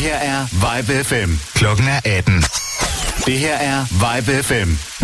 her 0.00 0.14
er 0.14 0.46
Vibe 0.52 1.04
FM. 1.04 1.30
Klokken 1.54 1.88
er 1.88 2.00
18. 2.04 2.44
Det 3.26 3.38
her 3.38 3.54
er 3.56 3.84
Vibe 3.90 4.42
FM. 4.42 4.99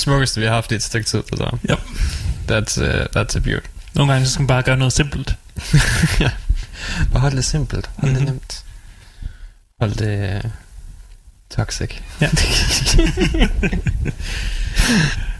Den 0.00 0.04
smukkeste, 0.12 0.40
vi 0.40 0.46
har 0.46 0.54
haft 0.54 0.72
i 0.72 0.74
et 0.74 0.82
stykke 0.82 1.06
tid, 1.06 1.22
det 1.30 1.38
der. 1.38 1.58
Yep. 1.70 1.78
That's, 2.50 2.80
uh, 2.82 3.00
that's 3.16 3.36
a 3.36 3.40
beauty. 3.40 3.66
Nogle 3.94 4.12
gange 4.12 4.26
så 4.26 4.32
skal 4.32 4.40
man 4.42 4.46
bare 4.46 4.62
gøre 4.62 4.76
noget 4.76 4.92
simpelt. 4.92 5.34
ja. 6.20 6.30
Bare 7.12 7.20
hold 7.20 7.36
det 7.36 7.44
simpelt. 7.44 7.90
Hold 7.96 8.12
det 8.12 8.20
Mhm. 8.22 8.30
nemt. 8.30 8.64
Hold 9.80 9.92
det 9.94 10.44
uh, 10.44 10.50
toxic. 11.56 11.90
Ja. 12.20 12.28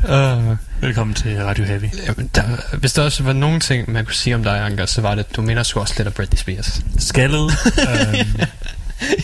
Uh, 0.05 0.57
Velkommen 0.81 1.15
til 1.15 1.43
Radio 1.45 1.65
Heavy. 1.65 1.85
jamen, 2.07 2.31
der, 2.35 2.77
hvis 2.77 2.93
der 2.93 3.03
også 3.03 3.23
var 3.23 3.33
nogen 3.33 3.61
ting, 3.61 3.91
man 3.93 4.05
kunne 4.05 4.15
sige 4.15 4.35
om 4.35 4.43
dig, 4.43 4.61
Anker, 4.65 4.87
så 4.87 5.01
var 5.01 5.15
det, 5.15 5.25
at 5.31 5.37
du 5.37 5.43
minder 5.43 5.63
sgu 5.63 5.81
også 5.81 5.95
lidt 5.97 6.09
af 6.09 6.15
Britney 6.15 6.39
Spears. 6.39 6.81
Skaldet. 6.99 7.51
øhm, 7.89 8.41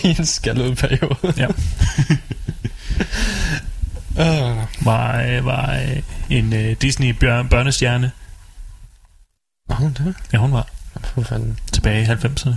I 0.05 0.09
en 0.19 0.27
skaldet 0.27 0.77
periode. 0.79 1.17
ja. 1.37 1.47
Uh, 4.19 4.87
Var, 4.87 5.23
øh, 5.23 5.45
var 5.45 5.75
øh, 5.75 6.03
en 6.31 6.53
øh, 6.53 6.77
Disney 6.81 7.11
bjør- 7.13 7.43
børnestjerne. 7.49 8.11
var 9.69 9.75
hun 9.77 9.93
det? 9.93 10.15
Ja, 10.33 10.39
hun 10.39 10.53
var 10.53 10.69
For 11.05 11.23
fanden. 11.23 11.59
tilbage 11.73 12.03
i 12.03 12.07
90'erne. 12.07 12.55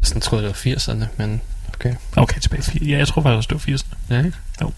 Jeg 0.00 0.06
sådan 0.08 0.20
troede, 0.22 0.44
det 0.44 0.48
var 0.66 0.72
80'erne, 0.76 1.06
men 1.18 1.40
okay. 1.74 1.94
Okay, 2.16 2.40
tilbage 2.40 2.60
i 2.60 2.62
80'erne. 2.78 2.88
Ja, 2.90 2.98
jeg 2.98 3.08
tror 3.08 3.22
faktisk, 3.22 3.50
det 3.50 3.54
var 3.54 3.74
80'erne. 3.76 4.14
Ja, 4.14 4.18
ikke? 4.24 4.36
Jo. 4.60 4.72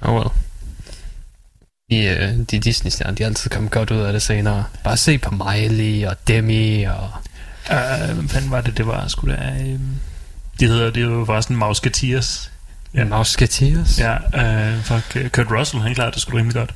Oh 0.00 0.14
well. 0.14 0.30
De, 1.90 2.28
uh, 2.38 2.46
de 2.46 2.58
Disney-stjerner, 2.60 3.14
de 3.14 3.22
er 3.22 3.26
altid 3.26 3.50
kommet 3.50 3.72
godt 3.72 3.90
ud 3.90 3.98
af 4.00 4.12
det 4.12 4.22
senere. 4.22 4.64
Bare 4.84 4.96
se 4.96 5.18
på 5.18 5.30
Miley 5.34 6.06
og 6.06 6.16
Demi 6.28 6.82
og... 6.82 7.10
Uh, 7.70 8.14
hvem 8.14 8.28
fanden 8.28 8.50
var 8.50 8.60
det, 8.60 8.76
det 8.76 8.86
var? 8.86 9.08
Skulle 9.08 9.36
da... 9.36 9.62
Øh, 9.62 9.80
de 10.60 10.66
hedder, 10.66 10.90
det 10.90 11.02
er 11.02 11.06
jo 11.06 11.24
forresten 11.24 11.56
Mouseketeers. 11.56 12.50
Ja. 12.94 13.04
Musketeers. 13.04 13.98
Ja, 14.00 14.16
øh, 14.74 14.82
fuck, 14.82 15.16
øh, 15.16 15.30
Kurt 15.30 15.46
Russell, 15.50 15.82
han 15.82 15.94
klarede 15.94 16.12
det 16.12 16.20
sgu 16.22 16.32
da 16.32 16.36
rimelig 16.36 16.54
godt. 16.54 16.74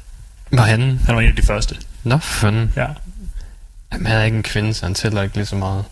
Var 0.52 0.62
han? 0.62 1.00
Han 1.06 1.14
var 1.16 1.20
en 1.22 1.28
af 1.28 1.36
de 1.36 1.42
første. 1.42 1.76
Nå, 2.04 2.18
fanden. 2.18 2.72
Ja. 2.76 2.86
Jamen, 3.92 4.06
han 4.06 4.16
er 4.20 4.22
ikke 4.24 4.36
en 4.36 4.42
kvinde, 4.42 4.74
så 4.74 4.86
han 4.86 4.94
tæller 4.94 5.22
ikke 5.22 5.34
lige 5.36 5.46
så 5.46 5.56
meget. 5.56 5.84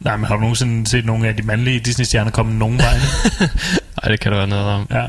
Nej, 0.00 0.16
men 0.16 0.26
har 0.26 0.34
du 0.34 0.40
nogensinde 0.40 0.86
set 0.86 1.04
nogle 1.04 1.28
af 1.28 1.36
de 1.36 1.42
mandlige 1.42 1.80
Disney-stjerner 1.80 2.30
komme 2.30 2.58
nogen 2.58 2.78
vej? 2.78 2.94
Nej, 4.02 4.10
det 4.10 4.20
kan 4.20 4.32
der 4.32 4.38
være 4.38 4.46
noget 4.46 4.66
om. 4.66 4.86
ja. 4.90 5.06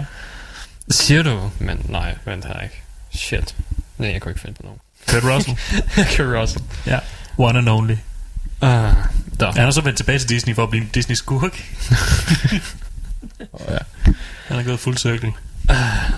Siger 0.91 1.24
du? 1.24 1.51
Men 1.59 1.81
nej, 1.89 2.16
vent 2.25 2.45
her 2.45 2.59
ikke. 2.59 2.81
Shit. 3.12 3.56
Nej, 3.97 4.12
jeg 4.12 4.22
kunne 4.22 4.31
ikke 4.31 4.41
finde 4.41 4.56
på 4.56 4.63
nogen. 4.63 4.79
Kurt 5.12 5.24
Russell. 5.35 5.57
Kurt 6.18 6.41
Russell. 6.41 6.63
One 7.38 7.59
and 7.59 7.69
only. 7.69 7.95
Uh, 8.62 8.69
der. 9.39 9.51
Han 9.51 9.63
har 9.63 9.72
så 9.72 9.81
vendt 9.81 9.97
tilbage 9.97 10.19
til 10.19 10.29
Disney 10.29 10.56
for 10.56 10.63
at 10.63 10.69
blive 10.69 10.84
en 10.84 10.89
Disney-skurk. 10.94 11.63
ja. 13.70 13.78
Han 14.48 14.60
er 14.60 14.64
gået 14.64 14.80
fuld 14.80 14.98
cirkel. 14.98 15.32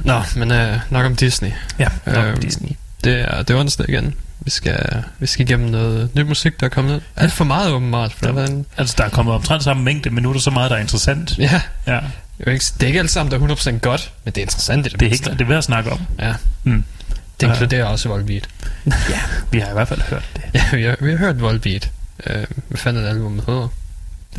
Nå, 0.03 0.21
men 0.35 0.51
uh, 0.51 0.79
nok 0.91 1.05
om 1.05 1.15
Disney. 1.15 1.51
Ja, 1.79 1.87
nok 2.05 2.25
Øhm, 2.25 2.39
Disney. 2.39 2.69
Det 3.03 3.19
er, 3.21 3.41
det 3.43 3.55
er 3.55 3.59
onsdag 3.59 3.89
igen. 3.89 4.15
Vi 4.39 4.51
skal, 4.51 5.03
vi 5.19 5.27
skal 5.27 5.45
igennem 5.49 5.69
noget 5.69 6.09
nyt 6.15 6.27
musik, 6.27 6.59
der 6.59 6.65
er 6.65 6.69
kommet 6.69 6.95
ud. 6.95 7.01
Alt 7.15 7.33
for 7.33 7.43
meget 7.45 7.71
åbenbart. 7.71 8.13
For 8.13 8.25
Ja. 8.27 8.31
der 8.33 8.41
er 8.41 8.47
en, 8.47 8.65
Altså, 8.77 8.95
der 8.97 9.03
er 9.03 9.09
kommet 9.09 9.35
omtrent 9.35 9.63
samme 9.63 9.83
mængde, 9.83 10.09
men 10.09 10.23
nu 10.23 10.29
er 10.29 10.33
der 10.33 10.39
så 10.39 10.51
meget, 10.51 10.71
der 10.71 10.77
er 10.77 10.81
interessant. 10.81 11.37
ja, 11.37 11.61
Ja, 11.87 11.99
det 12.37 12.47
er, 12.47 12.51
ikke, 12.51 12.65
det 12.73 12.83
er 12.83 12.87
ikke 12.87 12.99
alt 12.99 13.11
sammen, 13.11 13.31
der 13.31 13.37
er 13.49 13.55
100% 13.55 13.79
godt, 13.79 14.11
men 14.23 14.33
det 14.33 14.41
er 14.41 14.45
interessant 14.45 14.85
i 14.85 14.89
det, 14.89 14.99
det 14.99 15.05
er, 15.05 15.09
helt, 15.09 15.23
det 15.25 15.41
er 15.41 15.45
værd 15.45 15.57
at 15.57 15.63
snakke 15.63 15.91
om. 15.91 15.99
Ja. 16.19 16.33
Mm. 16.63 16.83
Det 17.41 17.47
Ja. 17.47 17.51
inkluderer 17.51 17.85
også 17.85 18.09
Volbeat. 18.09 18.49
Vi 19.51 19.59
har 19.59 19.69
i 19.69 19.73
hvert 19.73 19.87
fald 19.87 20.01
hørt 20.01 20.23
det. 20.35 20.41
Ja, 20.53 20.63
vi 20.77 20.83
har, 20.83 20.95
vi 21.01 21.11
har 21.11 21.17
hørt 21.17 21.41
Volbeat. 21.41 21.91
Uh, 22.29 22.35
hvad 22.67 22.77
fanden 22.77 23.03
er 23.03 23.07
det 23.07 23.15
album 23.15 23.41
hedder? 23.47 23.67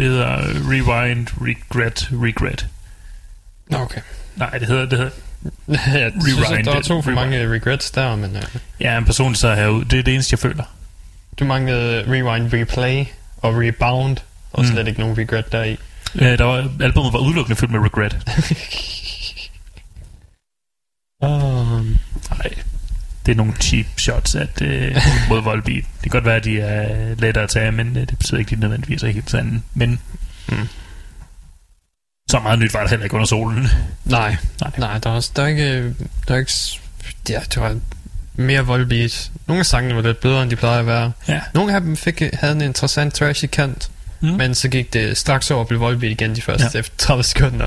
Det 0.00 0.08
hedder 0.08 0.36
Rewind, 0.70 1.26
Regret, 1.40 2.08
Regret. 2.12 2.66
Nå, 3.70 3.78
okay. 3.78 4.00
Nej, 4.36 4.50
det 4.58 4.68
hedder, 4.68 4.86
det 4.86 4.98
hedder 4.98 5.12
jeg 5.98 6.12
synes, 6.26 6.50
Rewind 6.50 6.64
der 6.66 6.74
er 6.76 6.80
to 6.80 7.02
for 7.02 7.10
Rewind. 7.10 7.14
mange 7.30 7.48
regrets 7.48 7.90
der, 7.90 8.16
men 8.16 8.36
uh, 8.36 8.42
Ja, 8.80 8.98
en 8.98 9.04
person, 9.04 9.34
er 9.48 9.54
herude. 9.54 9.84
Det 9.84 9.98
er 9.98 10.02
det 10.02 10.14
eneste, 10.14 10.32
jeg 10.34 10.38
føler. 10.38 10.64
du 11.38 11.44
manglede 11.44 12.04
Rewind 12.10 12.52
Replay 12.52 13.04
og 13.36 13.54
Rebound, 13.56 14.16
og 14.52 14.64
Mm. 14.64 14.70
slet 14.70 14.88
ikke 14.88 15.00
nogen 15.00 15.18
regret 15.18 15.52
deri. 15.52 15.76
Ja, 16.20 16.36
der 16.36 16.44
var, 16.44 16.70
albumet 16.80 17.12
var 17.12 17.18
udelukkende 17.18 17.56
fyldt 17.56 17.72
med 17.72 17.80
regret. 17.80 18.16
Um, 21.22 21.98
Nej, 22.30 22.50
det 23.26 23.32
er 23.32 23.36
nogle 23.36 23.52
cheap 23.60 23.86
shots 23.98 24.34
at, 24.34 24.62
øh, 24.62 24.96
mod 25.28 25.42
Volbeat. 25.42 25.84
Det 25.92 26.02
kan 26.02 26.10
godt 26.10 26.24
være, 26.24 26.36
at 26.36 26.44
de 26.44 26.60
er 26.60 27.14
lettere 27.18 27.44
at 27.44 27.50
tage, 27.50 27.72
men 27.72 27.96
øh, 27.96 28.06
det 28.08 28.18
betyder 28.18 28.38
ikke, 28.38 28.48
at 28.48 28.56
de 28.56 28.60
nødvendigvis 28.60 29.02
er 29.02 29.08
helt 29.08 29.30
sande. 29.30 29.60
Men 29.74 30.00
Mm. 30.48 30.68
så 32.30 32.38
meget 32.40 32.58
nyt 32.58 32.74
var 32.74 32.80
der 32.80 32.88
heller 32.88 33.04
ikke 33.04 33.14
under 33.14 33.26
solen. 33.26 33.68
nej, 34.04 34.36
Nej. 34.60 34.70
nej, 34.78 34.98
der 34.98 35.10
er, 35.10 35.14
også, 35.14 35.30
der 35.36 35.42
er 35.42 35.46
ikke... 35.46 35.94
Der 36.28 36.34
er 36.34 36.38
ikke 36.38 36.52
ja, 37.28 37.40
det 37.54 37.56
var 37.56 37.76
mere 38.34 38.60
Volbeat. 38.66 39.30
Nogle 39.46 39.60
af 39.60 39.66
sangene 39.66 39.96
var 39.96 40.02
lidt 40.02 40.20
bedre, 40.20 40.42
end 40.42 40.50
de 40.50 40.56
plejer 40.56 40.78
at 40.78 40.86
være. 40.86 41.12
Ja. 41.28 41.40
Nogle 41.54 41.74
af 41.74 41.80
dem 41.80 41.96
fik, 41.96 42.22
havde 42.32 42.54
en 42.54 42.60
interessant 42.60 43.14
trashy 43.14 43.44
kant, 43.46 43.90
Mm. 44.22 44.28
men 44.28 44.54
så 44.54 44.68
gik 44.68 44.92
det 44.92 45.16
straks 45.16 45.50
over 45.50 45.60
og 45.60 45.68
blev 45.68 45.80
Volbeat 45.80 46.12
igen 46.12 46.36
de 46.36 46.42
første 46.42 46.64
Ja. 46.64 46.70
ja. 46.74 46.78
efter 46.78 46.96
30 46.98 47.22
sekunder. 47.24 47.66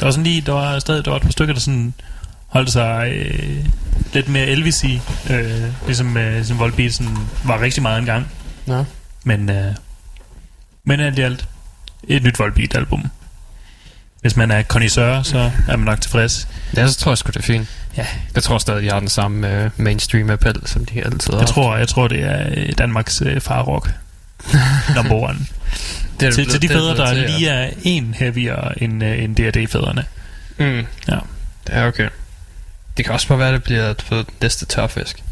Der 0.00 0.06
var 0.06 0.10
sådan 0.10 0.24
lige, 0.24 0.40
der 0.40 0.52
var 0.52 0.78
stadig 0.78 1.04
der 1.04 1.10
var 1.10 1.16
et 1.16 1.22
par 1.22 1.30
stykker, 1.30 1.54
der 1.54 1.60
sådan 1.60 1.94
holdt 2.52 2.70
sig 2.70 3.12
øh, 3.12 3.66
lidt 4.12 4.28
mere 4.28 4.46
elvis 4.46 4.84
i, 4.84 5.00
øh, 5.30 5.62
ligesom, 5.86 6.16
øh, 6.16 6.34
ligesom 6.34 6.58
Volbeat 6.58 6.92
sådan 6.92 7.16
var 7.44 7.60
rigtig 7.60 7.82
meget 7.82 7.98
engang. 7.98 8.28
Nå. 8.66 8.84
Men, 9.24 9.50
øh, 9.50 9.74
men 10.84 11.00
alt 11.00 11.18
i 11.18 11.22
alt, 11.22 11.48
et 12.08 12.22
nyt 12.22 12.38
Volbeat-album. 12.38 13.10
Hvis 14.20 14.36
man 14.36 14.50
er 14.50 14.62
connoisseur, 14.62 15.22
så 15.22 15.50
er 15.68 15.76
man 15.76 15.86
nok 15.86 16.00
tilfreds. 16.00 16.48
Ja, 16.76 16.86
så 16.86 16.98
tror 16.98 17.10
jeg 17.10 17.18
sgu, 17.18 17.28
det 17.28 17.36
er 17.36 17.42
fint. 17.42 17.68
Ja. 17.96 18.06
Jeg 18.34 18.42
tror 18.42 18.58
stadig, 18.58 18.82
de 18.82 18.90
har 18.90 19.00
den 19.00 19.08
samme 19.08 19.64
uh, 19.64 19.70
mainstream 19.84 20.30
appel, 20.30 20.62
som 20.64 20.84
de 20.84 21.04
altid 21.04 21.32
har 21.32 21.40
Jeg 21.40 21.48
tror, 21.48 21.76
jeg 21.76 21.88
tror, 21.88 22.08
det 22.08 22.22
er 22.22 22.46
øh, 22.56 22.72
Danmarks 22.78 23.22
øh, 23.26 23.40
farrock. 23.40 23.90
Number 24.96 25.14
one. 25.14 25.38
det 26.20 26.28
er 26.28 26.32
til, 26.32 26.48
til 26.48 26.62
de 26.62 26.68
det 26.68 26.76
fædre, 26.76 26.96
der 26.96 27.12
blevet 27.12 27.28
til, 27.28 27.38
lige 27.38 27.50
er 27.50 27.70
en 27.82 28.14
heavier 28.14 28.72
end, 28.76 29.04
øh, 29.04 29.24
end 29.24 29.36
D&D-fædrene. 29.36 30.04
Mm. 30.58 30.86
Ja. 31.08 31.18
Det 31.66 31.76
er 31.76 31.86
okay. 31.86 32.08
Det 32.96 33.04
kan 33.04 33.14
også 33.14 33.28
bare 33.28 33.38
være, 33.38 33.52
det 33.52 33.62
bliver 33.62 33.92
du 33.92 34.14
ved, 34.14 34.24
næste 34.42 34.66
tørfisk. 34.66 35.22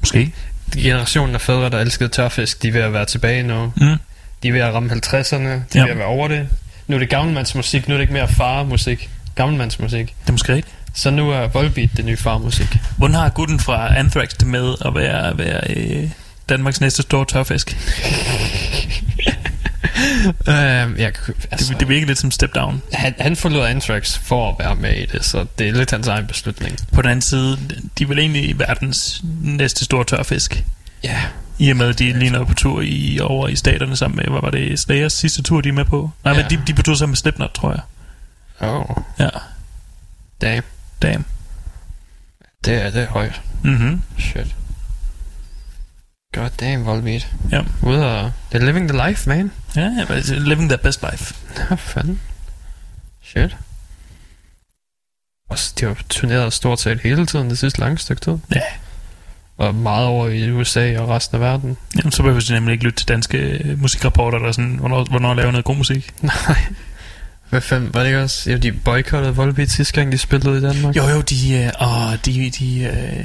Måske. 0.00 0.32
generationen 0.76 1.34
af 1.34 1.40
fædre, 1.40 1.70
der 1.70 1.78
elskede 1.80 2.08
tørfisk, 2.08 2.62
de 2.62 2.68
er 2.68 2.72
ved 2.72 2.80
at 2.80 2.92
være 2.92 3.04
tilbage 3.04 3.42
nu. 3.42 3.72
Mm. 3.76 3.96
De 4.42 4.48
er 4.48 4.52
ved 4.52 4.60
at 4.60 4.74
ramme 4.74 4.92
50'erne, 4.92 5.36
de 5.36 5.48
er 5.48 5.62
Ja. 5.74 5.82
ved 5.82 5.90
at 5.90 5.98
være 5.98 6.06
over 6.06 6.28
det. 6.28 6.48
Nu 6.86 6.94
er 6.94 6.98
det 7.00 7.08
gammelmandsmusik, 7.08 7.88
nu 7.88 7.94
er 7.94 7.98
det 7.98 8.02
ikke 8.02 8.12
mere 8.12 8.28
farmusik. 8.28 9.10
Gammelmandsmusik. 9.34 10.06
Det 10.22 10.28
er 10.28 10.32
måske 10.32 10.54
rigtigt. 10.54 10.74
Så 10.94 11.10
nu 11.10 11.30
er 11.30 11.46
Volbeat 11.46 11.90
det 11.96 12.04
nye 12.04 12.16
farmusik. 12.16 12.76
Hvordan 12.96 13.14
har 13.14 13.28
gutten 13.28 13.60
fra 13.60 13.98
Anthrax 13.98 14.28
det 14.28 14.46
med 14.46 14.74
at 14.84 14.94
være, 14.94 15.30
at 15.30 15.38
være 15.38 15.60
øh, 15.76 16.10
Danmarks 16.48 16.80
næste 16.80 17.02
store 17.02 17.24
tørfisk? 17.24 17.76
øhm, 20.48 20.96
jeg, 20.96 21.12
altså, 21.50 21.72
Det, 21.72 21.80
det 21.80 21.88
virker 21.88 22.06
lidt 22.06 22.18
som 22.18 22.30
step 22.30 22.54
down. 22.54 22.82
han, 22.92 23.14
han 23.18 23.36
forlod 23.36 23.66
Anthrax 23.66 24.18
for 24.18 24.50
at 24.50 24.56
være 24.58 24.74
med 24.76 24.94
i 24.94 25.06
det, 25.06 25.24
så 25.24 25.46
det 25.58 25.68
er 25.68 25.72
lidt 25.72 25.90
hans 25.90 26.08
egen 26.08 26.26
beslutning. 26.26 26.76
På 26.92 27.02
den 27.02 27.10
anden 27.10 27.22
side, 27.22 27.58
de 27.98 28.04
er 28.04 28.08
vel 28.08 28.18
egentlig 28.18 28.58
verdens 28.58 29.22
næste 29.42 29.84
store 29.84 30.04
tørfisk. 30.04 30.64
Ja. 31.04 31.20
I 31.58 31.70
og 31.70 31.76
med, 31.76 31.88
at 31.88 31.98
de 31.98 32.18
lige 32.18 32.36
er 32.36 32.44
på 32.44 32.54
tur 32.54 32.80
i, 32.80 33.18
over 33.22 33.48
i 33.48 33.56
staterne 33.56 33.96
sammen 33.96 34.16
med, 34.16 34.24
hvad 34.24 34.40
var 34.40 34.50
det, 34.50 34.78
Slayers 34.78 35.12
sidste 35.12 35.42
tur, 35.42 35.60
de 35.60 35.68
er 35.68 35.72
med 35.72 35.84
på? 35.84 36.10
Nej, 36.24 36.34
Ja. 36.34 36.42
men 36.42 36.50
de, 36.50 36.62
de 36.66 36.74
på 36.74 36.82
tur 36.82 36.94
sammen 36.94 37.10
med 37.12 37.16
Slipknot, 37.16 37.50
tror 37.54 37.70
jeg. 37.72 37.80
Oh, 38.68 38.96
Ja, 39.18 39.28
damn. 40.42 40.62
damn. 41.02 41.24
Det 42.64 42.74
er, 42.84 42.90
det 42.90 43.02
er 43.02 43.06
højt. 43.06 43.40
Mhm. 43.62 44.02
Shit. 44.18 44.54
God 46.36 46.50
damn, 46.60 46.86
Volbeat. 46.86 47.28
Ja. 47.52 47.60
Ude 47.82 48.06
og... 48.06 48.32
They're 48.54 48.64
living 48.64 48.88
the 48.88 49.08
life, 49.08 49.28
man. 49.28 49.50
Ja, 49.76 49.90
it's 50.10 50.34
living 50.34 50.68
their 50.68 50.82
best 50.82 51.04
life. 51.12 51.34
Hvad 51.68 51.76
fanden? 51.76 52.20
Shit. 53.22 53.56
Og 55.50 55.58
de 55.80 55.84
har 55.86 55.96
turneret 56.08 56.52
stort 56.52 56.80
set 56.80 57.00
hele 57.00 57.26
tiden 57.26 57.50
det 57.50 57.58
sidste 57.58 57.80
lange 57.80 57.98
stykke 57.98 58.20
tid. 58.20 58.38
Ja. 58.54 58.60
Og 59.56 59.74
meget 59.74 60.06
over 60.06 60.28
i 60.28 60.52
USA 60.52 60.98
og 60.98 61.08
resten 61.08 61.34
af 61.34 61.40
verden. 61.40 61.76
Jamen, 61.96 62.12
så 62.12 62.22
behøver 62.22 62.40
de 62.40 62.52
nemlig 62.52 62.72
ikke 62.72 62.84
lytte 62.84 62.98
til 62.98 63.08
danske 63.08 63.38
øh, 63.38 63.80
musikrapporter, 63.80 64.38
der 64.38 64.48
er 64.48 64.52
sådan, 64.52 64.76
hvornår, 64.76 65.04
hvornår 65.04 65.34
laver 65.34 65.50
noget 65.50 65.64
god 65.64 65.76
musik. 65.76 66.14
Nej. 66.22 66.58
Hvad 67.50 67.60
fanden, 67.60 67.94
var 67.94 68.00
det 68.00 68.06
ikke 68.06 68.22
også? 68.22 68.50
Jo, 68.50 68.56
de 68.58 68.72
boykottede 68.72 69.36
Volbeat 69.36 69.70
sidste 69.70 69.94
gang, 69.94 70.12
de 70.12 70.18
spillede 70.18 70.58
i 70.58 70.60
Danmark. 70.60 70.96
Jo, 70.96 71.08
jo, 71.08 71.20
de, 71.20 71.54
øh, 71.54 71.88
åh, 71.88 72.12
de, 72.24 72.50
de, 72.50 72.82
øh, 72.82 73.24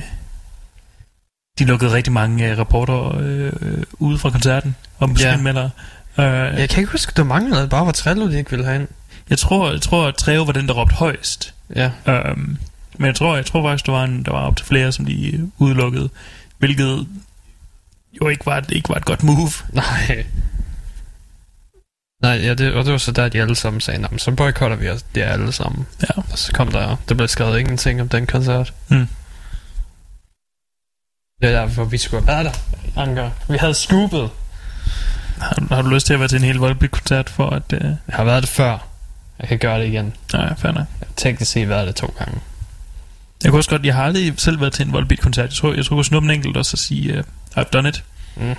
de 1.59 1.65
lukkede 1.65 1.91
rigtig 1.93 2.13
mange 2.13 2.51
øh, 2.51 2.57
rapporter 2.57 3.15
øh, 3.17 3.53
øh, 3.61 3.83
ude 3.93 4.17
fra 4.17 4.29
koncerten 4.29 4.75
om 4.99 5.09
musikanmeldere. 5.09 5.69
Øh, 6.19 6.25
Jeg 6.59 6.69
kan 6.69 6.79
ikke 6.81 6.91
huske, 6.91 7.11
der 7.15 7.23
manglede 7.23 7.67
bare 7.67 7.85
var 7.85 7.91
Trello, 7.91 8.27
de 8.31 8.37
ikke 8.37 8.49
ville 8.51 8.65
have 8.65 8.75
ind. 8.79 8.87
jeg 9.29 9.37
tror, 9.37 9.71
jeg 9.71 9.81
tror, 9.81 10.07
at 10.07 10.15
Treo 10.15 10.43
var 10.43 10.51
den, 10.53 10.67
der 10.67 10.73
råbte 10.73 10.95
højst. 10.95 11.53
Ja. 11.75 11.91
Um, 12.07 12.57
men 12.97 13.05
jeg 13.07 13.15
tror, 13.15 13.35
jeg 13.35 13.45
tror 13.45 13.69
faktisk, 13.69 13.85
der 13.85 13.91
var, 13.91 14.03
en, 14.03 14.23
der 14.25 14.31
var 14.31 14.39
op 14.41 14.57
til 14.57 14.65
flere, 14.65 14.91
som 14.91 15.05
de 15.05 15.31
øh, 15.35 15.39
udelukkede, 15.57 16.09
hvilket 16.57 17.07
jo 18.21 18.27
ikke 18.27 18.45
var, 18.45 18.63
ikke 18.69 18.89
var 18.89 18.95
et 18.95 19.05
godt 19.05 19.23
move. 19.23 19.49
Nej. 19.73 20.25
Nej, 22.21 22.31
ja, 22.43 22.53
det, 22.53 22.73
og 22.73 22.85
det 22.85 22.91
var 22.91 22.97
så 22.97 23.11
der, 23.11 23.29
de 23.29 23.41
alle 23.41 23.55
sammen 23.55 23.81
sagde, 23.81 24.01
"Nå, 24.01 24.07
men 24.11 24.19
så 24.19 24.31
boykotter 24.31 24.77
vi 24.77 24.89
os 24.89 25.01
det 25.15 25.21
alle 25.21 25.51
sammen. 25.51 25.87
Ja. 26.01 26.21
Og 26.31 26.37
så 26.39 26.51
kom 26.53 26.71
der, 26.71 26.95
der 27.09 27.15
blev 27.15 27.27
skrevet 27.27 27.59
ingenting 27.59 28.01
om 28.01 28.09
den 28.09 28.27
koncert. 28.27 28.73
Mm. 28.89 29.07
Det 31.41 31.49
er 31.49 31.61
derfor, 31.61 31.83
vi 31.83 31.97
skulle 31.97 32.25
have 32.25 32.35
været 32.35 32.45
der. 32.95 33.01
Anker. 33.01 33.29
Vi 33.49 33.57
havde 33.57 33.73
scoopet. 33.73 34.29
Har, 35.41 35.75
har 35.75 35.81
du 35.81 35.89
lyst 35.89 36.05
til 36.05 36.13
at 36.13 36.19
være 36.19 36.27
til 36.29 36.37
en 36.37 36.43
hel 36.43 36.55
Volbeat-koncert 36.55 37.29
for 37.29 37.49
at... 37.49 37.63
Uh, 37.73 37.79
Jeg 37.83 37.97
har 38.09 38.23
været 38.23 38.43
det 38.43 38.49
før. 38.49 38.87
Jeg 39.39 39.47
kan 39.49 39.57
gøre 39.59 39.79
det 39.79 39.87
igen. 39.87 40.13
nej, 40.33 40.53
fair 40.57 40.71
nok. 40.71 40.85
Jeg 40.99 41.07
teknisk 41.15 41.51
set 41.51 41.69
været 41.69 41.87
det 41.87 41.95
to 41.95 42.13
gange. 42.19 42.39
Jeg 43.43 43.51
kunne 43.51 43.59
også 43.59 43.69
godt, 43.69 43.85
jeg 43.85 43.95
har 43.95 44.03
aldrig 44.03 44.33
selv 44.37 44.59
været 44.61 44.73
til 44.73 44.85
en 44.85 44.93
Volbeat-koncert. 44.93 45.49
Jeg 45.49 45.53
tror, 45.53 45.73
jeg 45.73 45.85
tror, 45.85 45.95
jeg 45.95 45.97
kunne 45.97 46.05
snuppe 46.05 46.25
en 46.25 46.31
enkelt 46.31 46.57
og 46.57 46.65
så 46.65 46.77
sige, 46.77 47.17
uh, 47.19 47.23
I've 47.57 47.69
done 47.73 47.89
it. 47.89 48.03
Mm. 48.35 48.55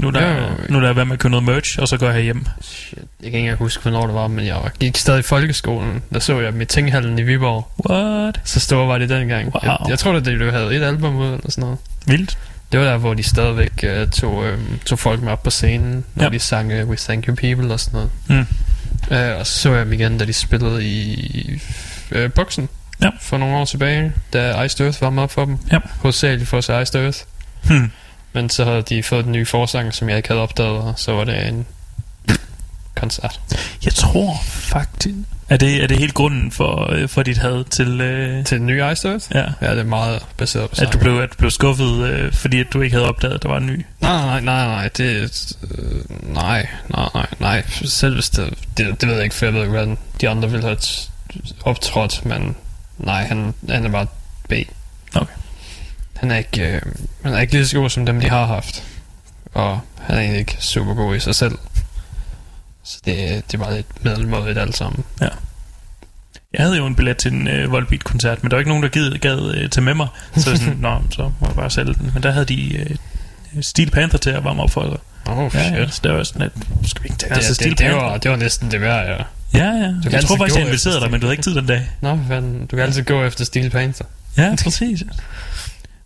Nu 0.00 0.06
er 0.06 0.10
der, 0.10 0.50
nu 0.68 0.76
er 0.78 0.80
der 0.82 0.92
været 0.92 1.06
med 1.06 1.14
at 1.14 1.20
købe 1.20 1.30
noget 1.30 1.44
merch, 1.44 1.78
og 1.80 1.88
så 1.88 1.96
går 1.96 2.10
jeg 2.10 2.22
hjem. 2.22 2.46
Shit. 2.60 2.98
Jeg 2.98 3.04
kan 3.22 3.26
ikke 3.26 3.38
engang 3.38 3.58
huske, 3.58 3.82
hvornår 3.82 4.06
det 4.06 4.14
var, 4.14 4.26
men 4.28 4.46
jeg 4.46 4.54
var- 4.54 4.72
gik 4.80 4.96
stadig 4.96 5.18
i 5.18 5.22
folkeskolen. 5.22 6.02
Der 6.14 6.20
så 6.20 6.40
jeg 6.40 6.54
med 6.54 6.66
Tinghallen 6.66 7.18
i 7.18 7.22
Viborg. 7.22 7.68
What? 7.90 8.40
Så 8.44 8.60
stor 8.60 8.86
var 8.86 8.98
det 8.98 9.08
dengang. 9.08 9.44
Wow. 9.54 9.60
Jeg, 9.62 9.76
jeg 9.88 9.98
tror, 9.98 10.12
det 10.12 10.24
det, 10.24 10.40
du 10.40 10.50
havde 10.50 10.76
et 10.76 10.82
album 10.82 11.16
ud 11.16 11.26
eller 11.26 11.50
sådan 11.50 11.62
noget. 11.62 11.78
Vildt. 12.06 12.38
Det 12.72 12.80
var 12.80 12.86
der, 12.86 12.96
hvor 12.96 13.14
de 13.14 13.22
stadigvæk 13.22 13.84
uh, 14.02 14.10
tog, 14.10 14.34
um, 14.36 14.78
tog 14.86 14.98
folk 14.98 15.22
med 15.22 15.32
op 15.32 15.42
på 15.42 15.50
scenen, 15.50 16.04
når 16.14 16.24
Ja. 16.24 16.30
de 16.30 16.38
sang 16.38 16.82
uh, 16.82 16.88
We 16.88 16.96
Thank 16.96 17.26
You 17.28 17.34
People 17.34 17.72
og 17.72 17.80
sådan 17.80 18.00
noget. 18.28 18.46
Mm. 19.08 19.16
Uh, 19.34 19.38
og 19.38 19.46
så 19.46 19.58
så 19.58 19.72
jeg 19.74 19.84
dem 19.84 19.92
igen, 19.92 20.18
da 20.18 20.24
de 20.24 20.32
spillede 20.32 20.84
i 20.84 21.60
uh, 22.16 22.32
boksen 22.34 22.68
Ja. 23.02 23.08
for 23.20 23.38
nogle 23.38 23.56
år 23.56 23.64
tilbage, 23.64 24.12
da 24.32 24.62
Iced 24.62 24.80
Earth 24.86 25.02
var 25.02 25.10
med 25.10 25.28
for 25.28 25.44
dem. 25.44 25.58
Ja. 25.72 25.78
Hovedsageligt 26.00 26.48
for 26.48 26.58
at 26.58 26.64
se 26.64 26.82
Iced 26.82 27.00
Earth. 27.00 27.18
Hmm. 27.62 27.90
Men 28.32 28.50
så 28.50 28.64
havde 28.64 28.82
de 28.82 29.02
fået 29.02 29.24
den 29.24 29.32
nye 29.32 29.46
forsang, 29.46 29.94
som 29.94 30.08
jeg 30.08 30.16
ikke 30.16 30.28
havde 30.28 30.40
opdaget, 30.42 30.78
og 30.78 30.94
så 30.96 31.12
var 31.12 31.24
det 31.24 31.48
en 31.48 31.66
koncert. 32.96 33.40
Jeg 33.84 33.94
tror 33.94 34.36
faktisk... 34.44 35.14
Er 35.48 35.56
det, 35.56 35.82
er 35.82 35.86
det 35.86 35.98
helt 35.98 36.14
grunden 36.14 36.50
for, 36.50 36.92
øh, 36.92 37.08
for 37.08 37.22
dit 37.22 37.38
had 37.38 37.64
til... 37.64 38.00
Øh, 38.00 38.44
Til 38.44 38.58
den 38.58 38.66
nye 38.66 38.90
Iced 38.92 39.10
Earth? 39.10 39.26
ja, 39.34 39.44
Ja, 39.62 39.70
det 39.70 39.78
er 39.78 39.84
meget 39.84 40.22
baseret 40.36 40.70
på 40.70 40.72
at 40.72 40.78
du 40.78 40.84
sangen. 40.84 40.98
blev, 41.00 41.18
at 41.20 41.30
du 41.30 41.34
blev 41.38 41.50
skuffet, 41.50 42.04
øh, 42.08 42.32
fordi 42.32 42.60
at 42.60 42.66
du 42.72 42.80
ikke 42.80 42.96
havde 42.96 43.08
opdaget, 43.08 43.34
at 43.34 43.42
der 43.42 43.48
var 43.48 43.56
en 43.56 43.66
ny. 43.66 43.84
Nej, 44.00 44.24
nej, 44.24 44.40
nej, 44.40 44.66
nej, 44.66 44.88
det... 44.88 45.06
Øh, 45.78 46.00
nej, 46.34 46.68
nej, 46.88 47.08
nej, 47.14 47.26
nej. 47.40 47.62
Selv 47.84 48.14
hvis 48.14 48.30
det, 48.30 48.54
det... 48.76 49.00
Det 49.00 49.08
ved 49.08 49.14
jeg 49.14 49.24
ikke, 49.24 49.34
for 49.36 49.46
jeg 49.46 49.54
ved 49.54 49.60
ikke, 49.60 49.70
hvordan 49.72 49.98
de 50.20 50.28
andre 50.28 50.50
ville 50.50 50.64
have 50.66 50.78
optrådt, 51.64 52.26
men... 52.26 52.56
Nej, 52.98 53.24
han, 53.26 53.54
han 53.70 53.86
er 53.86 53.90
bare 53.90 54.06
B. 54.48 54.52
Okay. 55.14 55.32
Han 56.20 56.30
er 56.30 56.36
ikke... 56.36 56.66
Øh, 56.66 56.82
han 57.24 57.34
er 57.34 57.40
ikke 57.40 57.52
lige 57.52 57.66
så 57.66 57.76
god 57.76 57.90
som 57.90 58.06
dem, 58.06 58.20
de 58.20 58.28
har 58.28 58.46
haft. 58.46 58.82
Og 59.54 59.80
han 60.00 60.16
er 60.16 60.20
egentlig 60.20 60.38
ikke 60.40 60.56
super 60.58 60.94
god 60.94 61.16
i 61.16 61.20
sig 61.20 61.34
selv. 61.34 61.58
Så 62.84 62.98
det, 63.04 63.16
det 63.46 63.54
er 63.54 63.58
bare 63.64 63.74
lidt 63.76 64.04
middelmådigt 64.04 64.58
alt 64.58 64.76
sammen. 64.76 65.04
Jeg 66.52 66.60
havde 66.64 66.76
jo 66.76 66.86
en 66.86 66.94
billet 66.94 67.16
til 67.16 67.32
en 67.32 67.48
øh, 67.48 67.72
Volbeat-koncert, 67.72 68.42
men 68.42 68.50
der 68.50 68.56
var 68.56 68.60
ikke 68.60 68.68
nogen, 68.68 68.82
der 68.82 68.88
gad, 68.88 69.18
gad 69.18 69.54
øh, 69.54 69.70
tage 69.70 69.84
med 69.84 69.94
mig. 69.94 70.08
Så 70.36 70.50
jeg 70.50 70.58
sådan, 70.58 70.76
nå, 70.86 71.02
så 71.10 71.22
må 71.40 71.46
jeg 71.46 71.56
bare 71.56 71.70
sælge 71.70 71.94
den. 71.94 72.10
Men 72.14 72.22
der 72.22 72.30
havde 72.30 72.44
de 72.46 72.76
øh, 72.76 72.96
Steel 73.62 73.90
Panther 73.90 74.18
til 74.18 74.30
at 74.30 74.44
varme 74.44 74.62
op 74.62 74.70
for 74.70 74.82
sig. 74.90 74.98
Oh, 75.32 75.50
Ja, 75.54 75.62
shit. 75.68 75.78
ja, 75.78 75.88
så 75.88 76.00
der 76.04 76.12
var 76.12 76.22
sådan, 76.22 76.42
at 76.42 76.52
skal 76.84 77.02
vi 77.02 77.06
ikke 77.08 77.18
tage 77.18 77.30
Det, 77.30 77.36
altså, 77.36 77.48
det, 77.48 77.56
Steel 77.56 77.70
det, 77.70 77.78
det, 77.78 77.94
var, 77.94 78.16
det 78.16 78.30
var 78.30 78.36
næsten 78.36 78.70
det 78.70 78.80
værd, 78.80 79.06
ja. 79.06 79.16
Ja, 79.58 79.64
ja. 79.64 79.72
Jeg 80.04 80.14
altid 80.14 80.28
tror 80.28 80.36
faktisk, 80.36 80.56
jeg 80.58 80.66
inviterede 80.66 81.00
dig, 81.00 81.10
men 81.10 81.20
du 81.20 81.26
havde 81.26 81.34
ikke 81.34 81.42
tid 81.42 81.54
den 81.54 81.66
dag. 81.66 81.90
Nå, 82.00 82.18
fanden, 82.28 82.66
du 82.66 82.76
kan 82.76 82.84
altid 82.84 83.02
gå 83.04 83.24
efter 83.24 83.44
Steel 83.44 83.70
Panther. 83.70 84.06
Ja, 84.36 84.54
præcis. 84.64 85.02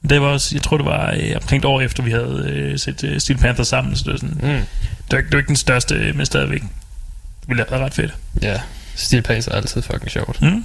Det 0.08 0.20
var 0.20 0.26
også, 0.26 0.54
jeg 0.54 0.62
tror 0.62 0.76
det 0.76 0.86
var 0.86 1.14
øh, 1.20 1.32
omkring 1.36 1.60
et 1.60 1.64
år 1.64 1.80
efter, 1.80 2.02
vi 2.02 2.10
havde 2.10 2.44
øh, 2.48 2.78
set 2.78 3.04
øh, 3.04 3.20
Steel 3.20 3.38
Panther 3.38 3.64
sammen, 3.64 3.96
så 3.96 4.04
det 4.04 4.12
var 4.12 4.18
sådan, 4.18 4.34
Mm. 4.34 4.40
det 4.40 4.66
var, 5.10 5.18
ikke- 5.18 5.26
det 5.28 5.32
var 5.32 5.38
ikke 5.38 5.48
den 5.48 5.56
største, 5.56 5.94
øh, 5.94 6.16
men 6.16 6.26
stadigvæk. 6.26 6.60
Det 6.60 7.48
ville 7.48 7.62
have 7.64 7.70
været 7.70 7.82
ret 7.82 7.94
fedt. 7.94 8.14
Ja, 8.42 8.60
Steel 8.94 9.22
Panther 9.22 9.52
er 9.52 9.56
altid 9.56 9.82
fucking 9.82 10.10
sjovt. 10.10 10.42
Mm? 10.42 10.64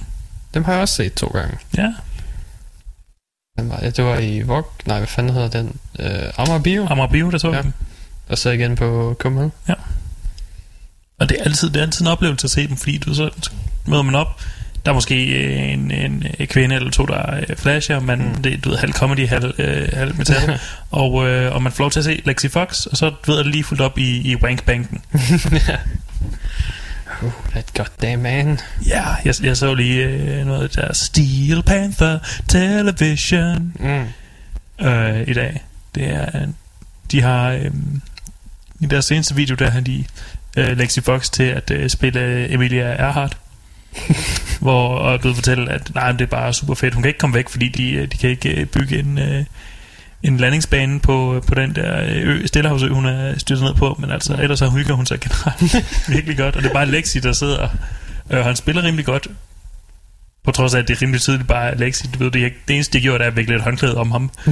Dem 0.54 0.64
har 0.64 0.72
jeg 0.72 0.80
også 0.82 0.94
set 0.94 1.14
to 1.14 1.26
gange. 1.26 1.58
Ja, 1.76 1.92
Den 3.58 3.70
var, 3.70 3.78
ja, 3.82 3.90
det 3.90 4.04
var 4.04 4.18
i 4.18 4.40
Vog, 4.42 4.66
nej, 4.86 4.98
hvad 4.98 5.08
fanden 5.08 5.32
hedder 5.34 5.48
den? 5.48 5.76
Øh, 5.98 6.32
Amager 6.38 6.58
Bio. 6.62 6.86
Amager 6.90 7.08
Bio, 7.08 7.30
der 7.30 7.38
så 7.38 7.48
Ja. 7.48 7.56
ja. 7.56 7.62
dem. 7.62 7.72
Og 8.28 8.38
så 8.38 8.50
igen 8.50 8.76
på 8.76 9.16
Kumhul. 9.18 9.50
Og 11.20 11.28
det 11.28 11.40
er, 11.40 11.44
altid, 11.44 11.70
det 11.70 11.76
er 11.76 11.82
altid 11.82 12.00
en 12.00 12.06
oplevelse 12.12 12.44
at 12.44 12.50
se 12.50 12.68
dem, 12.68 12.76
fordi 12.76 12.98
du 12.98 13.14
så 13.14 13.30
møder 13.86 14.02
man 14.02 14.14
op, 14.14 14.40
der 14.84 14.90
er 14.90 14.94
måske 14.94 15.26
øh, 15.26 15.72
en, 15.72 15.90
en 15.90 16.24
øh, 16.40 16.46
kvinde 16.46 16.74
eller 16.74 16.90
to, 16.90 17.06
der 17.06 17.34
øh, 17.36 17.56
flasher, 17.56 18.00
men 18.00 18.18
Mm. 18.18 18.34
det 18.42 18.52
er, 18.52 18.56
du 18.58 18.68
ved, 18.70 18.78
halv 18.78 18.92
comedy, 18.92 19.28
halv, 19.28 19.54
øh, 19.58 19.88
halv 19.92 20.16
metal, 20.16 20.58
og, 20.90 21.28
øh, 21.28 21.54
og 21.54 21.62
man 21.62 21.72
får 21.72 21.84
lov 21.84 21.90
til 21.90 22.00
at 22.00 22.04
se 22.04 22.22
Lexi 22.24 22.48
Fox, 22.48 22.86
og 22.86 22.96
så 22.96 23.12
ved, 23.26 23.38
det 23.38 23.46
lige 23.46 23.64
fuldt 23.64 23.80
op 23.82 23.98
i, 23.98 24.30
i 24.32 24.36
Wankbanken. 24.36 25.00
uh, 27.22 27.32
that 27.50 27.64
goddamn 27.74 28.22
man. 28.22 28.58
Ja, 28.86 29.04
jeg, 29.24 29.34
jeg 29.42 29.56
så 29.56 29.74
lige 29.74 30.04
øh, 30.04 30.46
noget 30.46 30.74
der 30.74 30.92
Steel 30.92 31.62
Panther 31.62 32.18
Television 32.48 33.72
Mm. 33.80 34.86
øh, 34.86 35.28
i 35.28 35.32
dag. 35.32 35.62
Det 35.94 36.08
er, 36.10 36.46
de 37.10 37.22
har 37.22 37.50
øh, 37.50 37.70
i 38.80 38.86
deres 38.86 39.04
seneste 39.04 39.34
video, 39.34 39.54
der 39.54 39.70
har 39.70 39.80
de 39.80 40.04
øh, 40.56 40.78
Lexi 40.78 41.00
Fox 41.00 41.30
til 41.30 41.42
at 41.42 41.70
øh, 41.70 41.90
spille 41.90 42.52
Emilia 42.54 42.84
Earhart. 42.84 43.36
hvor 44.60 44.98
og 44.98 45.14
er 45.14 45.18
blevet 45.18 45.36
fortalt, 45.36 45.68
at 45.68 45.94
nej, 45.94 46.12
det 46.12 46.20
er 46.20 46.26
bare 46.26 46.54
super 46.54 46.74
fedt. 46.74 46.94
Hun 46.94 47.02
kan 47.02 47.08
ikke 47.08 47.18
komme 47.18 47.36
væk, 47.36 47.48
fordi 47.48 47.68
de, 47.68 47.92
øh, 47.92 48.08
de 48.12 48.16
kan 48.16 48.30
ikke 48.30 48.60
øh, 48.60 48.66
bygge 48.66 48.98
en, 48.98 49.18
øh, 49.18 49.44
en 50.22 50.36
landingsbane 50.36 51.00
på, 51.00 51.44
på 51.46 51.54
den 51.54 51.74
der 51.74 52.04
ø, 52.08 52.46
Stillehavsø, 52.46 52.88
hun 52.88 53.06
er 53.06 53.38
styrtet 53.38 53.64
ned 53.64 53.74
på. 53.74 53.96
Men 53.98 54.10
altså, 54.10 54.36
ellers 54.42 54.58
så 54.58 54.70
hygger 54.70 54.94
hun 54.94 55.06
sig 55.06 55.20
generelt 55.20 55.86
virkelig 56.14 56.36
godt. 56.36 56.56
Og 56.56 56.62
det 56.62 56.68
er 56.68 56.74
bare 56.74 56.86
Lexi, 56.86 57.20
der 57.20 57.32
sidder 57.32 57.68
og 58.30 58.44
han 58.44 58.56
spiller 58.56 58.82
rimelig 58.82 59.06
godt. 59.06 59.28
På 60.44 60.50
trods 60.50 60.74
af, 60.74 60.78
at 60.78 60.88
det 60.88 60.96
er 60.96 61.02
rimelig 61.02 61.20
tydeligt 61.20 61.48
bare, 61.48 61.76
Lexi, 61.76 62.06
du 62.06 62.18
ved, 62.18 62.30
det, 62.30 62.44
er 62.44 62.50
det 62.68 62.74
eneste, 62.74 62.98
de 62.98 63.02
gjorde, 63.02 63.24
er 63.24 63.28
at 63.28 63.36
vikle 63.36 63.54
et 63.54 63.62
håndklæde 63.62 63.96
om 63.96 64.10
ham. 64.10 64.30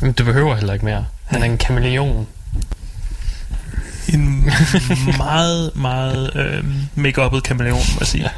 Men 0.00 0.12
du 0.12 0.24
behøver 0.24 0.54
heller 0.54 0.72
ikke 0.72 0.84
mere. 0.84 1.06
Han 1.24 1.42
er 1.42 1.46
en 1.46 1.58
kameleon. 1.58 2.26
En 4.08 4.50
meget, 5.18 5.76
meget 5.76 6.36
øh, 6.36 6.64
make-uppet 6.94 7.42
kameleon, 7.42 7.78
må 7.94 7.98
jeg 8.00 8.06
sige. 8.06 8.30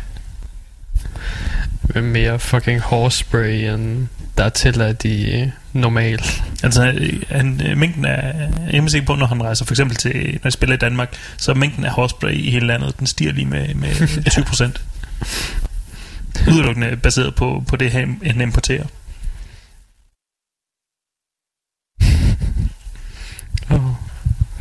Med 1.83 2.03
mere 2.03 2.39
fucking 2.39 2.81
hårspray 2.81 3.75
end 3.75 4.09
der 4.39 4.45
er 4.45 4.49
tilladt 4.49 5.05
i 5.05 5.31
øh, 5.31 5.49
normal. 5.73 6.23
Altså, 6.63 6.83
han, 7.29 7.61
øh, 7.67 7.79
mængden 7.79 8.05
af... 8.05 8.51
Jeg 8.73 8.79
er 8.85 8.89
sikker 8.89 9.07
på, 9.07 9.15
når 9.15 9.27
han 9.27 9.43
rejser 9.43 9.65
for 9.65 9.73
eksempel 9.73 9.97
til... 9.97 10.13
Når 10.33 10.41
jeg 10.45 10.53
spiller 10.53 10.75
i 10.75 10.79
Danmark, 10.79 11.17
så 11.37 11.51
er 11.51 11.55
mængden 11.55 11.85
af 11.85 11.91
hårspray 11.91 12.33
i 12.33 12.51
hele 12.51 12.67
landet, 12.67 12.99
den 12.99 13.07
stiger 13.07 13.33
lige 13.33 13.47
med, 13.47 13.75
med 13.75 14.31
20 14.31 14.45
procent. 14.45 14.83
Udelukkende 16.49 16.97
baseret 16.97 17.35
på, 17.35 17.65
på 17.69 17.77
det, 17.77 17.93
han 17.93 18.41
importerer. 18.41 18.85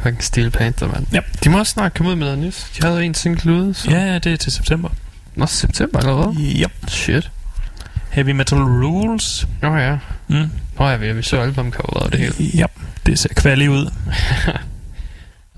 Fucking 0.07 0.23
Steel 0.23 0.49
Panther, 0.49 0.87
mand. 0.87 1.05
Ja. 1.13 1.19
De 1.43 1.49
må 1.49 1.59
også 1.59 1.71
snart 1.71 1.93
komme 1.93 2.11
ud 2.11 2.15
med 2.15 2.25
noget 2.25 2.39
nyt. 2.39 2.67
De 2.77 2.87
havde 2.87 3.05
en 3.05 3.13
single 3.13 3.53
ude, 3.53 3.73
så... 3.73 3.91
Ja, 3.91 4.19
det 4.19 4.33
er 4.33 4.37
til 4.37 4.51
september. 4.51 4.89
Nå, 5.35 5.45
september 5.45 5.99
allerede? 5.99 6.35
Yep. 6.39 6.71
Shit. 6.87 7.31
Heavy 8.11 8.29
Metal 8.29 8.57
Rules. 8.57 9.47
Nå 9.61 9.75
ja. 9.75 9.97
Mm. 10.27 10.49
Nå 10.79 10.89
ja, 10.89 10.95
vi, 10.95 11.13
vi 11.13 11.21
så 11.21 11.41
albumcoveret 11.41 12.03
og 12.03 12.11
det 12.11 12.19
hele. 12.19 12.63
Yep. 12.63 12.71
Det 13.05 13.19
ser 13.19 13.29
kvali 13.35 13.67
ud. 13.67 13.89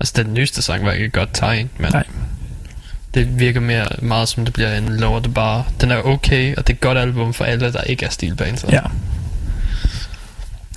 Altså, 0.02 0.22
den 0.22 0.34
nyeste 0.34 0.62
sang 0.62 0.84
var 0.84 0.92
ikke 0.92 1.06
et 1.06 1.12
godt 1.12 1.28
tegn, 1.32 1.70
men... 1.78 1.92
Nej. 1.92 2.04
Det 3.14 3.38
virker 3.38 3.60
mere 3.60 3.86
meget 4.02 4.28
som 4.28 4.44
det 4.44 4.54
bliver 4.54 4.76
en 4.76 4.96
lower 4.96 5.20
the 5.20 5.32
bar. 5.32 5.66
Den 5.80 5.90
er 5.90 6.02
okay, 6.02 6.56
og 6.56 6.66
det 6.66 6.72
er 6.72 6.76
et 6.76 6.80
godt 6.80 6.98
album 6.98 7.34
for 7.34 7.44
alle, 7.44 7.72
der 7.72 7.82
ikke 7.82 8.06
er 8.06 8.10
Steel 8.10 8.36
Panther. 8.36 8.68
Ja. 8.72 8.82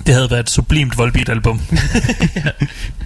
Det 0.06 0.14
havde 0.14 0.30
været 0.30 0.40
et 0.40 0.50
sublimt 0.50 0.98
Volbeat-album. 0.98 1.60
Det 1.70 2.52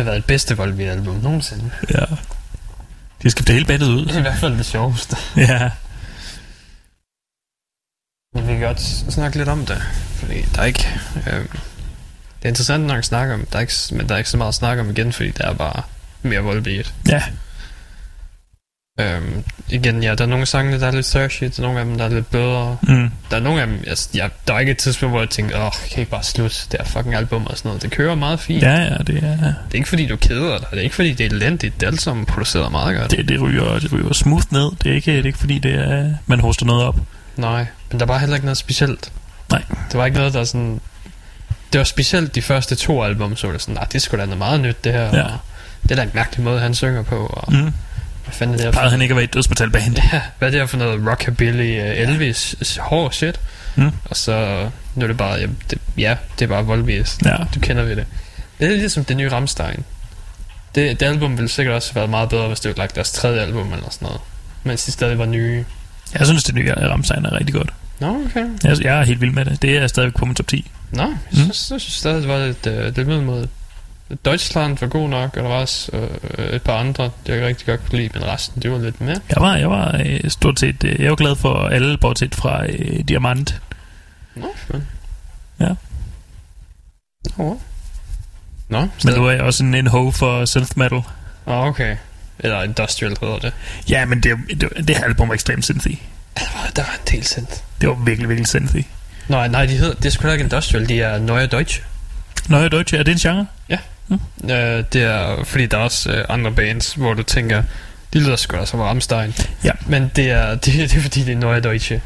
har 0.00 0.04
været 0.04 0.18
et 0.18 0.24
bedste 0.24 0.56
Volbeat-album 0.56 1.14
nogensinde. 1.16 1.70
ja. 1.94 2.04
De 3.20 3.22
har 3.22 3.30
skiftet 3.30 3.54
hele 3.54 3.66
bandet 3.66 3.88
ud. 3.88 4.06
Det 4.06 4.14
er 4.14 4.18
i 4.18 4.22
hvert 4.22 4.38
fald 4.38 4.56
det 4.56 4.66
sjoveste. 4.66 5.16
Ja. 5.36 5.70
Men 8.34 8.46
vi 8.48 8.52
kan 8.52 8.60
godt 8.60 8.80
snakke 9.12 9.36
lidt 9.36 9.48
om 9.48 9.66
det, 9.66 9.82
fordi 10.14 10.42
der 10.54 10.60
er 10.60 10.64
ikke... 10.64 10.88
Øh, 11.26 11.32
det 11.42 12.44
er 12.44 12.48
interessant 12.48 12.84
nok 12.86 12.98
at 12.98 13.04
snakke 13.04 13.34
om, 13.34 13.46
der 13.52 13.56
er 13.56 13.60
ikke, 13.60 13.72
men 13.92 14.08
der 14.08 14.14
er 14.14 14.18
ikke 14.18 14.30
så 14.30 14.36
meget 14.36 14.48
at 14.48 14.54
snakke 14.54 14.80
om 14.80 14.90
igen, 14.90 15.12
fordi 15.12 15.30
der 15.30 15.44
er 15.44 15.54
bare 15.54 15.82
mere 16.22 16.40
Volbeat. 16.40 16.94
Ja. 17.08 17.22
Øhm, 19.00 19.44
igen, 19.68 20.02
ja, 20.02 20.14
der 20.14 20.24
er 20.24 20.28
nogle 20.28 20.46
sange, 20.46 20.80
der 20.80 20.86
er 20.86 20.90
lidt 20.90 21.06
thirsty, 21.06 21.44
der 21.44 21.50
er 21.58 21.62
nogle 21.62 21.78
af 21.80 21.84
dem, 21.84 21.98
der 21.98 22.04
er 22.04 22.08
lidt 22.08 22.30
bedre. 22.30 22.76
Mm. 22.82 23.10
Der 23.30 23.36
er 23.36 23.40
nogle 23.40 23.60
af 23.60 23.66
dem, 23.66 23.84
altså, 23.86 24.08
ja, 24.14 24.28
der 24.48 24.54
er 24.54 24.58
ikke 24.58 24.72
et 24.72 24.78
tidspunkt, 24.78 25.12
hvor 25.12 25.20
jeg 25.20 25.30
tænker, 25.30 25.66
åh, 25.66 25.72
kan 25.72 25.96
I 25.96 26.00
ikke 26.00 26.10
bare 26.10 26.22
slutte 26.22 26.56
det 26.72 26.80
her 26.80 26.86
fucking 26.86 27.14
album 27.14 27.46
og 27.46 27.58
sådan 27.58 27.68
noget. 27.68 27.82
Det 27.82 27.90
kører 27.90 28.14
meget 28.14 28.40
fint. 28.40 28.62
Ja, 28.62 28.74
ja, 28.76 28.96
det 29.06 29.16
er... 29.24 29.36
Det 29.36 29.54
er 29.72 29.74
ikke 29.74 29.88
fordi, 29.88 30.06
du 30.06 30.16
keder 30.16 30.58
dig. 30.58 30.66
Det 30.70 30.78
er 30.78 30.82
ikke 30.82 30.94
fordi, 30.94 31.12
det 31.12 31.26
er 31.26 31.30
elendigt. 31.30 31.80
Det 31.80 31.86
er 31.86 31.90
alt 31.90 32.02
sammen 32.02 32.26
produceret 32.26 32.72
meget 32.72 32.96
godt. 32.98 33.10
Det, 33.10 33.28
det, 33.28 33.40
ryger, 33.40 33.78
det 33.78 33.92
ryger 33.92 34.12
smooth 34.12 34.44
ned. 34.50 34.70
Det 34.82 34.90
er 34.90 34.94
ikke, 34.94 35.12
det 35.12 35.20
er 35.20 35.24
ikke 35.26 35.38
fordi, 35.38 35.58
det 35.58 35.74
er, 35.74 36.10
man 36.26 36.40
hoster 36.40 36.66
noget 36.66 36.84
op. 36.84 36.96
Nej, 37.36 37.66
men 37.90 38.00
der 38.00 38.06
var 38.06 38.18
heller 38.18 38.36
ikke 38.36 38.46
noget 38.46 38.58
specielt. 38.58 39.12
Nej. 39.50 39.62
Det 39.92 39.98
var 39.98 40.04
ikke 40.04 40.18
noget, 40.18 40.34
der 40.34 40.44
sådan... 40.44 40.80
Det 41.72 41.78
var 41.78 41.84
specielt 41.84 42.34
de 42.34 42.42
første 42.42 42.74
to 42.74 43.02
album, 43.04 43.36
så 43.36 43.46
var 43.46 43.52
det 43.52 43.62
sådan, 43.62 43.74
nej, 43.74 43.84
det 43.92 44.02
skulle 44.02 44.20
da 44.20 44.26
noget 44.26 44.38
meget 44.38 44.60
nyt, 44.60 44.84
det 44.84 44.92
her. 44.92 45.02
Ja. 45.16 45.22
Og 45.22 45.38
det 45.82 45.90
er 45.90 45.94
da 45.96 46.02
en 46.02 46.10
mærkelig 46.14 46.44
måde, 46.44 46.60
han 46.60 46.74
synger 46.74 47.02
på. 47.02 47.26
Og 47.26 47.52
Mm. 47.52 47.72
Hvad 48.30 48.36
fanden 48.38 48.54
er 48.54 48.56
det 48.56 48.64
her 48.64 48.72
Plejede 48.72 48.90
han 48.90 49.02
ikke 49.02 49.12
at 49.12 49.16
være 49.16 49.24
et 49.24 49.34
dødsmetalband? 49.34 49.96
Ja, 50.12 50.20
hvad 50.38 50.48
er 50.48 50.50
det 50.52 50.60
her 50.60 50.66
for 50.66 50.76
noget 50.76 51.06
rockabilly, 51.10 51.80
uh, 51.80 51.98
Elvis, 52.10 52.54
hård 52.80 53.12
shit. 53.12 53.40
Mm. 53.76 53.90
Og 54.04 54.16
så 54.16 54.68
nu 54.94 55.02
er 55.02 55.06
det 55.06 55.16
bare, 55.16 55.34
ja, 55.40 55.46
det, 55.70 55.78
ja, 55.98 56.16
det 56.38 56.44
er 56.44 56.48
bare 56.48 56.64
Volbeat. 56.64 57.18
Ja. 57.24 57.36
Du 57.54 57.60
kender 57.60 57.82
ved 57.82 57.96
det. 57.96 58.06
Det 58.60 58.66
er 58.72 58.76
ligesom 58.76 59.04
det 59.04 59.16
nye 59.16 59.28
Rammstein. 59.32 59.84
Det, 60.74 61.00
det 61.00 61.06
album 61.06 61.36
ville 61.36 61.48
sikkert 61.48 61.74
også 61.74 61.92
have 61.92 61.96
været 62.00 62.10
meget 62.10 62.28
bedre, 62.28 62.46
hvis 62.48 62.60
det 62.60 62.68
var 62.68 62.82
lagt 62.82 62.94
deres 62.96 63.12
tredje 63.12 63.40
album 63.40 63.72
eller 63.72 63.90
sådan 63.90 64.06
noget. 64.06 64.20
Mens 64.64 64.84
de 64.84 64.92
stadig 64.92 65.18
var 65.18 65.26
nye. 65.26 65.64
Jeg 66.18 66.26
synes, 66.26 66.44
det 66.44 66.54
nye 66.54 66.72
Ramstein 66.74 67.24
er 67.24 67.32
rigtig 67.32 67.54
godt. 67.54 67.70
Nå, 68.00 68.08
okay. 68.26 68.44
Jeg, 68.64 68.84
jeg 68.84 69.00
er 69.00 69.04
helt 69.04 69.20
vild 69.20 69.30
med 69.32 69.44
det. 69.44 69.62
Det 69.62 69.76
er 69.78 69.86
stadig 69.86 70.14
på 70.14 70.24
min 70.24 70.34
top 70.34 70.46
10. 70.48 70.70
Nå, 70.90 71.02
jeg 71.02 71.10
Mm. 71.30 71.36
synes, 71.36 71.70
jeg 71.70 71.80
synes 71.80 71.94
stadig, 71.94 72.20
det 72.22 72.28
var 72.28 72.46
lidt, 72.46 72.66
øh, 72.66 72.96
lidt 72.96 73.08
middelmåde. 73.08 73.48
Deutschland 74.24 74.78
var 74.78 74.86
god 74.86 75.08
nok, 75.08 75.36
og 75.36 75.42
der 75.42 75.48
var 75.48 75.56
også 75.56 75.90
øh, 76.38 76.44
et 76.44 76.62
par 76.62 76.72
andre, 76.76 77.10
jeg 77.26 77.46
rigtig 77.46 77.66
godt 77.66 77.80
kunne 77.88 77.98
lide, 77.98 78.10
men 78.14 78.26
resten, 78.28 78.62
det 78.62 78.70
var 78.70 78.78
lidt 78.78 79.00
mere. 79.00 79.20
Jeg 79.28 79.36
var, 79.40 79.56
jeg 79.56 79.70
var 79.70 80.00
øh, 80.06 80.30
stort 80.30 80.60
set... 80.60 80.84
Øh, 80.84 81.00
jeg 81.00 81.10
var 81.10 81.16
glad 81.16 81.36
for 81.36 81.68
alle, 81.68 81.98
bortset 81.98 82.34
fra 82.34 82.66
øh, 82.66 83.00
Diamant. 83.08 83.60
Nå, 84.34 84.46
men. 84.68 84.86
Ja. 85.60 85.68
Nå. 87.36 87.60
Nå, 88.68 88.88
Men 89.04 89.14
nu 89.14 89.26
er 89.26 89.42
også 89.42 89.64
en, 89.64 89.74
en 89.74 89.86
ho 89.86 90.10
for 90.10 90.44
synth 90.44 90.78
metal. 90.78 91.02
Åh, 91.46 91.64
okay. 91.64 91.96
Eller 92.38 92.62
industrial 92.62 93.16
hedder 93.20 93.38
det. 93.38 93.52
Ja, 93.88 94.04
men 94.04 94.20
det, 94.22 94.36
det, 94.60 94.88
det 94.88 94.96
her 94.96 95.04
album 95.04 95.28
var 95.28 95.34
ekstremt 95.34 95.64
synthy. 95.64 95.98
Der 96.36 96.44
var, 96.54 96.70
der 96.76 96.82
var 96.82 96.92
en 96.92 97.16
del 97.16 97.24
sendt. 97.26 97.64
Det 97.80 97.88
var 97.88 97.94
virkelig, 97.94 98.28
virkelig 98.28 98.46
synthy. 98.48 98.84
Nej, 99.28 99.48
nej, 99.48 99.66
de 99.66 99.76
hedder, 99.76 99.94
det 99.94 100.06
er 100.06 100.10
sgu 100.10 100.26
da 100.26 100.32
ikke 100.32 100.42
industrial, 100.42 100.88
de 100.88 101.00
er 101.02 101.18
Neue 101.18 101.46
Deutsche. 101.46 101.82
Nå, 102.48 102.68
Deutsche, 102.68 102.98
er 102.98 103.02
det 103.02 103.12
en 103.12 103.18
genre? 103.18 103.46
Øh, 104.44 104.84
det 104.92 104.94
er, 105.02 105.44
fordi 105.44 105.66
der 105.66 105.76
er 105.78 105.82
også 105.82 106.10
øh, 106.12 106.24
andre 106.28 106.52
bands, 106.52 106.94
hvor 106.94 107.14
du 107.14 107.22
tænker, 107.22 107.62
de 108.12 108.18
lyder 108.18 108.36
sgu 108.36 108.56
da 108.56 108.64
som 108.66 108.80
Rammstein. 108.80 109.34
Ja. 109.64 109.70
Men 109.86 110.10
det 110.16 110.30
er, 110.30 110.50
det, 110.54 110.64
det 110.64 110.94
er 110.96 111.00
fordi, 111.00 111.24
det 111.24 111.32
er 111.32 111.36
Neue 111.36 111.60
Deutsche. 111.60 112.02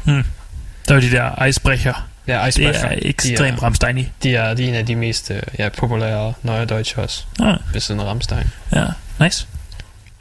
Der 0.87 0.93
var 0.93 1.01
de 1.01 1.11
der 1.11 1.45
Icebreaker. 1.45 2.07
Ja, 2.27 2.41
Det 2.45 2.47
Icebreaker. 2.47 2.79
er 2.87 2.95
ekstremt 3.01 3.63
Ramstein 3.63 3.97
i. 3.97 4.11
De 4.23 4.35
er, 4.35 4.53
de 4.53 4.63
er 4.63 4.67
en 4.69 4.75
af 4.75 4.85
de 4.85 4.95
mest 4.95 5.31
øh, 5.31 5.41
ja, 5.59 5.69
populære 5.69 6.33
Neue 6.43 6.65
Deutsche 6.65 7.01
også, 7.01 7.25
Ah, 7.39 7.57
ved 7.73 7.81
siden 7.81 8.01
af 8.01 8.05
Rammstein. 8.05 8.43
ja, 8.75 8.85
nice. 9.19 9.47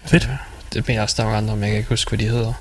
Fedt. 0.06 0.24
Øh, 0.24 0.36
det 0.72 0.88
mener 0.88 1.02
også, 1.02 1.14
der 1.16 1.22
er 1.22 1.24
nogle 1.26 1.38
andre, 1.38 1.54
men 1.56 1.62
jeg 1.62 1.70
kan 1.70 1.76
ikke 1.78 1.88
huske, 1.88 2.08
hvad 2.08 2.18
de 2.18 2.28
hedder. 2.28 2.52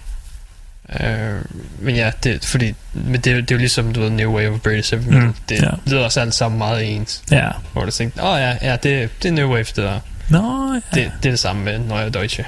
Øh, 0.90 1.42
men 1.80 1.96
ja, 1.96 2.12
det, 2.24 2.46
fordi, 2.46 2.74
men 2.94 3.13
det, 3.13 3.24
det 3.24 3.52
er 3.52 3.56
jo 3.56 3.58
ligesom, 3.58 3.94
du 3.94 4.00
ved, 4.02 4.10
New 4.10 4.32
Wave 4.32 4.54
of 4.54 4.60
British 4.60 4.94
Heavy 4.94 5.06
Metal. 5.06 5.28
Mm, 5.28 5.36
det 5.50 5.62
ja. 5.62 5.70
lyder 5.86 6.04
også 6.04 6.22
alt 6.22 6.34
sammen 6.34 6.58
meget 6.58 6.96
ens. 6.96 7.24
Ja. 7.32 7.50
Hvor 7.74 7.86
du 7.86 7.92
tænker, 7.92 8.24
åh 8.24 8.30
oh, 8.30 8.40
ja, 8.40 8.58
ja 8.62 8.72
det, 8.72 9.10
det 9.24 9.30
er 9.30 9.34
New 9.34 9.50
Wave, 9.50 9.63
det 9.63 9.75
der. 9.75 10.00
Nå, 10.30 10.74
ja. 10.74 11.02
Det, 11.02 11.12
det 11.24 11.25
er 11.25 11.32
det 11.32 11.40
samme 11.40 11.63
med 11.63 11.80
Neue 11.80 12.10
Deutsche. 12.10 12.46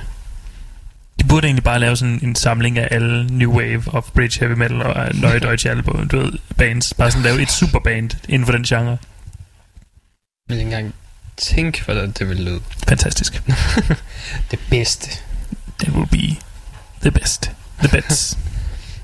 De 1.20 1.24
burde 1.24 1.48
egentlig 1.48 1.63
bare 1.63 1.80
lave 1.80 1.98
sådan 1.98 2.20
en 2.24 2.36
samling 2.36 2.77
af 2.77 2.88
alle 2.92 3.27
New 3.27 3.51
Wave 3.51 3.84
of 3.88 4.04
British 4.13 4.39
Heavy 4.39 4.54
Metal 4.54 4.82
og 4.82 5.15
Neue 5.15 5.39
Deutsche 5.39 5.70
album, 5.70 6.08
du 6.08 6.20
ved, 6.20 6.32
bands. 6.58 6.94
Bare 6.94 7.12
sådan 7.12 7.24
lave 7.24 7.42
et 7.42 7.51
superband 7.51 8.12
inden 8.30 8.46
for 8.46 8.51
den 8.51 8.63
genre. 8.63 8.89
Jeg 8.89 8.98
vil 10.48 10.58
ikke 10.58 10.72
engang 10.72 10.94
tænke, 11.38 11.84
hvordan 11.84 12.12
det 12.12 12.30
ville 12.30 12.44
lyde. 12.44 12.60
Fantastisk. 12.88 13.44
Det 14.51 14.60
bedste. 14.70 15.10
It 15.82 15.89
will 15.89 16.08
be 16.08 16.36
the 17.01 17.12
best. 17.12 17.51
The 17.79 18.01
best. 18.01 18.38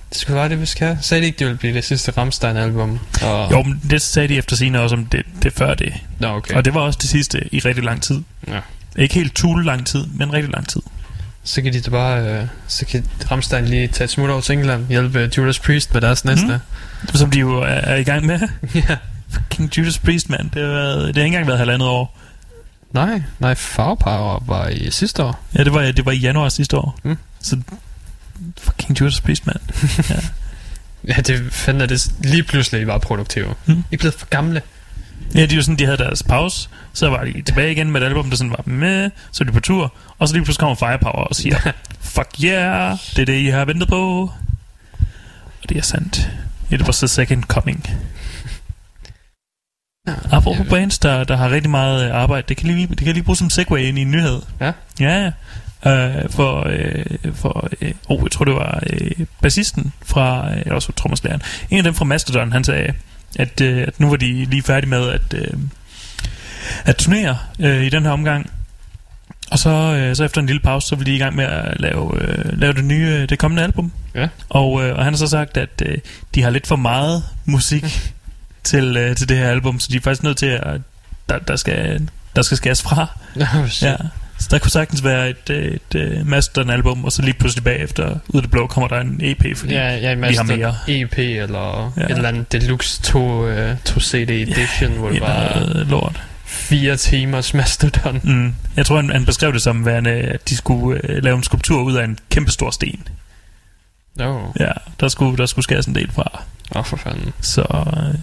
Det 0.10 0.18
skulle 0.18 0.38
være 0.38 0.50
det, 0.50 0.62
vi 0.62 0.66
skal. 0.66 0.98
Sagde 1.02 1.22
de 1.22 1.26
ikke, 1.26 1.40
det 1.40 1.48
ville 1.48 1.58
blive 1.58 1.74
det 1.74 1.84
sidste 1.84 2.12
Rammstein-album? 2.12 3.00
Og... 3.24 3.52
jo, 3.52 3.64
men 3.64 3.82
det 3.90 4.02
sagde 4.02 4.28
de 4.28 4.38
efter 4.38 4.56
sine 4.56 4.82
også 4.82 4.96
om 4.96 5.06
det, 5.06 5.26
det 5.44 5.54
før 5.54 5.74
det. 5.74 5.94
Nå, 6.20 6.28
okay. 6.28 6.56
Og 6.56 6.66
det 6.66 6.74
var 6.74 6.82
også 6.82 7.00
det 7.02 7.10
sidste 7.10 7.56
i 7.56 7.60
rigtig 7.60 7.84
lang 7.84 8.02
tid. 8.02 8.22
Ja. 8.48 8.60
Ikke 8.96 9.16
helt 9.16 9.36
tul 9.36 9.66
lang 9.66 9.86
tid, 9.88 10.06
men 10.06 10.34
rigtig 10.34 10.52
lang 10.54 10.68
tid. 10.68 10.82
Så 11.44 11.62
kan 11.62 11.74
de 11.74 11.82
da 11.82 11.90
bare... 11.90 12.28
Øh, 12.28 12.48
så 12.68 12.86
kan 12.86 13.06
Rammstein 13.32 13.66
lige 13.66 13.88
tage 13.88 14.06
et 14.06 14.10
smut 14.10 14.30
over 14.30 14.42
til 14.42 14.58
England, 14.58 14.88
hjælpe 14.88 15.32
Judas 15.38 15.60
Priest 15.60 15.94
med 15.94 16.02
deres 16.02 16.26
næste. 16.26 16.62
Som 17.14 17.32
de 17.32 17.40
jo 17.40 17.62
er, 17.62 17.66
er 17.66 17.96
i 17.96 18.04
gang 18.04 18.26
med. 18.26 18.40
ja. 18.90 18.98
King 19.50 19.78
Judas 19.78 20.00
Priest, 20.00 20.30
mand. 20.30 20.44
Det, 20.44 20.56
det 20.56 20.64
har 20.64 21.08
ikke 21.08 21.22
engang 21.24 21.48
været 21.48 21.60
halvandet 21.60 21.88
år. 21.88 22.18
Nej, 22.94 23.22
nej, 23.40 23.56
Farpower 23.56 24.44
var 24.46 24.68
i 24.68 24.92
sidste 24.92 25.24
år. 25.24 25.40
Ja, 25.58 25.64
det 25.64 25.74
var, 25.74 25.82
det 25.82 26.06
var 26.06 26.12
i 26.12 26.18
januar 26.18 26.50
sidste 26.50 26.78
år. 26.78 27.00
Mm. 27.04 27.18
Så 27.42 27.58
fucking 28.58 29.00
Judas 29.00 29.22
Priest, 29.22 29.48
mand. 29.48 29.60
Ja, 31.08 31.14
det 31.14 31.54
fandt 31.54 31.90
det 31.90 32.12
lige 32.20 32.44
pludselig 32.44 32.88
var 32.88 32.98
produktive. 32.98 33.56
Mm. 33.66 33.84
I 33.92 33.94
er 33.94 33.98
blevet 33.98 34.14
for 34.14 34.28
gamle. 34.28 34.62
Ja, 35.36 35.46
de 35.46 35.56
var 35.56 35.62
sådan, 35.62 35.80
de 35.80 35.86
havde 35.86 35.98
deres 35.98 36.24
pause, 36.24 36.70
så 36.94 37.10
var 37.10 37.24
de 37.24 37.42
tilbage 37.42 37.72
igen 37.72 37.92
med 37.92 38.02
et 38.02 38.06
album, 38.06 38.30
der 38.30 38.38
sådan 38.38 38.52
var 38.52 38.64
med, 38.66 39.12
så 39.32 39.44
de 39.44 39.52
på 39.52 39.60
tur, 39.60 39.94
og 40.18 40.28
så 40.28 40.34
lige 40.34 40.44
pludselig 40.44 40.60
kommer 40.60 40.76
Firepower 40.76 41.26
og 41.26 41.36
siger, 41.36 41.72
fuck 42.16 42.30
yeah, 42.44 42.98
det 43.16 43.22
er 43.22 43.26
det, 43.26 43.40
I 43.40 43.46
har 43.46 43.66
ventet 43.66 43.88
på. 43.88 44.32
Og 45.64 45.70
det 45.70 45.78
er 45.78 45.82
sandt. 45.82 46.30
It 46.70 46.82
was 46.82 46.98
the 46.98 47.08
second 47.08 47.44
coming. 47.44 47.88
Ja, 50.08 50.14
Apropos 50.32 50.68
bands, 50.70 51.00
der, 51.00 51.24
der 51.24 51.36
har 51.36 51.50
rigtig 51.50 51.70
meget 51.70 52.06
øh, 52.06 52.16
arbejde, 52.16 52.46
det 52.50 52.58
kan 52.58 52.68
lige, 52.68 52.88
det 52.88 52.98
kan 52.98 53.14
lige 53.14 53.24
bruge 53.24 53.36
som 53.38 53.50
segue 53.50 53.84
ind 53.84 53.98
i 53.98 54.02
en 54.02 54.12
nyhed. 54.12 54.42
Ja. 54.60 54.72
Ja, 55.00 55.32
Uh, 55.86 56.30
for, 56.30 56.68
uh, 57.26 57.36
for 57.36 57.70
uh, 57.82 57.90
oh, 58.10 58.24
jeg 58.24 58.32
tror 58.32 58.46
det 58.46 58.56
var 58.56 58.84
uh, 58.94 59.26
bassisten 59.42 59.94
fra, 60.06 60.52
eller 60.60 60.76
også 60.76 60.92
trommeslageren, 60.92 61.42
en 61.70 61.78
af 61.78 61.84
dem 61.84 61.94
fra 61.94 62.06
Mastodon, 62.06 62.52
han 62.52 62.64
sagde, 62.64 62.94
at, 63.40 63.62
uh, 63.62 63.68
at 63.68 64.00
nu 64.00 64.10
var 64.10 64.16
de 64.16 64.46
lige 64.46 64.64
færdige 64.64 64.90
med 64.90 65.10
at, 65.10 65.34
uh, 65.34 65.60
at 66.86 66.96
turnere 66.96 67.38
uh, 67.60 67.84
i 67.84 67.90
den 67.90 68.04
her 68.04 68.12
omgang. 68.12 68.52
Og 69.52 69.60
så, 69.60 69.70
uh, 69.70 70.16
så 70.16 70.24
efter 70.24 70.42
en 70.42 70.48
lille 70.48 70.60
pause, 70.60 70.88
så 70.88 70.96
vil 70.96 71.06
de 71.06 71.16
i 71.16 71.18
gang 71.18 71.36
med 71.36 71.46
at 71.46 71.80
lave, 71.80 72.04
uh, 72.04 72.60
lave 72.60 72.74
det 72.74 72.86
nye, 72.86 73.20
uh, 73.22 73.30
det 73.30 73.40
kommende 73.40 73.64
album. 73.64 73.92
Ja. 74.16 74.28
Og, 74.50 74.72
uh, 74.72 74.84
og 74.84 75.04
han 75.04 75.14
har 75.14 75.18
så 75.18 75.28
sagt, 75.28 75.58
at 75.58 75.82
uh, 75.86 75.94
de 76.36 76.44
har 76.44 76.50
lidt 76.50 76.68
for 76.68 76.76
meget 76.76 77.24
musik 77.46 78.14
til, 78.64 79.10
uh, 79.10 79.16
til 79.16 79.30
det 79.30 79.38
her 79.38 79.50
album, 79.50 79.80
så 79.80 79.88
de 79.92 79.98
er 79.98 80.02
faktisk 80.02 80.24
nødt 80.24 80.38
til 80.38 80.46
at, 80.64 80.82
der, 81.30 81.40
der 81.40 81.56
skal, 81.56 82.10
der 82.36 82.42
skal 82.42 82.58
skæres 82.58 82.82
fra. 82.82 83.20
Ja. 83.82 83.96
Ja. 84.42 84.44
Så 84.44 84.48
der 84.52 84.60
kunne 84.60 84.72
sagtens 84.72 85.04
være 85.04 85.30
et, 85.30 85.50
et, 85.50 85.96
et 86.02 86.28
Mastodon-album, 86.28 87.06
og 87.06 87.12
så 87.12 87.22
lige 87.22 87.34
pludselig 87.34 87.64
bagefter, 87.64 88.10
ud 88.28 88.36
af 88.36 88.42
det 88.42 88.52
blå, 88.52 88.68
kommer 88.68 88.88
der 88.88 89.00
en 89.00 89.20
EP, 89.24 89.58
fordi 89.58 89.74
Ja, 89.74 89.96
ja, 89.98 90.12
en 90.12 90.22
vi 90.22 90.34
har 90.36 90.44
mere. 90.44 90.76
EP 90.88 91.18
eller 91.18 91.94
Ja. 91.98 92.02
ja. 92.02 92.06
et 92.08 92.12
eller 92.16 92.30
andet 92.30 92.52
Deluxe 92.52 93.02
2, 93.02 93.50
uh, 93.72 93.78
2 93.86 94.00
CD 94.00 94.30
edition, 94.30 94.92
hvor 94.92 95.10
i 95.10 95.14
det 95.14 95.22
var 95.22 95.84
lort. 95.90 96.22
fire 96.46 96.96
timers 96.98 97.54
Mastodon. 97.54 98.20
Mm. 98.24 98.56
Jeg 98.78 98.86
tror, 98.86 98.96
han, 98.96 99.10
han 99.10 99.26
beskrev 99.26 99.54
det 99.54 99.62
som 99.62 99.86
værende, 99.86 100.12
at 100.12 100.50
de 100.50 100.56
skulle 100.58 101.02
øh, 101.04 101.24
lave 101.24 101.38
en 101.38 101.44
skulptur 101.44 101.82
ud 101.82 101.96
af 101.96 102.04
en 102.04 102.20
kæmpe 102.30 102.52
stor 102.52 102.72
sten. 102.72 103.08
Åh, 104.22 104.36
oh. 104.36 104.50
Ja, 104.60 104.72
der 105.00 105.08
skulle, 105.08 105.38
der 105.38 105.46
skulle 105.46 105.64
skæres 105.64 105.86
en 105.86 105.96
del 105.96 106.12
fra. 106.12 106.44
oh, 106.76 106.86
for 106.86 106.98
fanden. 106.98 107.34
Så 107.42 107.62
øh, 107.98 108.20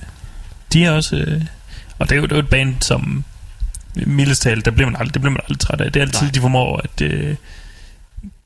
de 0.72 0.84
er 0.84 0.90
også... 0.90 1.16
Øh, 1.16 1.42
og 1.98 2.08
det 2.08 2.16
er, 2.16 2.20
jo, 2.20 2.22
det 2.26 2.32
er 2.32 2.36
jo 2.36 2.42
et 2.42 2.48
band, 2.48 2.74
som 2.80 3.24
mildest 4.06 4.42
talt, 4.42 4.64
der 4.64 4.70
bliver 4.70 4.90
man 4.90 4.96
aldrig, 5.00 5.14
det 5.14 5.22
bliver 5.22 5.32
man 5.32 5.40
aldrig 5.44 5.58
træt 5.58 5.80
af. 5.80 5.92
Det 5.92 6.00
er 6.00 6.06
altid, 6.06 6.22
Nej. 6.22 6.30
de 6.30 6.40
formår 6.40 6.76
at 6.84 7.00
øh, 7.00 7.36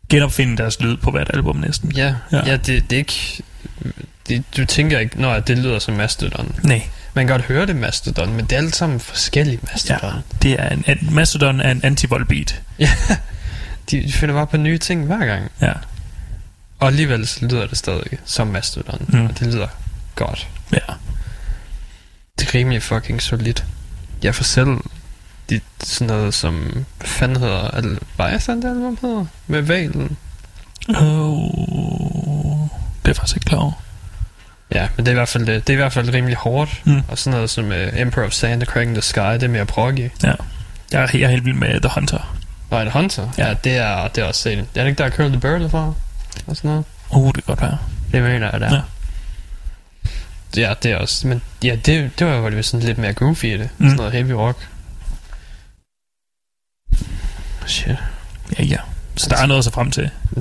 genopfinde 0.08 0.56
deres 0.56 0.80
lyd 0.80 0.96
på 0.96 1.10
hvert 1.10 1.30
album 1.34 1.56
næsten. 1.56 1.92
Ja, 1.92 2.14
Ja. 2.32 2.36
ja. 2.38 2.42
ja 2.50 2.56
det, 2.56 2.66
det 2.90 2.92
er 2.92 2.98
ikke... 2.98 3.42
Det, 4.28 4.44
du 4.56 4.64
tænker 4.64 4.98
ikke, 4.98 5.20
når 5.20 5.40
det 5.40 5.58
lyder 5.58 5.78
som 5.78 5.94
Mastodon. 5.94 6.54
Nej, 6.62 6.82
Man 7.14 7.26
kan 7.26 7.34
godt 7.36 7.46
høre 7.46 7.66
det 7.66 7.76
Mastodon, 7.76 8.32
men 8.32 8.44
det 8.44 8.52
er 8.52 8.56
alle 8.56 8.72
sammen 8.72 9.00
forskellige 9.00 9.58
Mastodon. 9.72 10.12
det 10.42 10.52
er 10.60 10.68
en, 10.68 10.84
en 10.86 11.14
Mastodon 11.14 11.60
er 11.60 11.70
en 11.70 11.80
anti-voldbeat. 11.84 12.62
Ja. 12.78 12.90
De, 13.90 14.02
de 14.06 14.12
finder 14.12 14.34
bare 14.34 14.46
på 14.46 14.56
nye 14.56 14.78
ting 14.78 15.06
hver 15.06 15.26
gang. 15.26 15.50
Ja. 15.60 15.72
Og 16.78 16.88
alligevel 16.88 17.26
så 17.26 17.46
lyder 17.46 17.66
det 17.66 17.78
stadig 17.78 18.18
som 18.24 18.46
Mastodon. 18.46 19.04
Mm. 19.08 19.24
Og 19.26 19.38
det 19.38 19.46
lyder 19.46 19.68
godt. 20.14 20.48
Ja. 20.72 20.78
Det 22.38 22.48
er 22.48 22.54
rimelig 22.54 22.82
fucking 22.82 23.22
solidt. 23.22 23.64
Jeg 24.22 24.34
får 24.34 24.44
selv 24.44 24.68
de, 25.54 25.60
sådan 25.86 26.06
noget 26.16 26.34
som... 26.34 26.84
Hvad 26.98 27.08
fanden 27.08 27.36
hedder... 27.42 27.58
Al- 27.70 27.98
det 28.18 28.68
album 28.68 28.98
hedder? 29.02 29.26
Med 29.46 29.62
valen. 29.62 30.16
Oh, 30.88 32.68
det 33.04 33.10
er 33.10 33.14
faktisk 33.14 33.36
ikke 33.36 33.44
klar 33.46 33.58
over. 33.58 33.72
Ja, 34.74 34.88
men 34.96 35.06
det 35.06 35.10
er 35.10 35.12
i 35.12 35.14
hvert 35.14 35.28
fald, 35.28 35.46
det, 35.46 35.66
det 35.66 35.72
er 35.72 35.74
i 35.74 35.76
hvert 35.76 35.92
fald 35.92 36.14
rimelig 36.14 36.36
hårdt. 36.36 36.82
Mm. 36.84 37.02
Og 37.08 37.18
sådan 37.18 37.34
noget 37.36 37.50
som 37.50 37.64
uh, 37.66 38.00
Emperor 38.00 38.26
of 38.26 38.32
Sand 38.32 38.62
og 38.62 38.66
Cracking 38.68 38.94
the 38.94 39.02
Sky, 39.02 39.18
det 39.18 39.42
er 39.42 39.48
mere 39.48 39.66
proggy. 39.66 40.10
Jeg 40.22 40.36
er, 40.92 41.08
jeg 41.12 41.22
er 41.22 41.28
helt 41.28 41.44
vild 41.44 41.54
med 41.56 41.80
The 41.80 41.90
Hunter. 41.94 42.36
Og 42.70 42.82
et 42.82 42.92
Hunter, 42.92 43.28
Ja. 43.38 43.42
ja. 43.42 43.48
ja, 43.48 43.54
det 43.64 43.76
er, 43.76 44.08
det 44.08 44.22
er 44.22 44.26
også 44.26 44.40
set. 44.42 44.58
Er 44.58 44.64
det 44.82 44.86
ikke 44.86 45.02
der 45.02 45.10
Curl 45.10 45.28
the 45.30 45.40
Bird 45.40 45.70
fra? 45.70 45.92
Og 46.46 46.56
sådan 46.56 46.70
noget? 46.70 46.84
Uh, 47.10 47.26
det 47.26 47.34
kan 47.34 47.42
godt 47.46 47.60
være. 47.62 47.78
Det 48.12 48.22
mener 48.22 48.50
jeg, 48.52 48.60
der. 48.60 48.74
Ja. 48.74 48.80
Ja, 50.56 50.74
det 50.82 50.90
er 50.90 50.96
også. 50.96 51.26
Men 51.26 51.42
ja, 51.64 51.76
det, 51.86 52.10
det 52.18 52.26
var 52.26 52.32
jo 52.50 52.62
sådan 52.62 52.86
lidt 52.86 52.98
mere 52.98 53.12
goofy 53.12 53.44
i 53.44 53.58
det. 53.58 53.68
Mm. 53.78 53.86
Sådan 53.86 53.96
noget 53.96 54.12
heavy 54.12 54.30
rock. 54.30 54.68
Shit. 57.72 57.96
Ja, 58.58 58.64
ja. 58.64 58.76
Så 59.16 59.28
der 59.28 59.36
er 59.36 59.46
noget 59.46 59.58
at 59.58 59.64
se 59.64 59.70
frem 59.70 59.90
til. 59.90 60.10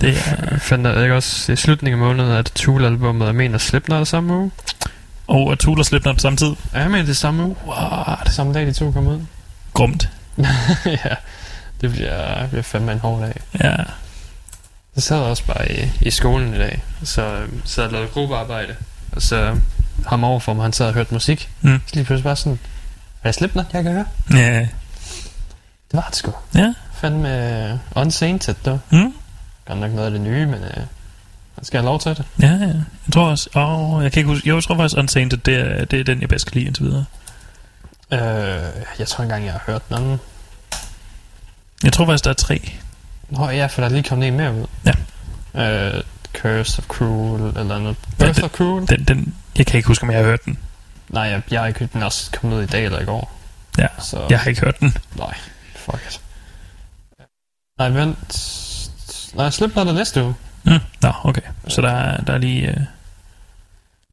Det 0.00 0.08
er... 0.08 0.50
Jeg 0.50 0.60
fandt 0.60 0.86
jeg 0.86 1.02
ikke 1.02 1.14
også 1.14 1.52
i 1.52 1.56
slutningen 1.56 2.00
af 2.00 2.06
måneden, 2.06 2.32
at 2.32 2.44
Tool-albummet, 2.54 3.26
jeg 3.26 3.34
mener, 3.34 3.58
Slipknot 3.58 4.00
er 4.00 4.04
samme 4.04 4.36
uge. 4.36 4.50
Og 5.26 5.52
at 5.52 5.58
Tool 5.58 5.78
og 5.78 5.86
Slipknot 5.86 6.14
på 6.14 6.20
samme 6.20 6.36
tid. 6.36 6.52
Ja, 6.74 6.80
jeg 6.80 6.90
mener, 6.90 7.02
det 7.02 7.10
er 7.10 7.14
samme 7.14 7.44
uge. 7.44 7.56
What? 7.66 8.32
Samme 8.32 8.54
dag, 8.54 8.66
de 8.66 8.72
to 8.72 8.90
kom 8.90 9.06
ud. 9.06 9.20
Grumt. 9.72 10.08
ja, 10.86 11.14
det 11.80 11.90
bliver, 11.90 12.40
det 12.40 12.48
bliver 12.48 12.62
fandme 12.62 12.92
en 12.92 12.98
hård 12.98 13.20
dag. 13.20 13.40
Ja. 13.64 13.76
Jeg 14.96 15.02
sad 15.02 15.16
også 15.16 15.44
bare 15.44 15.72
i, 15.72 15.90
i 16.00 16.10
skolen 16.10 16.54
i 16.54 16.58
dag, 16.58 16.82
så 17.04 17.22
øh, 17.22 17.48
sad 17.64 17.84
og 17.84 17.92
lavede 17.92 18.08
gruppearbejde. 18.08 18.74
Og 19.12 19.22
så 19.22 19.56
ham 20.06 20.24
overfor 20.24 20.54
mig, 20.54 20.64
han 20.64 20.72
sad 20.72 20.86
og 20.86 20.94
hørte 20.94 21.14
musik. 21.14 21.50
Mm. 21.60 21.80
Så 21.86 21.94
lige 21.94 22.04
pludselig 22.04 22.24
bare 22.24 22.36
sådan, 22.36 22.58
er 23.22 23.28
det 23.28 23.34
Slipknot, 23.34 23.66
jeg 23.72 23.82
kan 23.82 23.92
høre? 23.92 24.06
Ja. 24.34 24.66
Det 25.90 25.96
var 25.96 26.06
det 26.08 26.16
sgu. 26.16 26.32
Ja. 26.54 26.74
Fandme 26.94 27.80
uh, 27.94 28.02
Unsainted, 28.02 28.54
dog. 28.64 28.80
Mm. 28.90 29.14
Godt 29.66 29.78
nok 29.78 29.90
noget 29.90 30.06
af 30.06 30.10
det 30.12 30.20
nye, 30.20 30.46
men 30.46 30.60
uh, 30.62 30.82
skal 31.62 31.78
have 31.80 31.84
lov 31.86 32.00
til 32.00 32.10
det. 32.16 32.24
Ja, 32.42 32.46
ja. 32.46 32.66
Jeg 33.06 33.12
tror 33.12 33.28
også... 33.30 33.50
Åh, 33.54 34.02
jeg 34.02 34.12
kan 34.12 34.20
ikke 34.20 34.28
huske... 34.30 34.48
Jo, 34.48 34.54
jeg 34.54 34.62
tror 34.64 34.76
faktisk, 34.76 34.98
Unsainted, 34.98 35.38
det 35.38 35.54
er, 35.80 35.84
det 35.84 36.00
er 36.00 36.04
den, 36.04 36.20
jeg 36.20 36.28
bedst 36.28 36.46
kan 36.46 36.54
lide 36.54 36.66
indtil 36.66 36.84
videre. 36.84 37.04
Uh, 38.12 38.18
jeg 38.98 39.08
tror 39.08 39.22
engang, 39.22 39.44
jeg 39.44 39.52
har 39.52 39.62
hørt 39.66 39.88
den 39.88 39.96
anden. 39.96 40.20
Jeg 41.84 41.92
tror 41.92 42.06
faktisk, 42.06 42.24
der 42.24 42.30
er 42.30 42.34
tre. 42.34 42.72
Nå 43.28 43.50
ja, 43.50 43.66
for 43.66 43.80
der 43.82 43.88
er 43.88 43.92
lige 43.92 44.02
kommet 44.02 44.28
en 44.28 44.36
mere 44.36 44.54
ud. 44.54 44.66
Ja. 45.54 45.94
Uh, 45.96 46.00
Curse 46.34 46.78
of 46.78 46.86
Cruel, 46.86 47.42
eller 47.56 47.78
noget. 47.78 47.96
Ja, 48.20 48.24
Birth 48.24 48.36
det- 48.36 48.44
of 48.44 48.50
Cruel? 48.50 48.88
Den, 48.88 49.04
den, 49.04 49.34
jeg 49.58 49.66
kan 49.66 49.76
ikke 49.76 49.88
huske, 49.88 50.02
om 50.04 50.10
jeg 50.10 50.18
har 50.18 50.24
hørt 50.26 50.44
den. 50.44 50.58
Nej, 51.08 51.22
jeg, 51.22 51.42
jeg 51.50 51.60
har 51.60 51.66
ikke 51.66 51.80
hørt 51.80 51.92
den 51.92 52.02
også 52.02 52.30
kommet 52.32 52.56
ud 52.56 52.62
i 52.62 52.66
dag 52.66 52.84
eller 52.84 53.00
i 53.00 53.04
går. 53.04 53.32
Ja, 53.78 53.86
Så, 54.02 54.26
jeg 54.30 54.40
har 54.40 54.48
ikke 54.48 54.60
hørt 54.60 54.80
den. 54.80 54.96
Nej, 55.14 55.34
fuck 55.90 56.02
it. 56.10 56.20
Nej, 57.78 57.88
vent. 57.88 58.18
Nej, 59.34 59.50
Slipknot 59.50 59.86
er 59.88 59.92
næste 59.92 60.24
uge. 60.24 60.34
Mm. 60.64 60.78
Nå, 61.02 61.12
okay. 61.24 61.40
Så 61.68 61.80
der, 61.82 61.90
er- 61.90 62.20
der 62.24 62.32
er 62.32 62.38
lige 62.38 62.68
øh, 62.68 62.76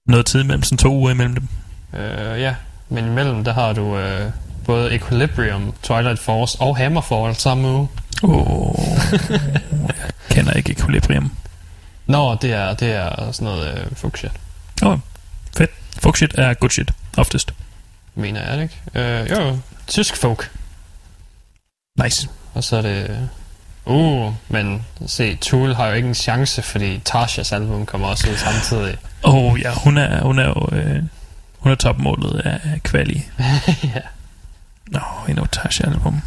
noget 0.08 0.26
tid 0.26 0.44
mellem, 0.44 0.64
sådan 0.64 0.78
to 0.78 0.94
uger 0.94 1.12
imellem 1.12 1.34
dem. 1.36 1.48
Uh, 1.94 2.00
ja, 2.40 2.56
men 2.90 3.06
imellem, 3.06 3.44
der 3.44 3.54
har 3.54 3.74
du 3.74 3.82
uh, 3.98 4.32
både 4.66 4.96
Equilibrium, 4.96 5.74
Twilight 5.84 6.20
Force 6.20 6.58
og 6.62 6.78
Hammerfall 6.78 7.36
samme 7.36 7.68
uge. 7.68 7.88
Åh, 8.24 8.70
oh, 8.70 8.76
jeg 9.88 10.12
kender 10.30 10.52
ikke 10.54 10.72
Equilibrium. 10.72 11.38
Nå, 12.06 12.36
det 12.36 12.54
er, 12.54 12.74
det 12.74 12.92
er 12.92 13.32
sådan 13.32 13.46
noget 13.46 13.86
uh, 13.92 13.98
fuck 13.98 14.18
shit, 14.18 14.32
Fedt. 15.58 15.72
Fuck 16.04 16.18
shit 16.18 16.36
er 16.38 16.54
good 16.54 16.70
shit, 16.70 16.92
oftest. 17.18 17.54
mener 18.16 18.42
jeg, 18.50 18.58
det 18.58 18.64
ikke? 18.96 19.24
Uh, 19.24 19.32
jo, 19.32 19.60
tysk 19.88 20.18
folk. 20.18 20.52
Nice. 22.04 22.30
Og 22.54 22.64
så 22.64 22.78
er 22.78 22.82
det... 22.82 23.30
Uh, 23.86 24.34
men 24.50 24.86
se, 25.08 25.36
Tool 25.36 25.74
har 25.76 25.88
jo 25.88 25.94
ikke 25.94 26.08
en 26.08 26.16
chance, 26.16 26.62
fordi 26.62 27.02
Tasha's 27.10 27.56
album 27.56 27.86
kommer 27.86 28.08
også 28.08 28.30
ud 28.32 28.36
samtidig. 28.38 28.98
Oh, 29.24 29.62
ja, 29.62 29.74
hun 29.74 29.98
er, 29.98 30.22
hun 30.24 30.40
er 30.40 30.46
jo... 30.46 30.78
Øh, 30.78 31.04
hun 31.60 31.72
er 31.72 31.76
topmålet 31.76 32.40
af 32.40 32.84
kvali. 32.84 33.26
ja. 33.96 34.00
Nå, 34.88 35.00
en 35.30 35.40
Otasha-album. 35.40 36.22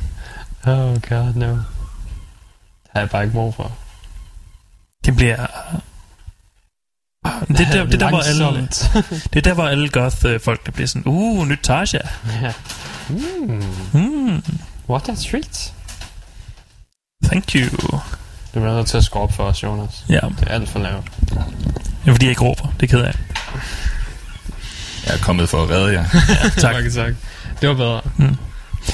Oh 0.66 1.00
god, 1.00 1.35
no. 1.35 1.50
Det 1.52 1.64
har 2.92 3.00
jeg 3.00 3.11
bare 3.11 3.22
ikke 3.22 3.35
brug 3.35 3.55
for. 3.55 3.72
Det 5.05 5.16
bliver... 5.16 5.46
Det 7.48 7.61
er 7.61 7.70
der, 7.72 7.85
det 7.85 7.94
er 7.94 7.98
der, 7.98 8.09
hvor 8.09 8.22
alle, 8.29 8.68
det 9.33 9.37
er 9.37 9.40
der, 9.40 9.55
hvor 9.55 9.64
alle 9.66 9.88
goth-folk 9.88 10.66
der 10.66 10.72
bliver 10.72 10.87
sådan, 10.88 11.02
uh, 11.07 11.48
nyt 11.48 11.59
Tasha. 11.62 11.98
ja. 12.42 12.52
Mm, 13.09 13.62
Hmm, 13.92 14.42
what 14.88 15.09
a 15.09 15.14
treat. 15.31 15.72
thank 17.25 17.55
you. 17.55 17.68
Du 18.55 18.61
bliver 18.61 18.75
nødt 18.77 18.87
til 18.87 18.96
at 18.96 19.05
skrue 19.05 19.22
op 19.22 19.33
for 19.33 19.44
os, 19.44 19.62
Jonas. 19.62 20.05
Ja, 20.09 20.20
Det 20.40 20.49
er 20.49 20.55
alt 20.55 20.68
for 20.68 20.79
lavt. 20.79 21.05
det 21.20 21.37
er 22.07 22.12
fordi, 22.12 22.25
jeg 22.27 22.31
ikke 22.31 22.42
råber. 22.44 22.75
Det 22.81 22.92
er 22.92 22.96
ked 22.96 23.05
af. 23.05 23.14
Jeg 25.07 25.14
er 25.14 25.18
kommet 25.18 25.49
for 25.49 25.62
at 25.62 25.70
redde 25.70 25.92
jer. 25.92 26.05
Tak. 26.61 26.75
Mange 26.75 26.90
tak. 26.90 27.14
Det 27.61 27.68
var 27.68 27.75
bedre. 27.75 28.01
Jeg 28.18 28.37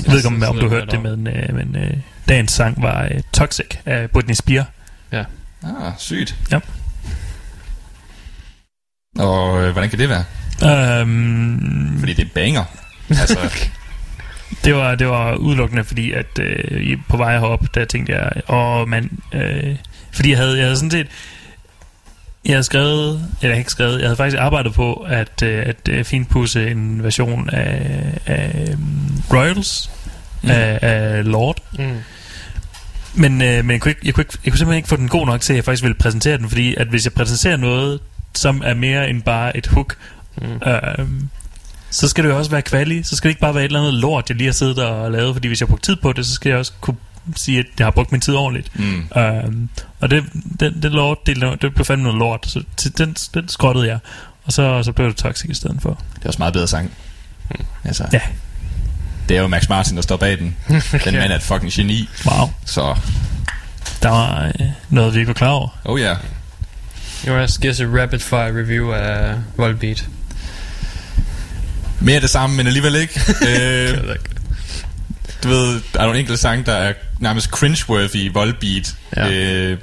ved 0.07 0.17
ikke, 0.17 0.29
om, 0.29 0.43
om 0.49 0.59
du 0.59 0.69
hørte 0.69 0.91
det, 0.91 1.03
men, 1.03 1.27
øh, 1.27 1.55
men 1.55 1.77
øh, 1.77 1.97
dagens 2.29 2.53
sang 2.53 2.83
var 2.83 3.05
øh, 3.05 3.23
Toxic 3.33 3.67
af 3.87 4.11
Britney 4.11 4.35
Spears. 4.35 4.67
Ah, 5.65 5.93
sygt. 5.99 6.37
Ja. 6.51 6.59
Og 9.19 9.63
øh, 9.63 9.73
hvordan 9.73 9.91
kan 9.91 9.99
det 9.99 10.09
være? 10.09 10.25
Um, 11.03 11.97
Fordi 11.99 12.13
det 12.15 12.25
er 12.25 12.29
banger. 12.35 12.65
Altså, 13.11 13.39
det, 14.65 14.75
var, 14.75 14.95
det 14.95 15.09
var 15.09 15.35
udelukkende, 15.35 15.85
fordi 15.85 16.12
at 16.12 16.38
øh, 16.41 16.97
på 17.09 17.17
vej 17.17 17.38
herop, 17.38 17.75
der 17.75 17.85
tænkte 17.85 18.12
jeg, 18.12 18.31
åh 18.49 18.88
mand, 18.88 19.11
øh, 19.33 19.77
fordi 20.12 20.31
jeg 20.31 20.38
havde, 20.38 20.57
jeg 20.57 20.65
havde 20.65 20.77
sådan 20.77 20.91
set, 20.91 21.07
jeg 22.45 22.53
havde 22.53 22.62
skrevet, 22.65 23.29
eller 23.43 23.57
ikke 23.57 23.71
skrevet, 23.71 23.99
jeg 24.01 24.07
havde 24.09 24.17
faktisk 24.17 24.41
arbejdet 24.41 24.75
på 24.75 24.93
at, 24.95 25.43
øh, 25.43 25.67
at 25.67 25.88
øh, 25.91 26.05
finpudse 26.05 26.71
en 26.71 27.03
version 27.03 27.51
af, 27.51 28.05
af 28.27 28.69
um, 28.75 29.23
Royals, 29.33 29.91
mm. 30.43 30.51
af, 30.51 30.79
af 30.83 31.25
Lord, 31.25 31.59
Mm. 31.79 31.97
Men, 33.15 33.43
øh, 33.43 33.65
men 33.65 33.71
jeg, 33.71 33.81
kunne 33.81 33.91
ikke, 33.91 34.01
jeg, 34.05 34.15
kunne 34.15 34.23
ikke, 34.23 34.38
jeg 34.45 34.53
kunne 34.53 34.59
simpelthen 34.59 34.77
ikke 34.77 34.88
få 34.88 34.97
den 34.97 35.09
god 35.09 35.27
nok 35.27 35.41
til, 35.41 35.53
at 35.53 35.57
jeg 35.57 35.65
faktisk 35.65 35.83
ville 35.83 35.95
præsentere 35.95 36.38
den, 36.38 36.49
fordi 36.49 36.75
at 36.75 36.87
hvis 36.87 37.05
jeg 37.05 37.12
præsenterer 37.12 37.57
noget, 37.57 38.01
som 38.35 38.62
er 38.65 38.75
mere 38.75 39.09
end 39.11 39.23
bare 39.23 39.57
et 39.57 39.67
hook, 39.67 39.97
Mm. 40.43 40.69
øh, 40.69 41.07
så 41.93 42.09
skal 42.09 42.25
det 42.25 42.31
jo 42.31 42.39
også 42.39 42.51
være 42.51 42.63
kvali, 42.63 43.03
så 43.03 43.17
skal 43.17 43.29
det 43.29 43.31
ikke 43.31 43.41
bare 43.41 43.55
være 43.55 43.65
et 43.65 43.69
eller 43.69 43.81
andet 43.81 43.95
lort, 43.95 44.29
jeg 44.29 44.37
lige 44.37 44.47
har 44.47 44.53
siddet 44.53 44.79
og 44.79 45.11
lavet, 45.13 45.35
fordi 45.35 45.49
hvis 45.49 45.61
jeg 45.61 45.67
har 45.67 45.71
brugt 45.71 45.85
tid 45.85 45.97
på 45.97 46.13
det, 46.13 46.27
så 46.27 46.33
skal 46.33 46.51
jeg 46.51 46.59
også 46.59 46.73
kunne 46.81 46.97
sige, 47.37 47.59
at 47.59 47.67
jeg 47.79 47.87
har 47.87 47.91
brugt 47.91 48.13
min 48.13 48.21
tid 48.21 48.35
ordentligt. 48.35 48.79
mm. 48.79 49.09
Øh, 49.17 49.45
og 50.01 50.11
det, 50.11 50.25
det, 50.61 50.75
det 50.83 50.93
lort, 50.93 51.19
det, 51.27 51.37
det 51.63 51.75
blev 51.75 51.85
fandme 51.85 52.03
noget 52.05 52.19
lort, 52.19 52.47
så 52.49 52.63
til- 52.77 52.99
den, 52.99 53.17
den 53.35 53.49
skrottede 53.49 53.87
jeg. 53.89 53.99
Og 54.45 54.53
så, 54.53 54.83
så 54.83 54.93
blev 54.93 55.09
det 55.09 55.17
Toxic 55.17 55.51
i 55.51 55.55
stedet 55.55 55.77
for. 55.83 56.01
Det 56.17 56.23
er 56.25 56.27
også 56.29 56.39
meget 56.39 56.53
bedre 56.55 56.69
sang. 56.69 56.91
Altså, 57.85 58.05
Ja. 58.13 58.21
Det 59.29 59.37
er 59.37 59.41
jo 59.41 59.47
Max 59.47 59.69
Martin, 59.69 59.97
der 59.97 60.03
står 60.03 60.17
bag 60.17 60.39
den. 60.39 60.57
Den 61.05 61.15
mand 61.15 61.33
er 61.33 61.37
et 61.37 61.43
fucking 61.43 61.73
geni. 61.73 62.09
Wow, 62.27 62.51
Så, 62.65 62.97
der 64.03 64.09
var 64.09 64.45
øh, 64.61 64.67
noget, 64.91 65.15
vi 65.15 65.19
ikke 65.19 65.29
var 65.29 65.35
klar 65.35 65.49
over. 65.49 65.69
oh 65.85 66.01
ja. 66.01 66.07
Yeah. 66.07 66.17
Jonas, 67.27 67.59
giver 67.59 67.73
os 67.73 67.81
et 67.81 67.89
rapid 68.03 68.19
fire 68.19 68.49
review 68.61 68.93
af 68.93 69.35
Volbeat. 69.57 70.09
Mere 72.03 72.15
af 72.15 72.21
det 72.21 72.31
samme, 72.31 72.57
men 72.57 72.67
alligevel 72.67 72.95
ikke. 72.95 73.21
øh, 73.49 73.99
du 75.43 75.49
ved, 75.49 75.81
der 75.93 76.01
er 76.01 76.03
nogle 76.03 76.19
enkelte 76.19 76.41
sange, 76.41 76.65
der 76.65 76.73
er 76.73 76.93
nærmest 77.19 77.51
cringe-worthy 77.57 78.33
voldbeat. 78.33 78.95
Ja. 79.17 79.31
Øh, 79.31 79.79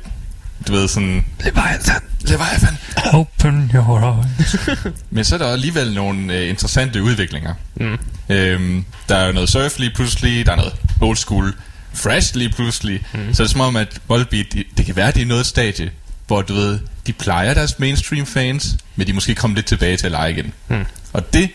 du 0.68 0.72
ved, 0.72 0.88
sådan... 0.88 1.26
Leviathan. 1.40 2.02
Leviathan. 2.22 2.78
Open 3.14 3.72
your 3.76 4.24
eyes. 4.40 4.56
Men 5.12 5.24
så 5.24 5.36
er 5.36 5.40
der 5.40 5.48
alligevel 5.48 5.94
nogle 5.94 6.34
øh, 6.34 6.50
interessante 6.50 7.04
udviklinger. 7.04 7.54
Mm. 7.76 7.98
Øhm, 8.30 8.86
der 9.10 9.16
er 9.16 9.32
noget 9.32 9.50
surf 9.50 9.80
lige 9.80 9.92
pludselig, 9.96 10.46
der 10.46 10.52
er 10.52 10.56
noget 10.56 10.74
old 11.02 11.18
school 11.18 11.54
fresh 11.94 12.36
lige 12.36 12.50
pludselig. 12.50 13.06
Mm. 13.14 13.34
Så 13.34 13.44
det 13.44 13.50
er 13.50 13.52
som 13.52 13.62
om, 13.62 13.76
at 13.76 14.00
Volbeat, 14.08 14.46
det, 14.54 14.66
det 14.78 14.86
kan 14.86 14.96
være, 14.96 15.12
det 15.12 15.22
er 15.22 15.26
noget 15.26 15.46
stadie, 15.46 15.92
hvor 16.28 16.42
du 16.42 16.54
ved, 16.54 16.80
de 17.08 17.14
plejer 17.14 17.54
deres 17.54 17.80
mainstream 17.80 18.26
fans, 18.26 18.78
men 18.96 19.08
de 19.08 19.14
måske 19.14 19.36
kommer 19.36 19.56
lidt 19.56 19.66
tilbage 19.66 19.98
til 19.98 20.06
at 20.06 20.12
lege 20.12 20.32
igen. 20.32 20.54
Mm. 20.68 20.86
Og 21.14 21.34
det, 21.34 21.50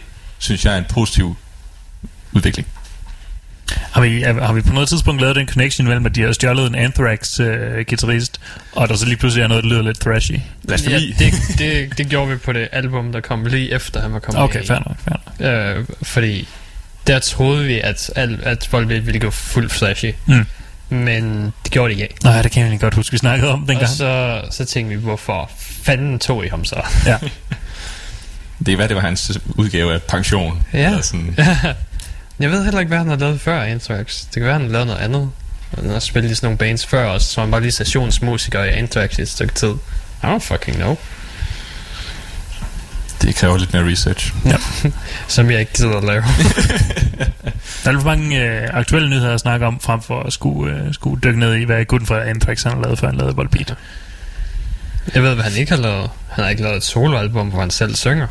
synes 0.45 0.65
jeg 0.65 0.75
er 0.75 0.79
en 0.79 0.85
positiv 0.89 1.37
udvikling. 2.33 2.69
Har 3.93 4.01
vi, 4.01 4.21
har 4.23 4.53
vi 4.53 4.61
på 4.61 4.73
noget 4.73 4.89
tidspunkt 4.89 5.21
lavet 5.21 5.37
den 5.37 5.49
connection 5.49 5.87
mellem, 5.89 6.07
at 6.07 6.15
de 6.15 6.23
har 6.23 6.33
stjålet 6.33 6.67
en 6.67 6.75
Anthrax-gitarrist, 6.75 8.41
og 8.73 8.89
der 8.89 8.95
så 8.97 9.07
lige 9.07 9.17
pludselig 9.17 9.43
er 9.43 9.49
noget, 9.49 9.65
der 9.65 9.71
lyder 9.71 9.83
lidt 9.83 10.01
thrashy? 10.01 10.33
Ja, 10.69 10.77
det, 10.77 11.35
det, 11.59 11.99
det 11.99 12.09
gjorde 12.09 12.31
vi 12.31 12.37
på 12.37 12.53
det 12.53 12.69
album, 12.73 13.13
der 13.13 13.21
kom 13.21 13.47
lige 13.47 13.73
efter, 13.73 14.03
han 14.03 14.13
var 14.13 14.19
kommet 14.19 14.43
Okay, 14.43 14.65
fair 14.67 14.79
nok, 14.87 14.97
fair 15.05 15.17
nok. 15.77 15.79
Øh, 15.81 15.97
fordi 16.03 16.49
der 17.07 17.19
troede 17.19 17.65
vi, 17.65 17.81
at, 17.81 18.11
al- 18.17 18.41
at 18.43 18.69
Volbeat 18.73 19.07
ville 19.07 19.21
gå 19.21 19.31
fuldt 19.31 19.73
flashy. 19.73 20.13
Mm. 20.27 20.47
Men 20.89 21.53
det 21.65 21.71
gjorde 21.73 21.95
de 21.95 22.03
ikke. 22.03 22.15
Nej, 22.25 22.43
det 22.43 22.51
kan 22.53 22.61
jeg 22.61 22.67
egentlig 22.67 22.81
godt 22.81 22.95
huske, 22.95 23.13
vi 23.13 23.19
snakkede 23.19 23.51
om 23.53 23.63
Og 23.63 23.69
dengang. 23.69 23.89
så, 23.89 24.43
så 24.51 24.65
tænkte 24.65 24.97
vi, 24.97 25.03
hvorfor 25.03 25.51
fanden 25.59 26.19
tog 26.19 26.45
I 26.45 26.49
ham 26.49 26.65
så? 26.65 26.83
Ja. 27.07 27.19
Det 28.67 28.73
er 28.73 28.77
hvad 28.77 28.89
det 28.89 28.97
var 28.97 29.03
hans 29.03 29.39
udgave 29.49 29.95
af 29.95 30.03
pension. 30.03 30.63
Ja. 30.73 30.87
Eller 30.87 31.03
sådan. 31.03 31.37
Jeg 32.41 32.51
ved 32.51 32.65
heller 32.65 32.81
ikke, 32.81 32.89
hvad 32.89 32.99
han 32.99 33.09
har 33.09 33.17
lavet 33.17 33.41
før 33.41 33.63
Anthrax. 33.63 34.21
Det 34.25 34.33
kan 34.33 34.43
være, 34.43 34.53
han 34.53 34.63
har 34.63 34.69
lavet 34.69 34.87
noget 34.87 35.01
andet. 35.01 35.31
Han 35.75 35.91
har 35.91 35.99
spillet 35.99 36.31
i 36.31 36.35
sådan 36.35 36.47
nogle 36.47 36.59
bands 36.59 36.87
før 36.87 37.07
også, 37.07 37.33
så 37.33 37.41
han 37.41 37.51
var 37.51 37.59
lige 37.59 37.73
stationsmusiker 37.73 38.65
i 38.65 38.69
Anthrax 38.69 39.19
i 39.19 39.23
et 39.23 39.29
stykke 39.29 39.55
tid. 39.55 39.75
I 40.23 40.27
don't 40.27 40.39
fucking 40.39 40.77
know. 40.77 40.97
Det 43.23 43.35
kræver 43.35 43.59
lidt 43.59 43.73
mere 43.73 43.91
research. 43.91 44.35
Som 45.35 45.51
jeg 45.51 45.61
ikke 45.61 45.73
gider 45.73 45.97
at 45.97 46.05
lave. 46.05 46.23
Der 47.85 47.91
er 47.91 47.93
lidt 47.93 48.03
for 48.03 48.09
mange 48.11 48.43
øh, 48.43 48.69
aktuelle 48.73 49.11
nyheder 49.11 49.35
at 49.35 49.41
snakke 49.41 49.67
om, 49.67 49.81
frem 49.81 50.03
for 50.03 50.23
at 50.23 50.33
skulle, 50.33 50.77
øh, 50.77 50.95
skulle 50.95 51.21
dykke 51.23 51.41
ned 51.41 51.55
i, 51.55 51.65
hvad 51.65 51.85
gutten 51.85 52.07
fra 52.07 52.29
Anthrax 52.29 52.63
han 52.63 52.73
har 52.73 52.83
lavet, 52.83 52.99
før 52.99 53.07
han 53.07 53.17
lavede 53.17 53.37
Volbeat. 53.37 53.75
Jeg 55.15 55.23
ved, 55.23 55.35
hvad 55.35 55.45
han 55.45 55.53
ikke 55.61 55.73
har 55.73 55.79
lavet. 55.79 56.11
Han 56.31 56.45
har 56.45 56.51
ikke 56.51 56.63
lavet 56.63 56.77
et 56.77 56.83
soloalbum, 56.83 57.49
hvor 57.49 57.61
han 57.61 57.71
selv 57.71 57.95
synger. 57.95 58.27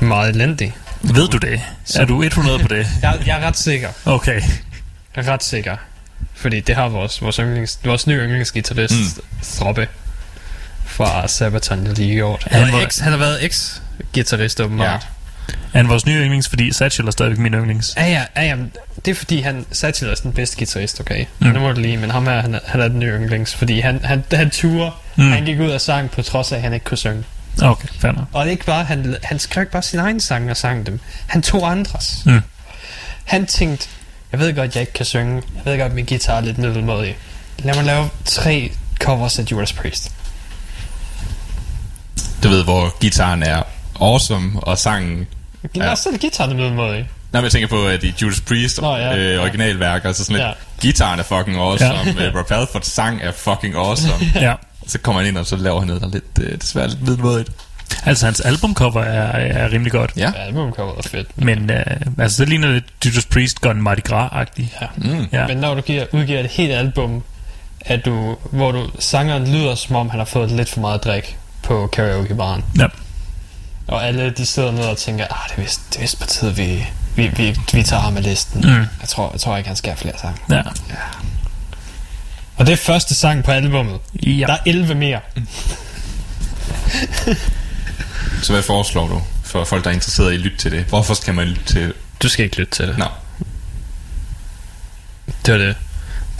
Meget 0.00 0.34
elendig. 0.34 0.76
Ved 1.02 1.28
du 1.28 1.36
det? 1.36 1.60
Er 1.96 2.04
du 2.04 2.22
100 2.22 2.58
på 2.58 2.68
det? 2.68 2.86
Jeg, 3.02 3.18
jeg 3.26 3.40
er 3.42 3.46
ret 3.46 3.56
sikker. 3.56 3.88
Okay. 4.04 4.40
Jeg 5.16 5.24
er 5.26 5.32
ret 5.32 5.42
sikker. 5.44 5.76
Fordi 6.34 6.60
det 6.60 6.74
har 6.74 6.88
vores, 6.88 7.22
vores, 7.22 7.36
yndlings, 7.36 7.78
vores 7.84 8.06
nye 8.06 8.16
yndlingsgitarrist, 8.18 8.94
mm. 9.16 9.22
Throppe, 9.42 9.88
fra 10.86 11.28
Sabaton, 11.28 11.86
jo 11.86 11.92
lige 11.92 12.14
gjort. 12.14 12.46
Han 12.50 12.62
Han, 12.64 12.72
var- 12.72 12.80
ex, 12.80 12.98
han 12.98 13.12
har 13.12 13.18
været 13.18 13.44
ex-gitarrist, 13.44 14.60
åbenbart. 14.60 15.08
Er 15.72 15.78
han 15.78 15.88
vores 15.88 16.06
nye 16.06 16.20
yndlings, 16.24 16.48
fordi 16.48 16.72
Satchel 16.72 17.06
er 17.06 17.10
stadigvæk 17.10 17.38
min 17.38 17.54
yndlings? 17.54 17.94
Ja, 17.96 18.06
ja, 18.06 18.24
ja, 18.36 18.42
ja. 18.42 18.56
Det 19.04 19.10
er 19.10 19.14
fordi, 19.14 19.40
han 19.40 19.66
Satchel 19.72 20.08
er 20.10 20.14
den 20.14 20.32
bedste 20.32 20.56
guitarist, 20.56 21.00
okay? 21.00 21.24
Mm. 21.38 21.46
Nu 21.46 21.60
må 21.60 21.72
du 21.72 21.80
lige, 21.80 21.96
men 21.96 22.10
ham 22.10 22.26
er, 22.26 22.40
han, 22.40 22.54
er, 22.54 22.58
han 22.66 22.80
er 22.80 22.88
den 22.88 22.98
nye 22.98 23.12
yndlings, 23.12 23.54
fordi 23.54 23.80
han, 23.80 24.00
han, 24.04 24.24
han 24.32 24.50
turer. 24.50 25.02
Mm. 25.16 25.32
Han 25.32 25.44
gik 25.44 25.60
ud 25.60 25.70
og 25.70 25.80
sang, 25.80 26.10
på 26.10 26.22
trods 26.22 26.52
af, 26.52 26.56
at 26.56 26.62
han 26.62 26.72
ikke 26.72 26.84
kunne 26.84 26.98
synge. 26.98 27.24
Okay, 27.62 27.88
fair 27.98 28.12
nok. 28.12 28.24
Og 28.32 28.40
det 28.44 28.46
er 28.48 28.52
ikke 28.52 28.64
bare, 28.64 28.84
han, 28.84 29.16
han 29.22 29.38
skrev 29.38 29.62
ikke 29.62 29.72
bare 29.72 29.82
sin 29.82 29.98
egen 29.98 30.20
sang 30.20 30.50
og 30.50 30.56
sang 30.56 30.86
dem. 30.86 31.00
Han 31.26 31.42
tog 31.42 31.70
andres. 31.70 32.22
Mm. 32.26 32.40
Han 33.24 33.46
tænkte, 33.46 33.88
jeg 34.32 34.40
ved 34.40 34.54
godt, 34.56 34.74
jeg 34.74 34.80
ikke 34.80 34.92
kan 34.92 35.06
synge. 35.06 35.34
Jeg 35.56 35.64
ved 35.64 35.78
godt, 35.78 35.88
at 35.90 35.94
min 35.94 36.04
guitar 36.06 36.36
er 36.36 36.40
lidt 36.40 36.58
middelmådig. 36.58 37.16
Lad 37.58 37.74
mig 37.74 37.84
lave 37.84 38.08
tre 38.24 38.72
covers 39.00 39.38
af 39.38 39.42
Judas 39.50 39.72
Priest. 39.72 40.12
Du 42.42 42.48
ved, 42.48 42.64
hvor 42.64 42.98
gitaren 43.00 43.42
er 43.42 43.62
awesome, 44.00 44.60
og 44.62 44.78
sangen... 44.78 45.26
Lad 45.74 45.88
os 45.88 45.98
sætte 45.98 46.18
guitaren 46.18 46.50
er 46.50 46.54
middelmådig. 46.56 47.08
Nej, 47.32 47.40
men 47.40 47.44
jeg 47.44 47.52
tænker 47.52 47.68
på, 47.68 47.86
at 47.86 48.02
i 48.04 48.14
Judas 48.22 48.40
Priest 48.40 48.80
Nå, 48.80 48.96
ja, 48.96 49.16
øh, 49.16 49.34
ja. 49.34 49.40
originalværker, 49.40 50.12
så 50.12 50.24
sådan 50.24 50.36
lidt, 50.36 50.46
Ja. 50.46 50.52
gitaren 50.80 51.18
er 51.20 51.22
fucking 51.24 51.56
awesome, 51.56 51.94
Ja. 52.20 52.28
uh, 52.30 52.36
Rob 52.36 52.48
Halfords 52.50 52.86
sang 52.92 53.20
er 53.22 53.32
fucking 53.32 53.74
awesome. 53.76 54.14
Ja. 54.34 54.54
Så 54.86 54.98
kommer 54.98 55.20
han 55.20 55.28
ind, 55.28 55.38
og 55.38 55.46
så 55.46 55.56
laver 55.56 55.78
han 55.78 55.86
noget, 55.86 56.02
der 56.02 56.08
er 56.08 56.12
lidt, 56.12 56.38
øh, 56.40 56.60
desværre 56.60 56.88
lidt 56.88 57.02
middelmådigt. 57.02 57.50
Altså, 58.04 58.26
hans 58.26 58.40
albumcover 58.40 59.02
er, 59.02 59.62
er 59.64 59.72
rimelig 59.72 59.92
godt. 59.92 60.12
Ja. 60.16 60.32
Ja, 60.36 60.42
albumcoveret 60.42 61.06
er 61.06 61.08
fedt. 61.08 61.28
Men 61.44 61.70
øh, 61.70 61.84
altså, 62.18 62.42
det 62.42 62.48
ligner 62.48 62.68
lidt 62.68 62.84
Judas 63.06 63.26
Priest 63.26 63.60
gone 63.60 63.82
Mardi 63.82 64.00
Gras-agtigt. 64.08 64.78
Ja. 64.80 64.86
Mm. 64.96 65.26
Ja. 65.32 65.46
Men 65.46 65.56
når 65.56 65.74
du 65.74 65.80
giver, 65.80 66.06
udgiver 66.12 66.40
et 66.40 66.46
helt 66.46 66.72
album, 66.72 67.22
at 67.80 68.04
du, 68.04 68.36
hvor 68.50 68.72
du, 68.72 68.90
sangeren 68.98 69.52
lyder 69.52 69.74
som 69.74 69.96
om, 69.96 70.10
han 70.10 70.18
har 70.18 70.24
fået 70.24 70.50
lidt 70.50 70.68
for 70.68 70.80
meget 70.80 71.04
drik 71.04 71.36
på 71.62 71.86
karaokebaren. 71.92 72.64
Ja. 72.78 72.86
Og 73.88 74.06
alle 74.06 74.30
de 74.30 74.46
sidder 74.46 74.70
ned 74.72 74.84
og 74.84 74.96
tænker, 74.98 75.24
ah, 75.24 75.50
det 75.50 75.58
er 75.58 75.62
vist, 75.62 75.80
det 75.90 75.96
er 75.96 76.00
vist 76.00 76.20
på 76.20 76.26
tide, 76.26 76.56
vi, 76.56 76.86
vi, 77.16 77.30
vi, 77.36 77.56
vi 77.72 77.82
tager 77.82 78.02
ham 78.02 78.12
med 78.12 78.22
listen. 78.22 78.60
Mm. 78.60 78.68
Jeg, 79.00 79.08
tror, 79.08 79.30
jeg 79.32 79.40
tror 79.40 79.56
ikke, 79.56 79.68
han 79.68 79.76
skal 79.76 79.90
have 79.90 79.96
flere 79.96 80.18
sange. 80.18 80.38
Ja. 80.50 80.62
Og 82.60 82.66
det 82.66 82.72
er 82.72 82.76
første 82.76 83.14
sang 83.14 83.44
på 83.44 83.50
albumet. 83.50 83.98
ja. 84.22 84.46
Der 84.46 84.52
er 84.52 84.58
11 84.66 84.94
mere. 84.94 85.20
Så 88.42 88.52
hvad 88.52 88.62
foreslår 88.62 89.08
du 89.08 89.22
for 89.44 89.64
folk, 89.64 89.84
der 89.84 89.90
er 89.90 89.94
interesseret 89.94 90.32
i 90.32 90.34
at 90.34 90.40
lytte 90.40 90.56
til 90.56 90.72
det? 90.72 90.84
Hvorfor 90.84 91.14
skal 91.14 91.34
man 91.34 91.46
lytte 91.46 91.64
til 91.64 91.92
Du 92.22 92.28
skal 92.28 92.44
ikke 92.44 92.56
lytte 92.56 92.72
til 92.72 92.88
det. 92.88 92.98
Nå, 92.98 93.04
Det 95.46 95.54
var 95.54 95.58
det. 95.58 95.76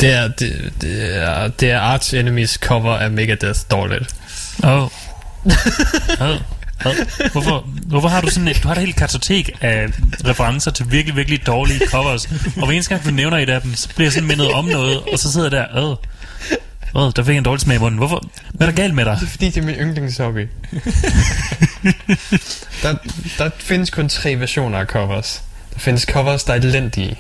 Det 0.01 0.13
er, 0.13 0.29
det, 0.29 0.73
det 0.81 1.17
er, 1.17 1.49
det 1.49 1.71
er 1.71 1.81
Arch 1.81 2.15
Enemies 2.15 2.51
cover 2.51 2.97
af 2.97 3.11
Megadeth 3.11 3.61
dårligt. 3.71 4.15
Oh. 4.63 4.83
oh. 6.21 6.37
Oh. 6.85 6.95
Hvorfor, 7.33 7.67
hvorfor 7.87 8.09
har 8.09 8.21
du 8.21 8.31
sådan 8.31 8.49
et, 8.49 8.63
du 8.63 8.69
har 8.69 8.75
et 8.75 8.81
helt 8.81 8.97
kartotek 8.97 9.51
af 9.61 9.87
referencer 10.27 10.71
til 10.71 10.93
virkelig, 10.93 11.17
virkelig 11.17 11.47
dårlige 11.47 11.81
covers, 11.87 12.25
og 12.57 12.65
hver 12.67 12.71
eneste 12.75 12.95
gang 12.95 13.05
du 13.07 13.11
nævner 13.11 13.39
et 13.39 13.51
af 13.51 13.63
dem, 13.63 13.75
så 13.75 13.89
bliver 13.89 14.07
jeg 14.07 14.13
sådan 14.13 14.29
mindet 14.29 14.53
om 14.53 14.65
noget, 14.65 15.01
og 15.13 15.19
så 15.19 15.33
sidder 15.33 15.47
jeg 15.47 15.69
der, 15.73 15.83
åh, 15.83 15.97
åh, 16.95 17.13
der 17.17 17.23
fik 17.23 17.33
jeg 17.33 17.39
en 17.39 17.45
dårlig 17.45 17.61
smag 17.61 17.77
i 17.77 17.79
munden. 17.79 17.99
Hvorfor? 17.99 18.23
Hvad 18.55 18.67
er 18.67 18.71
der 18.71 18.83
galt 18.83 18.95
med 18.95 19.05
dig? 19.05 19.17
Det 19.21 19.27
er 19.27 19.31
fordi, 19.31 19.47
det 19.47 19.57
er 19.57 19.63
min 19.63 19.75
yndlingshobby. 19.75 20.49
der, 22.83 22.95
der 23.39 23.51
findes 23.59 23.91
kun 23.91 24.09
tre 24.09 24.35
versioner 24.35 24.79
af 24.79 24.87
covers. 24.87 25.43
Der 25.75 25.79
findes 25.79 26.03
covers, 26.03 26.45
der 26.45 26.53
er 26.53 26.57
elendige. 26.57 27.17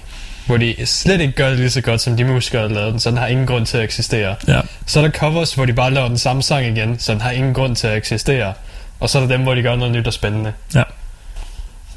Hvor 0.46 0.56
de 0.56 0.76
slet 0.84 1.20
ikke 1.20 1.32
gør 1.32 1.48
det 1.48 1.58
lige 1.58 1.70
så 1.70 1.80
godt, 1.80 2.00
som 2.00 2.16
de 2.16 2.24
musikere, 2.24 2.62
der 2.62 2.68
lavede 2.68 2.90
den, 2.90 3.00
så 3.00 3.10
den 3.10 3.18
har 3.18 3.26
ingen 3.26 3.46
grund 3.46 3.66
til 3.66 3.76
at 3.76 3.84
eksistere. 3.84 4.36
Ja. 4.48 4.60
Så 4.86 4.98
er 4.98 5.04
der 5.04 5.10
covers, 5.10 5.54
hvor 5.54 5.64
de 5.64 5.72
bare 5.72 5.90
laver 5.90 6.08
den 6.08 6.18
samme 6.18 6.42
sang 6.42 6.66
igen, 6.66 6.98
så 6.98 7.12
den 7.12 7.20
har 7.20 7.30
ingen 7.30 7.54
grund 7.54 7.76
til 7.76 7.86
at 7.86 7.96
eksistere. 7.96 8.52
Og 9.00 9.10
så 9.10 9.18
er 9.18 9.22
der 9.22 9.28
dem, 9.28 9.42
hvor 9.42 9.54
de 9.54 9.62
gør 9.62 9.76
noget 9.76 9.94
nyt 9.94 10.06
og 10.06 10.12
spændende. 10.12 10.52
Ja. 10.74 10.82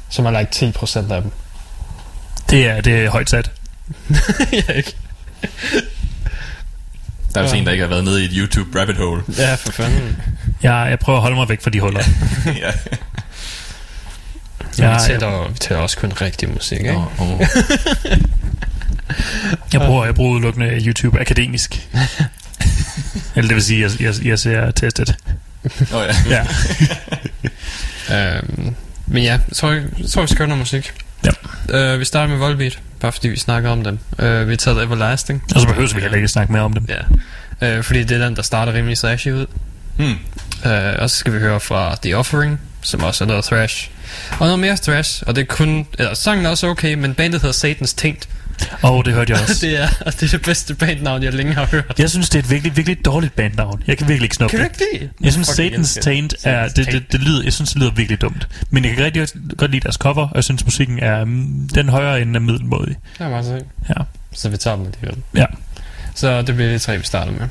Som 0.08 0.26
er 0.26 0.30
like 0.30 0.72
10% 0.78 1.12
af 1.12 1.22
dem. 1.22 1.30
Det 2.50 2.66
er, 2.66 2.80
det 2.80 3.04
er 3.04 3.10
højt 3.10 3.30
sat. 3.30 3.50
ja, 4.68 4.72
ikke? 4.72 4.96
Der 7.34 7.40
er 7.40 7.42
vist 7.44 7.54
Ja. 7.54 7.58
en, 7.58 7.66
der 7.66 7.72
ikke 7.72 7.82
har 7.82 7.88
været 7.88 8.04
nede 8.04 8.22
i 8.22 8.24
et 8.24 8.30
YouTube 8.34 8.80
rabbit 8.80 8.96
hole. 8.96 9.22
Ja, 9.38 9.54
for 9.54 9.72
fanden. 9.72 10.16
Jeg, 10.62 10.86
jeg 10.90 10.98
prøver 10.98 11.16
at 11.18 11.22
holde 11.22 11.36
mig 11.36 11.48
væk 11.48 11.62
fra 11.62 11.70
de 11.70 11.80
huller. 11.80 12.02
ja. 12.46 12.52
Ja, 14.78 14.84
Ja, 14.90 14.92
vi, 14.94 14.98
tæller, 15.06 15.48
vi 15.48 15.58
tæller 15.58 15.82
også 15.82 15.96
kun 15.96 16.12
rigtig 16.20 16.48
musik, 16.50 16.78
ikke? 16.78 16.94
Oh, 16.96 17.20
oh. 17.32 17.40
Jeg 19.72 19.80
bruger, 19.80 20.04
jeg 20.04 20.14
bruger 20.14 20.32
udelukkende 20.32 20.80
YouTube 20.86 21.20
akademisk. 21.20 21.88
Eller 23.36 23.48
det 23.48 23.54
vil 23.54 23.62
sige, 23.62 23.80
jeg, 23.80 23.90
jeg, 24.00 24.14
jeg 24.24 24.38
ser 24.38 24.70
testet. 24.70 25.16
Oh, 25.94 26.02
ja. 26.30 26.46
Ja. 28.10 28.36
Øhm, 28.36 28.74
men 29.06 29.22
ja, 29.22 29.30
jeg 29.32 29.40
tror, 29.56 29.70
jeg 29.70 29.82
vi 30.22 30.26
skal 30.26 30.48
noget 30.48 30.58
musik. 30.58 30.92
Ja. 31.24 31.94
Uh, 31.94 32.00
vi 32.00 32.04
starter 32.04 32.28
med 32.28 32.38
Volbeat, 32.38 32.78
bare 33.00 33.12
fordi 33.12 33.28
vi 33.28 33.36
snakker 33.36 33.70
om 33.70 33.84
den. 33.84 34.00
Uh, 34.18 34.24
vi 34.24 34.52
har 34.52 34.56
taget 34.56 34.82
Everlasting. 34.82 35.42
Og 35.54 35.60
så 35.60 35.66
behøver 35.66 35.94
vi 35.94 36.00
heller 36.00 36.16
ikke 36.16 36.28
snakke 36.28 36.52
mere 36.52 36.62
om 36.62 36.72
dem. 36.72 36.88
Ja. 36.88 37.78
Uh, 37.78 37.84
fordi 37.84 38.04
det 38.04 38.20
er 38.20 38.24
den, 38.24 38.36
der 38.36 38.42
starter 38.42 38.72
rimelig 38.72 38.98
thrashy 38.98 39.28
ud. 39.28 39.46
Hmm. 39.96 40.18
Uh, 40.64 40.70
og 40.98 41.10
så 41.10 41.16
skal 41.16 41.32
vi 41.32 41.38
høre 41.38 41.60
fra 41.60 41.96
The 42.02 42.16
Offering, 42.16 42.60
som 42.82 43.02
også 43.02 43.24
er 43.24 43.28
noget 43.28 43.44
thrash. 43.44 43.90
Og 44.30 44.46
noget 44.46 44.58
mere 44.58 44.76
thrash, 44.76 45.22
og 45.26 45.36
det 45.36 45.42
er 45.42 45.46
kun... 45.46 45.86
Eller, 45.98 46.14
sangen 46.14 46.46
er 46.46 46.50
også 46.50 46.66
okay, 46.66 46.94
men 46.94 47.14
bandet 47.14 47.40
hedder 47.40 47.54
Satans 47.54 47.94
Taint. 47.94 48.28
Åh, 48.82 48.90
oh, 48.92 49.04
det 49.04 49.12
hørte 49.14 49.32
jeg 49.32 49.40
også. 49.48 49.66
det, 49.66 49.82
er, 49.82 49.88
det 50.10 50.22
er 50.22 50.26
det 50.28 50.42
bedste 50.42 50.74
bandnavn, 50.74 51.22
jeg 51.22 51.32
længe 51.32 51.54
har 51.54 51.64
hørt. 51.66 51.94
Jeg 51.98 52.10
synes, 52.10 52.28
det 52.30 52.38
er 52.38 52.42
et 52.42 52.50
virkelig, 52.50 52.76
virkelig 52.76 53.04
dårligt 53.04 53.36
bandnavn. 53.36 53.82
Jeg 53.86 53.98
kan 53.98 54.08
virkelig 54.08 54.24
ikke 54.24 54.36
snuppe 54.36 54.56
Kan 54.56 54.68
det. 54.68 54.80
ikke 54.92 54.98
lide? 55.00 55.10
Jeg 55.20 55.32
synes, 55.32 55.48
Satan's 55.48 55.94
det. 55.94 56.02
Taint 56.02 56.34
er... 56.44 56.68
Det, 56.68 56.86
det, 56.92 57.12
det 57.12 57.20
lyder, 57.20 57.42
jeg 57.42 57.52
synes, 57.52 57.70
det 57.72 57.80
lyder 57.80 57.90
virkelig 57.92 58.20
dumt. 58.20 58.48
Men 58.70 58.84
jeg 58.84 58.94
kan 58.96 59.04
rigtig 59.04 59.28
godt 59.58 59.70
lide 59.70 59.80
deres 59.82 59.94
cover, 59.96 60.22
og 60.28 60.34
jeg 60.34 60.44
synes, 60.44 60.64
musikken 60.64 60.98
er 60.98 61.24
mm, 61.24 61.68
den 61.74 61.88
højere 61.88 62.20
ende 62.22 62.34
af 62.36 62.40
middelmådig. 62.40 62.96
Det 63.18 63.24
er 63.24 63.28
meget 63.28 63.44
så. 63.44 63.60
Ja. 63.88 63.94
Så 64.32 64.48
vi 64.48 64.56
tager 64.56 64.76
dem 64.76 64.86
alligevel. 64.86 65.22
Ja. 65.36 65.46
Så 66.14 66.42
det 66.42 66.54
bliver 66.54 66.70
de 66.70 66.78
tre, 66.78 66.98
vi 66.98 67.04
starter 67.04 67.32
med. 67.32 67.48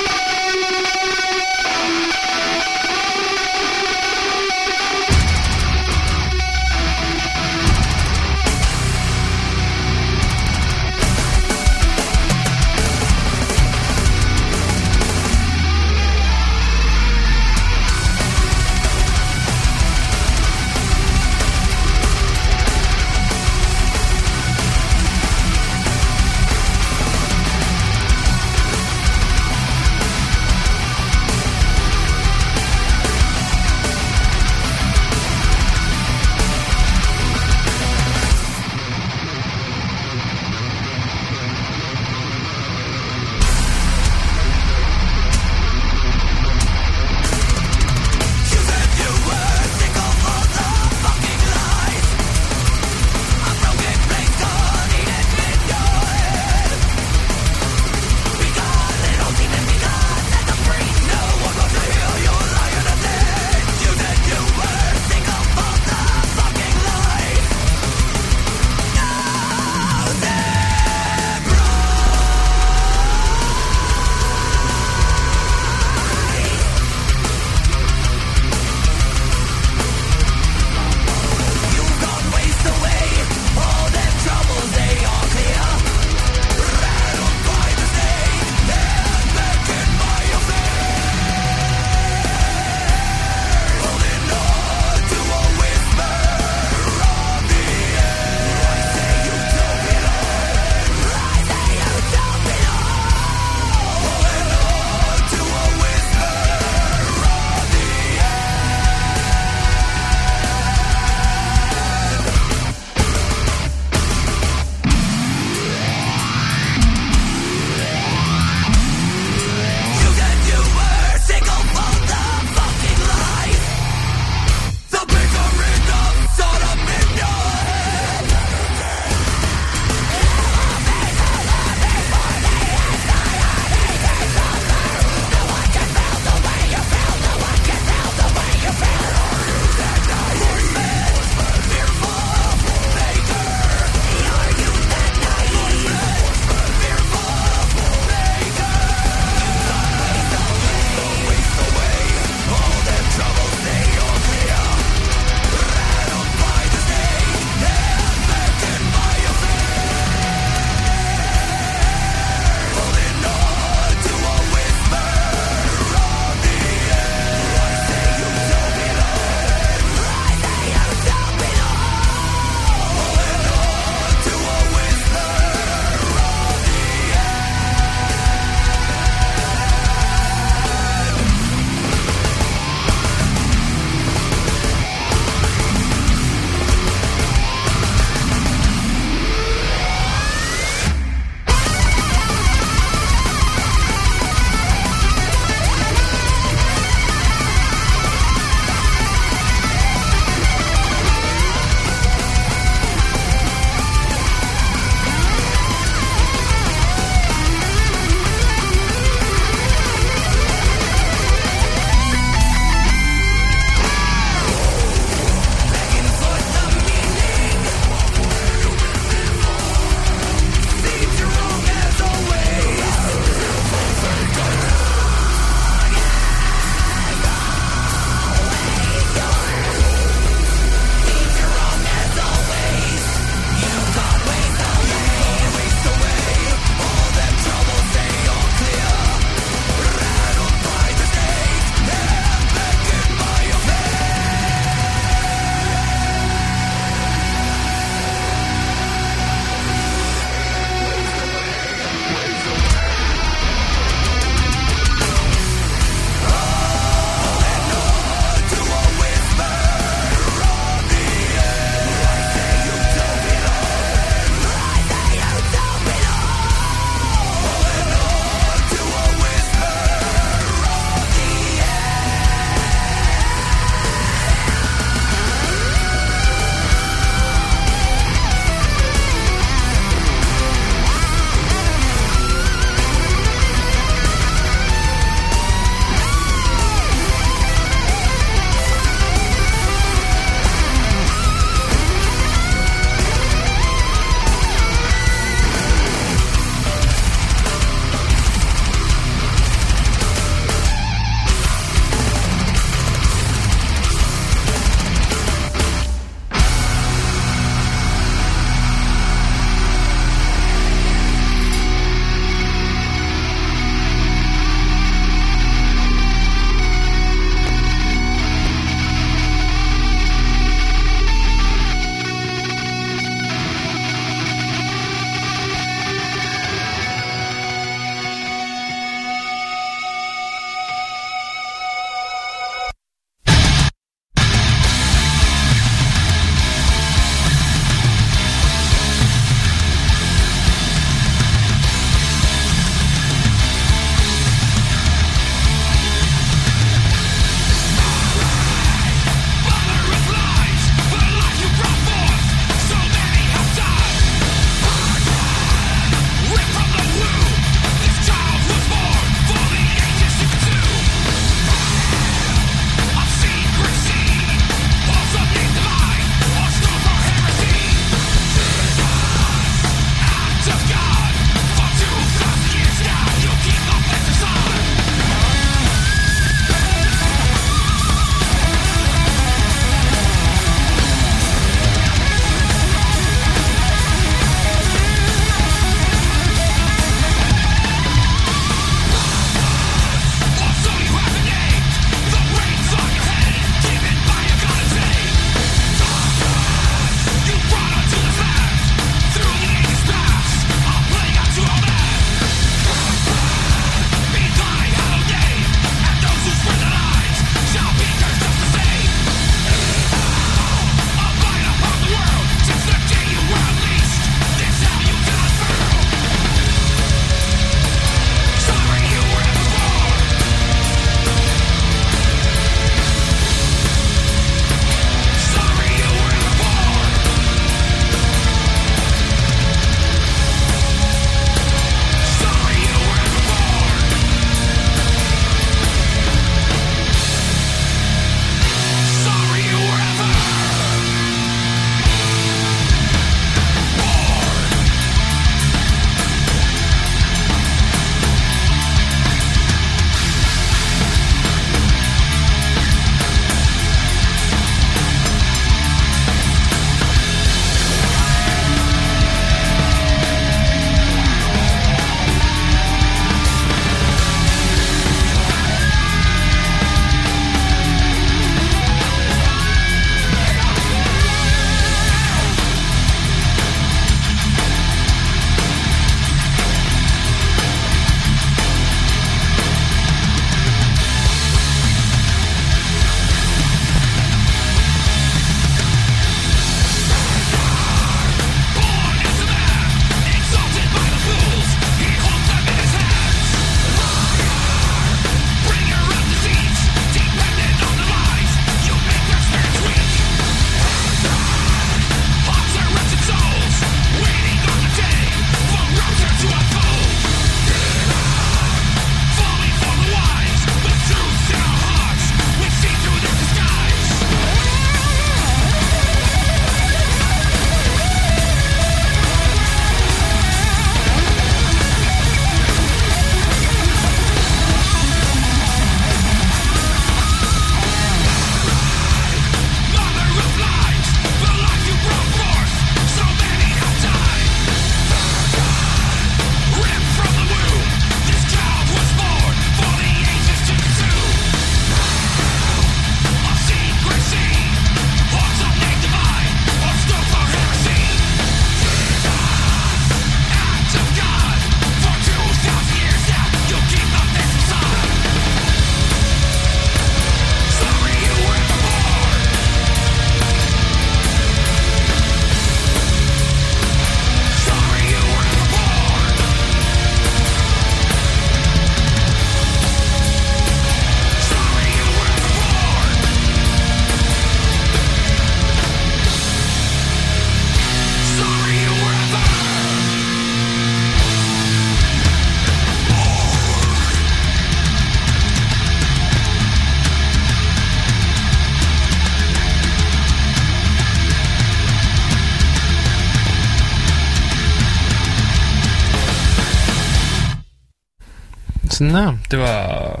Nå, 598.80 599.14
det 599.30 599.38
var 599.38 600.00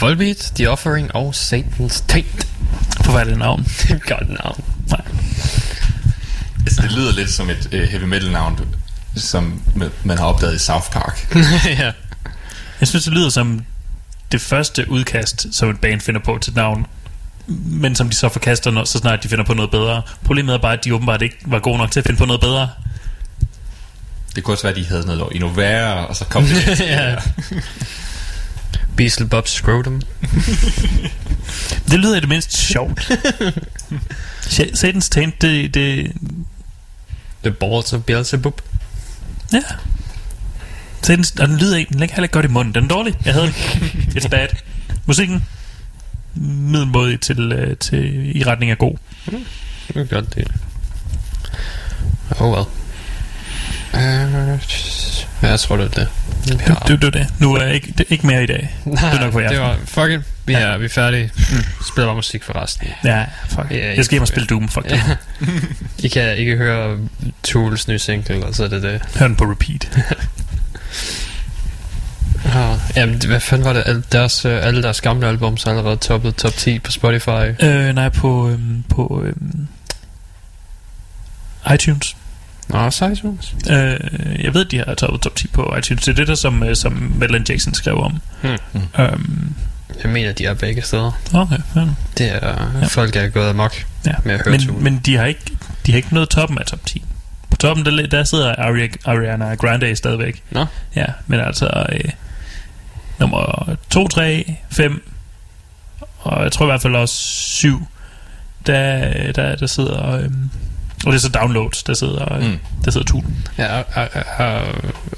Volbeat, 0.00 0.52
The 0.54 0.70
Offering 0.70 1.14
og 1.14 1.34
Satan's 1.36 2.02
Taint. 2.08 2.46
Forfærdeligt 3.04 3.38
navn. 3.38 3.64
Det 3.82 3.90
er 3.90 3.94
et 3.94 4.06
godt 4.06 4.28
navn. 4.28 4.64
Nej. 4.86 5.00
Altså, 6.66 6.82
det 6.82 6.92
lyder 6.92 7.12
lidt 7.12 7.30
som 7.30 7.50
et 7.50 7.68
uh, 7.72 7.80
heavy 7.80 8.02
metal 8.02 8.30
navn, 8.30 8.60
som 9.16 9.62
man 10.04 10.18
har 10.18 10.24
opdaget 10.24 10.54
i 10.54 10.58
South 10.58 10.90
Park. 10.90 11.36
ja. 11.78 11.92
Jeg 12.80 12.88
synes, 12.88 13.04
det 13.04 13.12
lyder 13.12 13.28
som 13.28 13.64
det 14.32 14.40
første 14.40 14.90
udkast, 14.90 15.46
som 15.52 15.70
et 15.70 15.80
band 15.80 16.00
finder 16.00 16.20
på 16.20 16.38
til 16.42 16.50
et 16.50 16.56
navn, 16.56 16.86
men 17.46 17.94
som 17.96 18.08
de 18.08 18.16
så 18.16 18.28
forkaster, 18.28 18.70
når, 18.70 18.84
så 18.84 18.98
snart 18.98 19.22
de 19.22 19.28
finder 19.28 19.44
på 19.44 19.54
noget 19.54 19.70
bedre. 19.70 20.02
Problemet 20.24 20.54
er 20.54 20.58
bare, 20.58 20.72
at 20.72 20.84
de 20.84 20.94
åbenbart 20.94 21.22
ikke 21.22 21.36
var 21.46 21.58
gode 21.58 21.78
nok 21.78 21.90
til 21.90 22.00
at 22.00 22.06
finde 22.06 22.18
på 22.18 22.24
noget 22.24 22.40
bedre. 22.40 22.68
Det 24.36 24.44
kunne 24.44 24.54
også 24.54 24.62
være, 24.62 24.72
at 24.72 24.76
de 24.76 24.86
havde 24.86 25.06
noget 25.06 25.34
endnu 25.34 25.48
værre, 25.48 26.06
og 26.06 26.16
så 26.16 26.24
kom 26.24 26.44
det. 26.44 26.80
ja. 26.80 27.16
Beasley 28.96 29.26
Bob 29.26 29.48
Scrotum. 29.48 30.02
Det 31.90 31.98
lyder 31.98 32.16
i 32.16 32.20
det 32.20 32.28
mindste 32.28 32.56
sjovt. 32.56 33.00
Satan's 34.80 35.08
Taint, 35.10 35.42
det, 35.42 35.74
det... 35.74 36.12
The 37.42 37.50
Balls 37.50 37.92
of 37.92 38.02
Beelzebub. 38.02 38.62
Ja. 39.52 39.62
Satan's, 41.06 41.42
og 41.42 41.48
den 41.48 41.56
lyder 41.56 41.76
ikke, 41.76 41.90
den 41.90 42.00
ligger 42.00 42.14
heller 42.14 42.24
ikke 42.24 42.32
godt 42.32 42.44
i 42.44 42.48
munden. 42.48 42.74
Den 42.74 42.84
er 42.84 42.88
dårlig. 42.88 43.14
Jeg 43.24 43.34
havde. 43.34 43.48
It's 44.16 44.28
bad. 44.28 44.48
Musikken, 45.06 45.44
middelmådig 46.34 47.20
til, 47.20 47.52
øh, 47.52 47.76
til, 47.76 48.36
i 48.36 48.44
retning 48.44 48.70
af 48.70 48.78
god. 48.78 48.96
Det 49.88 49.96
er 49.96 50.04
godt 50.04 50.34
det. 50.34 50.48
Oh 52.40 52.52
well. 52.52 52.66
Uh, 53.94 54.60
jeg 55.48 55.60
tror, 55.60 55.76
det 55.76 55.84
er 55.84 55.88
det. 55.88 56.08
Ja. 56.68 56.74
Det, 56.88 57.02
det, 57.02 57.12
det. 57.14 57.26
Nu 57.38 57.54
er 57.54 57.62
jeg 57.64 57.74
ikke, 57.74 57.94
det 57.98 58.06
ikke 58.08 58.26
mere 58.26 58.42
i 58.44 58.46
dag. 58.46 58.76
Nej, 58.84 59.10
det 59.10 59.18
er 59.18 59.24
nok 59.24 59.32
for 59.32 59.40
jer. 59.40 59.48
det 59.48 59.60
var, 59.60 59.76
fuck 59.84 60.10
it. 60.10 60.20
Vi 60.46 60.52
er, 60.54 60.78
vi 60.78 60.84
er 60.84 60.88
færdige. 60.88 61.30
Mm. 61.36 61.56
Spiller 61.88 62.06
bare 62.06 62.14
musik 62.14 62.44
for 62.44 62.62
resten. 62.62 62.86
Ja, 63.04 63.24
fuck. 63.48 63.66
Ja, 63.70 63.94
jeg 63.96 64.04
skal 64.04 64.14
hjem 64.14 64.22
og 64.22 64.28
spille 64.28 64.46
Doom. 64.46 64.68
Fuck. 64.68 64.86
Ja. 64.90 65.02
I 65.98 66.08
kan 66.08 66.36
ikke 66.36 66.56
høre 66.56 66.98
Tools 67.42 67.88
nye 67.88 67.98
single, 67.98 68.46
og 68.46 68.54
så 68.54 68.64
er 68.64 68.68
det 68.68 68.82
det. 68.82 69.02
Hør 69.18 69.26
den 69.26 69.36
på 69.36 69.44
repeat. 69.44 69.98
Ja, 72.44 72.76
jamen, 72.96 73.14
det- 73.14 73.24
hvad 73.24 73.40
fanden 73.40 73.64
var 73.64 73.72
det? 73.72 74.04
Deres, 74.12 74.44
øh, 74.44 74.66
alle 74.66 74.82
deres 74.82 75.00
gamle 75.00 75.26
albums 75.26 75.64
er 75.64 75.70
allerede 75.70 75.96
toppet 75.96 76.36
top 76.36 76.52
10 76.52 76.78
på 76.78 76.90
Spotify. 76.90 77.64
øh, 77.64 77.94
nej, 77.94 78.08
på, 78.08 78.48
øhm, 78.48 78.84
på 78.88 79.22
øhm, 79.26 79.68
iTunes. 81.74 82.16
Nå, 82.70 82.90
så 82.90 83.06
iTunes. 83.08 83.54
Øh, 83.70 84.44
jeg 84.44 84.54
ved, 84.54 84.64
de 84.64 84.78
har 84.78 84.94
toppet 84.94 85.20
top 85.20 85.36
10 85.36 85.46
på 85.48 85.74
iTunes. 85.78 86.04
Det 86.04 86.12
er 86.12 86.16
det, 86.16 86.28
der 86.28 86.34
som, 86.34 86.62
øh, 86.62 86.76
som 86.76 87.12
Madeline 87.18 87.44
Jackson 87.48 87.74
skrev 87.74 87.98
om. 87.98 88.18
Hmm. 88.42 88.56
Øhm, 88.98 89.54
Jeg 90.02 90.10
mener, 90.10 90.32
de 90.32 90.44
er 90.44 90.54
begge 90.54 90.82
steder. 90.82 91.12
okay, 91.34 91.58
ja. 91.76 91.80
Det 92.18 92.34
er, 92.34 92.78
Ja. 92.80 92.86
folk 92.86 93.16
er 93.16 93.28
gået 93.28 93.48
amok 93.50 93.74
Ja. 94.06 94.12
med 94.24 94.34
at 94.34 94.40
høre. 94.44 94.58
Men, 94.58 94.84
men 94.84 94.98
de 95.06 95.16
har 95.16 95.24
ikke 95.24 95.40
de 95.86 95.92
har 95.92 95.96
ikke 95.96 96.14
nået 96.14 96.28
toppen 96.28 96.58
af 96.58 96.66
top 96.66 96.86
10. 96.86 97.02
På 97.50 97.56
toppen, 97.56 97.84
der, 97.86 98.06
der 98.06 98.24
sidder 98.24 98.54
Ari- 98.54 98.96
Ariana 99.04 99.54
Grande 99.54 99.96
stadigvæk. 99.96 100.42
Nå. 100.50 100.66
Ja, 100.96 101.06
men 101.26 101.40
altså 101.40 101.86
øh, 101.92 102.00
nummer 103.20 103.76
2, 103.90 104.08
3, 104.08 104.56
5 104.70 105.10
og 106.18 106.42
jeg 106.42 106.52
tror 106.52 106.64
i 106.66 106.68
hvert 106.68 106.82
fald 106.82 106.94
også 106.94 107.14
7 107.14 107.88
der, 108.66 109.32
der, 109.32 109.56
der 109.56 109.66
sidder 109.66 110.12
øh, 110.16 110.30
og 111.06 111.12
det 111.12 111.18
er 111.18 111.20
så 111.20 111.28
downloads, 111.28 111.82
der 111.82 111.94
sidder, 111.94 112.34
øh, 112.34 112.42
Mm. 112.50 112.58
der 112.84 112.90
sidder 112.90 113.06
Tool. 113.06 113.24
Ja, 113.58 113.64
er, 113.64 113.82
er, 114.38 114.62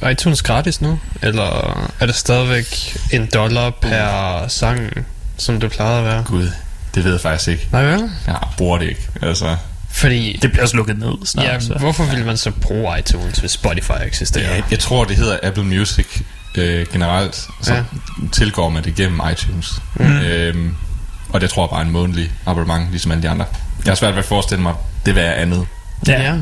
er, 0.00 0.08
iTunes 0.08 0.42
gratis 0.42 0.80
nu? 0.80 0.98
Eller 1.22 1.88
er 2.00 2.06
det 2.06 2.14
stadigvæk 2.14 2.96
en 3.12 3.26
dollar 3.34 3.70
per 3.70 4.44
sang, 4.48 4.90
som 5.36 5.60
det 5.60 5.70
plejede 5.70 5.98
at 5.98 6.04
være? 6.04 6.24
Gud, 6.26 6.50
det 6.94 7.04
ved 7.04 7.12
jeg 7.12 7.20
faktisk 7.20 7.48
ikke. 7.48 7.68
Nej 7.72 7.82
vel? 7.84 8.10
Jeg 8.26 8.38
bruger 8.56 8.78
det 8.78 8.88
ikke. 8.88 9.08
Altså, 9.22 9.56
Fordi, 9.90 10.38
Det 10.42 10.50
bliver 10.50 10.62
også 10.62 10.76
lukket 10.76 10.98
ned 10.98 11.12
snart. 11.26 11.46
ja, 11.46 11.60
så. 11.60 11.74
hvorfor 11.74 12.04
vil 12.04 12.26
man 12.26 12.36
så 12.36 12.50
bruge 12.50 12.98
iTunes, 12.98 13.38
hvis 13.38 13.50
Spotify 13.50 13.92
eksisterer? 14.06 14.54
jeg, 14.54 14.62
jeg 14.70 14.78
tror, 14.78 15.04
det 15.04 15.16
hedder 15.16 15.38
Apple 15.42 15.64
Music 15.64 16.06
øh, 16.54 16.86
generelt. 16.92 17.34
Så 17.62 17.72
Ja. 17.72 17.78
ja. 17.78 17.84
tilgår 18.32 18.68
man 18.68 18.84
det 18.84 18.94
gennem 18.94 19.20
iTunes. 19.32 19.72
Mm. 19.94 20.16
Øhm, 20.18 20.76
og 21.32 21.40
det 21.40 21.50
tror 21.50 21.62
jeg 21.64 21.70
bare 21.70 21.80
er 21.80 21.84
en 21.84 21.90
månedlig 21.90 22.30
abonnement, 22.46 22.90
ligesom 22.90 23.10
alle 23.12 23.22
de 23.22 23.28
andre. 23.28 23.44
Jeg 23.84 23.90
har 23.90 23.94
svært 23.94 24.12
ved 24.14 24.18
at 24.18 24.24
forestille 24.24 24.62
mig, 24.62 24.74
det 25.06 25.14
vil 25.14 25.20
andet. 25.20 25.66
Ja, 26.08 26.34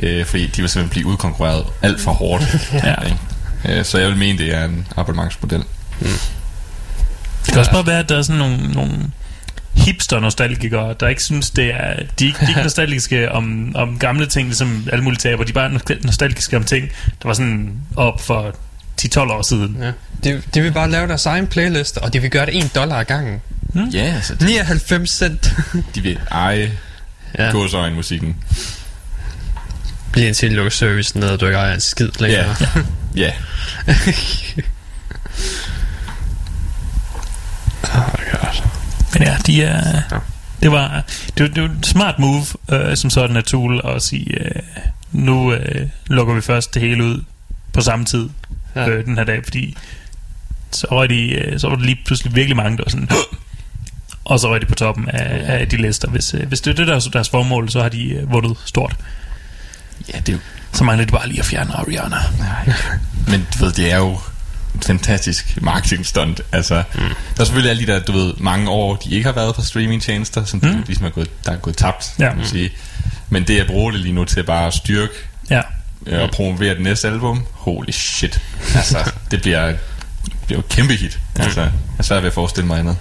Øh, 0.00 0.26
fordi 0.26 0.46
de 0.46 0.60
vil 0.62 0.70
simpelthen 0.70 0.88
blive 0.88 1.06
udkonkurreret 1.06 1.64
alt 1.82 2.00
for 2.00 2.12
hårdt. 2.12 2.44
ja. 2.84 2.94
ikke? 3.04 3.78
Øh, 3.78 3.84
så 3.84 3.98
jeg 3.98 4.08
vil 4.08 4.16
mene, 4.16 4.38
det 4.38 4.54
er 4.54 4.64
en 4.64 4.86
abonnementsmodel. 4.96 5.62
Det 6.00 7.52
kan 7.52 7.58
også 7.58 7.70
bare 7.70 7.86
være, 7.86 7.98
at 7.98 8.08
der 8.08 8.18
er 8.18 8.22
sådan 8.22 8.38
nogle, 8.38 8.72
nogle 8.72 8.92
hipster-nostalgikere, 9.74 10.94
der 11.00 11.08
ikke 11.08 11.22
synes, 11.22 11.50
det 11.50 11.64
er... 11.74 11.94
De, 12.18 12.24
er 12.24 12.26
ikke- 12.26 12.38
de 12.40 12.44
er 12.44 12.48
ikke 12.48 12.62
nostalgiske 12.70 13.32
om, 13.32 13.72
om 13.74 13.98
gamle 13.98 14.26
ting, 14.26 14.46
ligesom 14.48 14.88
alle 14.92 15.04
mulige 15.04 15.18
taber. 15.20 15.44
De 15.44 15.50
er 15.50 15.54
bare 15.54 15.70
nostal- 15.70 16.04
nostalgiske 16.06 16.56
om 16.56 16.64
ting, 16.64 16.88
der 17.22 17.28
var 17.28 17.32
sådan 17.34 17.72
op 17.96 18.20
for 18.20 18.54
10-12 19.02 19.18
år 19.20 19.42
siden. 19.42 19.76
Ja. 19.80 19.92
De, 20.24 20.42
de 20.54 20.60
vil 20.62 20.72
bare 20.72 20.90
lave 20.90 21.08
deres 21.08 21.26
egen 21.26 21.46
playlist, 21.46 21.96
og 21.96 22.12
de 22.12 22.20
vil 22.22 22.30
gøre 22.30 22.46
det 22.46 22.56
1 22.64 22.74
dollar 22.74 22.96
ad 22.96 23.04
gangen. 23.04 23.40
Ja, 23.92 23.98
altså, 24.14 24.34
de, 24.34 24.44
99 24.46 25.10
cent. 25.10 25.56
de 25.94 26.00
vil 26.00 26.18
eje 26.30 26.72
ja. 27.38 27.50
gåsøjne 27.50 27.94
musikken. 27.96 28.36
Bliver 30.12 30.32
til 30.34 30.52
lukke 30.52 30.70
service 30.70 31.18
ned, 31.18 31.28
og 31.28 31.40
du 31.40 31.46
ikke 31.46 31.58
ejer 31.58 31.74
en 31.74 31.80
skid 31.80 32.08
længere. 32.20 32.56
Ja. 32.60 32.66
Ja. 33.16 33.32
oh 37.84 38.12
God. 38.32 38.62
Men 39.12 39.22
ja, 39.22 39.36
de 39.46 39.62
er... 39.62 40.02
Ja. 40.10 40.18
Det 40.62 40.72
var, 40.72 41.04
det, 41.38 41.42
var, 41.42 41.48
det 41.48 41.62
var 41.62 41.68
et 41.78 41.86
smart 41.86 42.18
move, 42.18 42.44
øh, 42.72 42.96
som 42.96 43.10
sådan 43.10 43.36
af 43.36 43.44
Tool, 43.44 43.80
at 43.84 44.02
sige, 44.02 44.44
øh, 44.44 44.62
nu 45.12 45.52
øh, 45.52 45.88
lukker 46.06 46.34
vi 46.34 46.40
først 46.40 46.74
det 46.74 46.82
hele 46.82 47.04
ud 47.04 47.24
på 47.72 47.80
samme 47.80 48.04
tid 48.04 48.28
Ja. 48.76 48.88
øh, 48.88 49.04
den 49.06 49.16
her 49.16 49.24
dag, 49.24 49.40
fordi 49.44 49.76
så 50.70 50.86
var, 50.90 51.06
de, 51.06 51.30
øh, 51.30 51.60
så 51.60 51.68
var 51.68 51.76
der 51.76 51.84
lige 51.84 51.98
pludselig 52.04 52.34
virkelig 52.34 52.56
mange, 52.56 52.76
der 52.76 52.82
var 52.84 52.90
sådan, 52.90 53.08
og 54.28 54.40
så 54.40 54.48
var 54.48 54.58
de 54.58 54.66
på 54.66 54.74
toppen 54.74 55.08
af, 55.08 55.58
af 55.60 55.68
de 55.68 55.76
lister. 55.76 56.08
Hvis, 56.10 56.34
øh, 56.34 56.48
hvis 56.48 56.60
det 56.60 56.70
er 56.70 56.74
det, 56.74 56.86
der 56.86 56.94
er 56.96 57.00
deres 57.12 57.28
formål, 57.28 57.70
så 57.70 57.82
har 57.82 57.88
de 57.88 58.04
øh, 58.08 58.32
vundet 58.32 58.56
stort. 58.64 58.96
Ja, 60.14 60.18
det 60.18 60.28
er 60.28 60.32
jo... 60.32 60.38
Så 60.72 60.84
mangler 60.84 61.06
de 61.06 61.12
bare 61.12 61.28
lige 61.28 61.38
at 61.40 61.46
fjerne 61.46 61.72
Ariana. 61.76 62.16
Nej. 62.38 62.74
Men 63.28 63.46
du 63.58 63.64
ved, 63.64 63.72
det 63.72 63.92
er 63.92 63.96
jo 63.98 64.12
et 64.74 64.84
fantastisk 64.84 65.58
marketing 65.62 66.06
stunt. 66.06 66.40
Altså, 66.52 66.82
mm. 66.94 67.00
der 67.00 67.40
er 67.40 67.44
selvfølgelig 67.44 67.70
alle 67.70 67.86
de 67.86 67.92
der, 67.92 68.00
du 68.00 68.12
ved, 68.12 68.34
mange 68.38 68.70
år, 68.70 68.96
de 68.96 69.10
ikke 69.10 69.26
har 69.26 69.32
været 69.32 69.54
på 69.54 69.62
streamingtjenester, 69.62 70.44
som 70.44 70.60
Mm. 70.62 70.68
mm. 70.68 70.82
ligesom 70.86 71.06
er 71.06 71.10
gået, 71.10 71.44
der 71.44 71.52
er 71.52 71.56
gået 71.56 71.76
tabt, 71.76 72.12
Ja. 72.18 72.28
kan 72.28 72.36
man 72.38 72.46
sige. 72.46 72.70
Men 73.30 73.42
det 73.44 73.60
at 73.60 73.66
bruge 73.66 73.92
det 73.92 74.00
lige 74.00 74.12
nu 74.12 74.24
til 74.24 74.40
at 74.40 74.46
bare 74.46 74.72
styrke 74.72 75.12
Ja. 75.50 75.62
øh, 76.06 76.22
og 76.22 76.30
promovere 76.30 76.74
det 76.74 76.82
næste 76.82 77.08
album, 77.08 77.46
holy 77.52 77.90
shit. 77.90 78.40
Altså, 78.74 79.12
det 79.30 79.42
bliver, 79.42 79.66
det 79.66 79.76
bliver 80.46 80.58
jo 80.58 80.60
et 80.60 80.68
kæmpe 80.68 80.94
hit. 80.94 81.18
Altså, 81.36 81.60
jeg 81.60 81.70
er 81.98 82.02
svært 82.02 82.22
ved 82.22 82.28
at 82.28 82.34
forestille 82.34 82.66
mig 82.66 82.78
andet. 82.78 82.96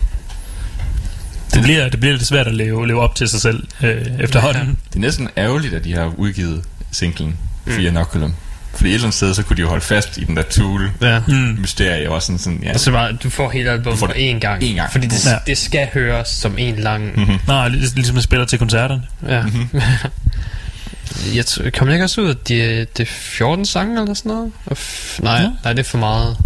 Det 1.58 1.64
bliver, 1.64 1.90
det 1.90 2.00
bliver 2.00 2.14
lidt 2.16 2.28
svært 2.28 2.48
at 2.48 2.54
leve, 2.56 2.88
leve 2.88 3.02
op 3.02 3.16
til 3.16 3.28
sig 3.30 3.42
selv 3.42 3.64
øh, 3.84 4.06
efterhånden. 4.20 4.78
Det 4.90 4.96
er 4.96 5.00
næsten 5.00 5.30
ærgerligt, 5.38 5.74
at 5.74 5.84
de 5.84 5.94
har 5.94 6.14
udgivet 6.18 6.64
singlen 6.92 7.38
Fear 7.68 7.80
Inoculum. 7.88 8.34
Fordi 8.76 8.90
et 8.90 8.94
eller 8.94 9.06
andet 9.06 9.16
sted, 9.16 9.34
så 9.34 9.44
kunne 9.44 9.58
de 9.58 9.62
jo 9.62 9.68
holde 9.68 9.84
fast 9.86 10.18
i 10.18 10.24
den 10.24 10.38
der 10.38 10.44
tool 10.44 10.92
Ja. 11.02 11.20
Mm. 11.28 11.34
mysterie 11.62 12.12
og 12.12 12.22
sådan 12.24 12.40
sådan, 12.40 12.60
ja. 12.64 12.74
Og 12.74 12.80
så 12.80 12.92
bare, 12.92 13.12
du 13.24 13.30
får 13.30 13.50
hele 13.50 13.72
albumet 13.72 14.00
det 14.00 14.36
én 14.36 14.40
gang. 14.40 14.64
én 14.64 14.76
gang. 14.76 14.92
Fordi 14.92 15.08
det, 15.08 15.26
Ja. 15.26 15.32
ja. 15.32 15.38
det 15.48 15.58
skal 15.58 15.88
høres 15.94 16.28
som 16.28 16.56
en 16.58 16.76
lang... 16.76 17.20
Mhm. 17.20 17.38
Nej, 17.48 17.68
lig- 17.68 17.94
ligesom 17.96 18.16
jeg 18.16 18.24
spiller 18.24 18.46
til 18.46 18.60
koncerterne. 18.60 19.02
Ja. 19.28 19.44
jeg 21.36 21.44
t- 21.48 21.70
kom 21.70 21.90
ikke 21.90 22.04
også 22.04 22.22
ud, 22.22 22.30
at 22.30 22.48
de, 22.48 22.86
det 22.98 23.00
er 23.00 23.06
14 23.12 23.66
sange 23.66 24.02
eller 24.02 24.14
sådan 24.14 24.30
noget? 24.32 24.52
Og 24.66 24.78
f- 24.80 25.24
nej, 25.24 25.34
Ja. 25.36 25.42
ja. 25.42 25.50
nej, 25.64 25.74
det 25.74 25.80
er 25.80 25.90
for 25.90 25.98
meget. 25.98 26.38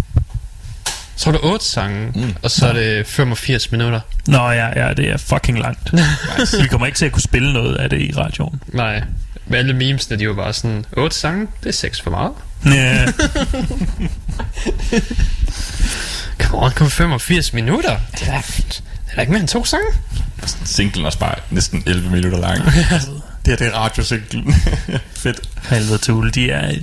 Så 1.15 1.29
er 1.29 1.31
det 1.31 1.41
8 1.43 1.65
sange, 1.65 2.11
Mm. 2.15 2.33
og 2.43 2.51
så 2.51 2.67
er 2.67 2.73
det 2.73 3.07
85 3.07 3.71
minutter. 3.71 3.99
Nå 4.27 4.49
ja, 4.51 4.85
ja, 4.87 4.93
det 4.93 5.09
er 5.09 5.17
fucking 5.17 5.59
langt. 5.59 5.91
Vi 6.61 6.67
kommer 6.67 6.85
ikke 6.87 6.97
til 6.97 7.05
at 7.05 7.11
kunne 7.11 7.21
spille 7.21 7.53
noget 7.53 7.75
af 7.75 7.89
det 7.89 8.01
i 8.01 8.11
radioen. 8.17 8.61
Nej. 8.67 9.03
Men 9.45 9.55
alle 9.55 9.73
memesene, 9.73 10.19
de 10.19 10.27
var 10.27 10.33
bare 10.35 10.53
sådan, 10.53 10.85
8 10.97 11.15
sange, 11.17 11.47
det 11.63 11.69
er 11.69 11.73
6 11.73 12.01
for 12.01 12.09
meget. 12.11 12.31
Ja, 12.65 13.05
Come 16.41 16.63
on, 16.63 16.71
kom 16.71 16.89
85 16.89 17.53
minutter. 17.53 17.97
Det 18.19 18.27
er, 18.27 18.31
da- 18.31 18.37
det 18.67 18.81
er 19.11 19.15
da 19.15 19.21
ikke 19.21 19.31
mere 19.31 19.39
end 19.41 19.47
to 19.49 19.65
sange. 19.65 19.85
Singlen 20.65 21.01
er 21.03 21.05
også 21.05 21.19
bare 21.19 21.35
næsten 21.49 21.83
11 21.87 22.09
minutter 22.09 22.39
lang. 22.39 22.65
det 22.65 22.73
her, 23.47 23.55
det 23.55 23.67
er 23.67 23.71
radiosinglen. 23.71 24.53
Fedt. 25.15 25.39
helvede 25.69 25.97
Tool. 25.97 26.31
De, 26.35 26.51
er, 26.51 26.75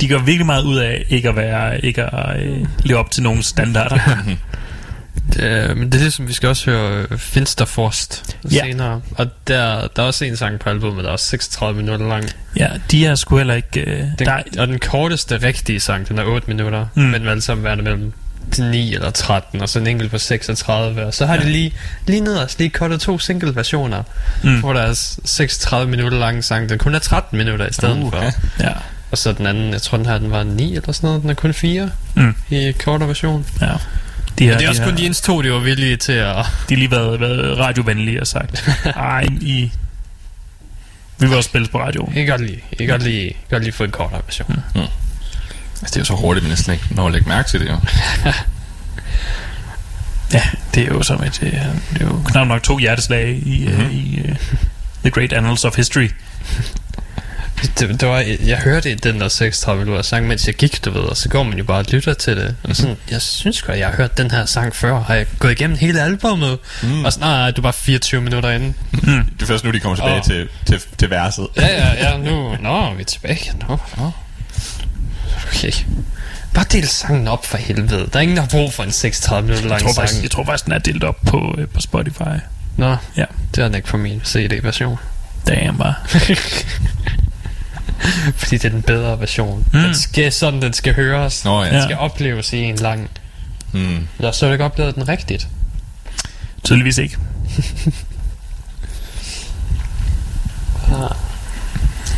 de 0.00 0.08
gør 0.08 0.18
virkelig 0.18 0.46
meget 0.46 0.62
ud 0.64 0.76
af 0.78 1.04
ikke 1.08 1.28
at 1.28 1.36
være, 1.36 1.84
ikke 1.84 2.02
at 2.04 2.42
øh, 2.42 2.66
leve 2.84 2.98
op 2.98 3.10
til 3.10 3.22
nogen 3.22 3.42
standarder. 3.42 3.98
Det, 5.32 5.76
men 5.76 5.92
det 5.92 5.94
er 5.98 6.02
ligesom, 6.02 6.28
vi 6.28 6.32
skal 6.32 6.48
også 6.48 6.70
høre 6.70 7.06
øh, 7.10 7.18
Finsterforst 7.18 8.36
Ja. 8.52 8.60
senere. 8.64 9.00
Og 9.16 9.26
der, 9.48 9.88
der 9.96 10.02
er 10.02 10.06
også 10.06 10.24
en 10.24 10.36
sang 10.36 10.58
på 10.58 10.70
albumet, 10.70 11.04
der 11.04 11.08
er 11.08 11.12
også 11.12 11.26
36 11.26 11.82
minutter 11.82 12.08
lang. 12.08 12.24
ja, 12.56 12.68
de 12.90 13.06
er 13.06 13.14
sgu 13.14 13.36
heller 13.36 13.54
ikke... 13.54 13.80
Øh, 13.80 13.98
Den, 14.18 14.26
der, 14.26 14.42
og 14.58 14.66
den 14.68 14.78
korteste 14.78 15.36
rigtige 15.42 15.80
sang, 15.80 16.08
den 16.08 16.18
er 16.18 16.24
8 16.24 16.46
minutter, 16.50 16.86
Mm. 16.94 17.02
men 17.02 17.28
alle 17.28 17.42
sammen 17.42 17.64
værende 17.64 17.84
mellem 17.84 18.12
til 18.52 18.64
9 18.64 18.94
eller 18.94 19.10
13, 19.10 19.60
og 19.60 19.68
så 19.68 19.78
en 19.78 19.86
enkelt 19.86 20.10
på 20.10 20.18
36, 20.18 21.06
og 21.06 21.14
så 21.14 21.26
har 21.26 21.34
ja. 21.34 21.40
de 21.40 21.48
lige, 21.52 21.72
lige 22.06 22.20
nederst 22.20 22.58
lige 22.58 22.70
kottet 22.70 23.00
to 23.00 23.18
single 23.18 23.54
versioner, 23.56 24.02
Mm. 24.42 24.60
hvor 24.60 24.72
der 24.72 24.80
er 24.80 24.94
36 25.24 25.90
minutter 25.90 26.18
lang 26.18 26.44
sang, 26.44 26.68
den 26.68 26.78
kun 26.78 26.94
er 26.94 26.98
13 26.98 27.38
minutter 27.38 27.66
i 27.68 27.72
stedet 27.72 27.96
Uh, 27.98 28.04
uh, 28.04 28.12
for. 28.12 28.24
ja. 28.60 28.72
Og 29.10 29.18
så 29.18 29.32
den 29.32 29.46
anden, 29.46 29.72
jeg 29.72 29.82
tror 29.82 29.96
den 29.96 30.06
her, 30.06 30.18
den 30.18 30.30
var 30.30 30.42
9 30.42 30.76
eller 30.76 30.92
sådan 30.92 31.06
noget, 31.08 31.22
den 31.22 31.30
er 31.30 31.34
kun 31.34 31.54
4 31.54 31.90
Mm. 32.14 32.34
i 32.50 32.72
kortere 32.84 33.08
version. 33.08 33.46
ja. 33.60 33.66
De, 34.38 34.44
her, 34.44 34.56
Det 34.58 34.64
er 34.64 34.68
også 34.68 34.82
de, 34.82 34.86
kun 34.86 34.92
her, 34.94 34.98
de 34.98 35.04
eneste 35.06 35.26
to, 35.26 35.42
de 35.42 35.50
var 35.52 35.58
villige 35.58 35.96
til 35.96 36.12
at... 36.12 36.34
de 36.68 36.74
har 36.74 36.76
lige 36.76 36.90
været, 36.90 37.20
været 37.20 37.58
radiovenlige 37.58 38.20
og 38.20 38.26
sagt, 38.26 38.68
ej, 38.96 39.26
I... 39.40 39.70
Vi 41.18 41.26
vil 41.26 41.36
også 41.36 41.48
spilles 41.48 41.68
på 41.70 41.78
radioen. 41.80 42.12
Jeg 42.16 42.26
kan 42.26 42.30
godt 42.38 42.40
lide, 42.50 42.60
jeg 42.70 42.78
kan 42.78 42.88
godt 42.88 43.02
jeg 43.06 43.22
kan 43.24 43.34
godt 43.50 43.62
lide 43.64 43.72
få 43.76 43.84
en 43.84 43.90
kortere 43.90 44.20
version. 44.26 44.62
Altså, 44.74 44.90
det 45.84 45.96
er 45.96 46.00
jo 46.00 46.04
så 46.04 46.14
hurtigt, 46.14 46.44
men 46.44 46.50
næsten 46.50 46.72
ikke 46.72 46.84
når 46.90 47.06
at 47.06 47.12
lægge 47.12 47.28
mærke 47.28 47.48
til 47.50 47.60
det, 47.60 47.68
jo. 47.68 47.76
Ja, 50.32 50.42
det 50.74 50.82
er 50.82 50.86
jo 50.86 51.02
som 51.02 51.22
et... 51.22 51.42
øh, 51.42 51.52
Det 51.52 52.00
er 52.00 52.04
jo 52.04 52.22
knap 52.26 52.46
nok 52.46 52.62
to 52.62 52.78
hjerteslag 52.78 53.42
i, 53.46 53.64
mm-hmm. 53.66 53.82
Mhm. 53.84 53.90
i 53.92 54.20
uh, 54.30 54.36
The 55.00 55.10
Great 55.10 55.32
Annals 55.32 55.64
of 55.64 55.76
History. 55.76 56.08
Det, 57.78 58.00
det 58.00 58.08
var, 58.08 58.24
jeg 58.46 58.58
hørte 58.58 58.94
den 58.94 59.20
der 59.20 59.28
36 59.28 59.78
minutter 59.84 60.02
sang, 60.02 60.26
mens 60.26 60.46
jeg 60.46 60.54
gik, 60.54 60.84
du 60.84 60.90
ved, 60.90 61.00
og 61.00 61.16
så 61.16 61.28
går 61.28 61.42
man 61.42 61.58
jo 61.58 61.64
bare 61.64 61.78
og 61.78 61.84
lytter 61.90 62.14
til 62.14 62.36
det. 62.36 62.56
Og 62.64 62.76
sådan, 62.76 62.96
jeg 63.10 63.22
synes 63.22 63.62
godt, 63.62 63.78
jeg 63.78 63.86
har 63.88 63.96
hørt 63.96 64.18
den 64.18 64.30
her 64.30 64.44
sang 64.44 64.76
før. 64.76 65.00
Har 65.00 65.14
jeg 65.14 65.26
gået 65.38 65.52
igennem 65.52 65.76
hele 65.78 66.02
albummet? 66.02 66.58
Mm. 66.82 67.04
Og 67.04 67.12
sådan, 67.12 67.28
nej, 67.28 67.50
du 67.50 67.60
er 67.60 67.62
bare 67.62 67.72
24 67.72 68.20
minutter 68.20 68.50
inde. 68.50 68.74
Det 68.92 69.42
er 69.42 69.46
først 69.46 69.64
nu, 69.64 69.70
de 69.70 69.80
kommer 69.80 69.96
tilbage 69.96 70.16
Åh. 70.16 70.22
til, 70.24 70.48
til, 70.66 70.80
til 70.98 71.10
verset. 71.10 71.46
Ja, 71.56 71.66
ja, 71.66 72.10
ja, 72.10 72.16
nu, 72.16 72.56
nå, 72.60 72.94
vi 72.94 73.00
er 73.00 73.04
tilbage. 73.06 73.52
Nå, 73.68 73.78
nå. 73.98 74.10
Okay. 75.48 75.72
Bare 76.54 76.64
del 76.72 76.88
sangen 76.88 77.28
op 77.28 77.46
for 77.46 77.58
helvede. 77.58 78.08
Der 78.12 78.16
er 78.18 78.20
ingen, 78.20 78.36
der 78.36 78.42
har 78.42 78.48
brug 78.50 78.72
for 78.72 78.82
en 78.82 78.92
36 78.92 79.42
minutter 79.46 79.64
Jeg 79.64 79.70
lang 79.70 79.82
tror, 79.82 79.88
sang. 79.92 79.96
faktisk, 80.08 80.22
jeg 80.22 80.30
tror 80.30 80.44
faktisk, 80.44 80.64
den 80.64 80.72
er 80.72 80.78
delt 80.78 81.04
op 81.04 81.16
på, 81.26 81.54
øh, 81.58 81.68
på 81.68 81.80
Spotify. 81.80 82.22
Nå, 82.76 82.96
Ja. 83.16 83.24
det 83.54 83.60
er 83.62 83.64
den 83.66 83.74
ikke 83.74 83.88
på 83.88 83.96
min 83.96 84.20
CD-version. 84.24 84.96
Damn, 85.46 85.78
bare. 85.78 85.94
Fordi 88.36 88.56
det 88.56 88.64
er 88.64 88.68
den 88.68 88.82
bedre 88.82 89.20
version. 89.20 89.58
Mm. 89.72 89.78
Mm. 89.78 89.84
Den 89.84 89.94
skal, 89.94 90.32
sådan, 90.32 90.62
den 90.62 90.72
skal 90.72 90.94
høres. 90.94 91.44
Nå 91.44 91.62
ja. 91.62 91.66
Den 91.68 91.74
Ja. 91.76 91.84
skal 91.84 91.96
opleves 91.96 92.52
i 92.52 92.58
en 92.58 92.76
lang. 92.76 93.10
Hmm. 93.72 94.08
Jeg 94.20 94.34
så 94.34 94.52
ikke 94.52 94.64
oplevet 94.64 94.94
den 94.94 95.08
rigtigt. 95.08 95.48
Tydeligvis 96.64 96.98
ikke. 96.98 97.16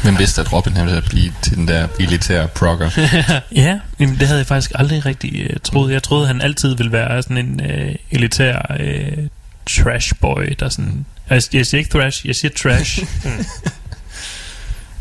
Hvem 0.02 0.18
vidste, 0.18 0.40
at 0.40 0.52
Robin 0.52 0.72
han 0.76 0.86
ville 0.86 1.02
blive 1.02 1.32
til 1.42 1.56
den 1.56 1.68
der 1.68 1.88
elitære 2.00 2.48
progger? 2.48 2.90
Ja, 3.56 3.78
jamen, 4.00 4.18
det 4.18 4.26
havde 4.26 4.38
jeg 4.38 4.46
faktisk 4.46 4.72
aldrig 4.74 5.06
rigtig 5.06 5.50
uh, 5.50 5.56
troet. 5.64 5.92
Jeg 5.92 6.02
troede, 6.02 6.26
han 6.26 6.40
altid 6.40 6.74
ville 6.76 6.92
være 6.92 7.22
sådan 7.22 7.38
en 7.38 7.60
uh, 7.64 7.94
elitær 8.10 8.76
uh, 8.80 9.24
trash 9.66 10.12
boy, 10.20 10.54
der 10.60 10.68
sådan... 10.68 11.06
Jeg, 11.30 11.42
jeg 11.52 11.66
siger 11.66 11.78
ikke 11.78 11.90
thrash, 11.90 12.26
jeg 12.26 12.36
siger 12.36 12.52
trash. 12.56 13.02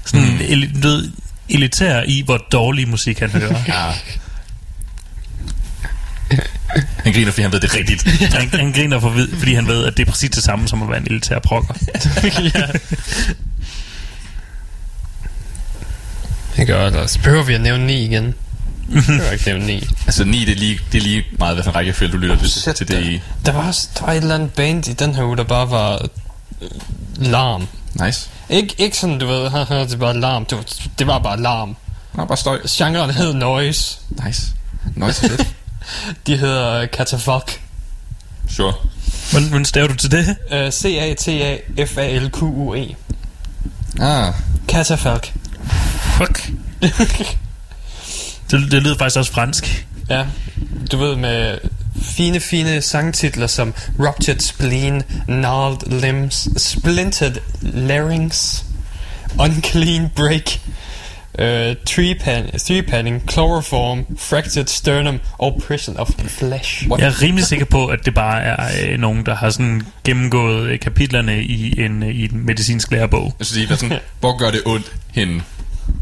Sådan 0.10 0.28
Mm. 0.28 0.40
el, 0.42 0.84
ved, 0.84 1.12
elitær 1.50 2.04
i, 2.08 2.22
hvor 2.26 2.38
dårlig 2.52 2.88
musik 2.90 3.20
han 3.20 3.30
hører. 3.30 3.64
ja. 3.68 3.92
Han 7.04 7.14
griner, 7.14 7.32
fordi 7.32 7.42
han 7.42 7.52
ved 7.52 7.60
det 7.60 7.76
rigtigt. 7.76 8.04
han, 8.34 8.50
han 8.50 8.72
griner, 8.74 9.00
for, 9.00 9.16
fordi 9.38 9.54
han 9.54 9.68
ved, 9.68 9.86
at 9.86 9.98
det 9.98 10.08
er 10.08 10.12
præcis 10.12 10.30
det 10.30 10.44
samme 10.44 10.68
som 10.68 10.82
at 10.84 10.90
være 10.90 10.98
en 10.98 11.06
elitær 11.10 11.40
prokker. 11.40 11.74
ja. 12.56 12.66
Det 16.58 16.68
gør 16.68 16.90
det. 16.90 17.10
Så 17.10 17.20
behøver 17.20 17.44
vi 17.44 17.54
at 17.54 17.62
nævne 17.62 17.86
9 17.88 18.06
igen. 18.06 18.34
Jeg 18.96 19.04
behøver 19.04 19.32
ikke 19.32 19.46
nævne 19.46 19.66
9. 19.66 19.88
Altså 20.06 20.24
9, 20.24 20.46
det 20.46 20.52
er 20.52 20.56
lige, 20.56 20.80
det 20.92 20.98
er 20.98 21.02
lige 21.04 21.24
meget, 21.40 21.56
hvad 21.56 21.64
for 21.64 21.72
en 21.72 21.76
rækkefølge 21.76 22.12
du 22.12 22.18
lytter 22.18 22.38
til, 22.38 22.50
Sæt 22.52 22.76
til 22.76 22.88
det 22.88 23.04
i. 23.04 23.22
Der 23.46 23.52
var, 23.52 23.68
også- 23.68 23.90
der 24.00 24.06
var 24.06 24.14
et 24.14 24.18
eller 24.18 24.36
andet 24.36 24.52
band 24.54 24.88
i 24.88 24.94
den 24.94 25.16
her 25.16 25.24
uge, 25.24 25.38
der 25.38 25.44
bare 25.44 25.70
var 25.72 25.94
øh, 26.62 26.68
larm. 27.18 27.68
Nice. 28.06 28.30
Ikke, 28.50 28.76
ikke 28.78 28.98
sådan, 28.98 29.20
du 29.20 29.28
ved, 29.28 29.44
det 29.90 30.00
var 30.00 30.14
larm. 30.14 30.46
Det 30.46 30.58
var, 30.58 30.66
det 31.00 31.08
var 31.08 31.20
bare 31.20 31.42
larm. 31.42 31.76
Nå, 32.14 32.26
bare 32.26 32.38
støj. 32.38 32.60
Genren 32.70 33.10
hed 33.10 33.34
noise. 33.34 34.00
Nice. 34.26 34.42
Nice 34.96 35.30
fedt. 35.30 35.48
De 36.28 36.38
hedder 36.38 36.88
Catafalk. 36.88 37.62
Sure. 38.50 38.74
Hvordan, 39.32 39.50
hvordan 39.50 39.66
staver 39.66 39.88
du 39.88 39.96
til 39.96 40.12
det? 40.12 40.36
Uh, 40.52 40.70
C-A-T-A-F-A-L-Q-U-E. 40.72 42.96
Ah, 44.00 44.34
Catafalk. 44.68 45.34
Fuck. 46.18 46.50
det, 48.52 48.72
det 48.72 48.84
lyder 48.84 48.98
faktisk 48.98 49.18
også 49.18 49.32
fransk. 49.32 49.88
Ja, 50.10 50.26
du 50.92 50.98
ved 50.98 51.16
med 51.16 51.58
fine, 52.02 52.40
fine 52.40 52.82
sangtitler 52.82 53.48
som 53.48 53.74
Ruptured 54.00 54.40
Spleen, 54.40 55.04
Gnarled 55.28 56.02
Limbs, 56.02 56.62
Splintered 56.62 57.38
Larynx, 57.62 58.64
Unclean 59.40 60.10
Break, 60.16 60.60
uh, 61.40 61.76
tree, 61.86 62.16
pan, 62.16 62.60
tree 62.60 62.82
panning, 62.82 63.30
Chloroform, 63.32 64.06
Fractured 64.18 64.68
Sternum 64.68 65.20
og 65.38 65.62
Prison 65.68 65.98
of 65.98 66.10
Flesh. 66.28 66.88
What? 66.88 67.02
Jeg 67.02 67.08
er 67.08 67.22
rimelig 67.22 67.46
sikker 67.46 67.66
på, 67.66 67.88
at 67.88 68.00
det 68.06 68.14
bare 68.14 68.42
er 68.42 68.92
øh, 68.92 69.00
nogen, 69.00 69.26
der 69.26 69.36
har 69.36 69.50
sådan 69.50 69.82
gennemgået 70.04 70.70
øh, 70.70 70.80
kapitlerne 70.80 71.44
i 71.44 71.82
en, 71.82 72.04
øh, 72.04 72.10
i 72.10 72.24
en 72.24 72.46
medicinsk 72.46 72.92
lærebog. 72.92 73.36
jeg 73.40 73.46
synes, 73.46 73.68
det 73.68 73.74
er 73.74 73.78
sådan, 73.78 74.00
hvor 74.20 74.38
gør 74.38 74.52
det 74.52 74.62
ondt 74.66 74.92
hende? 75.12 75.42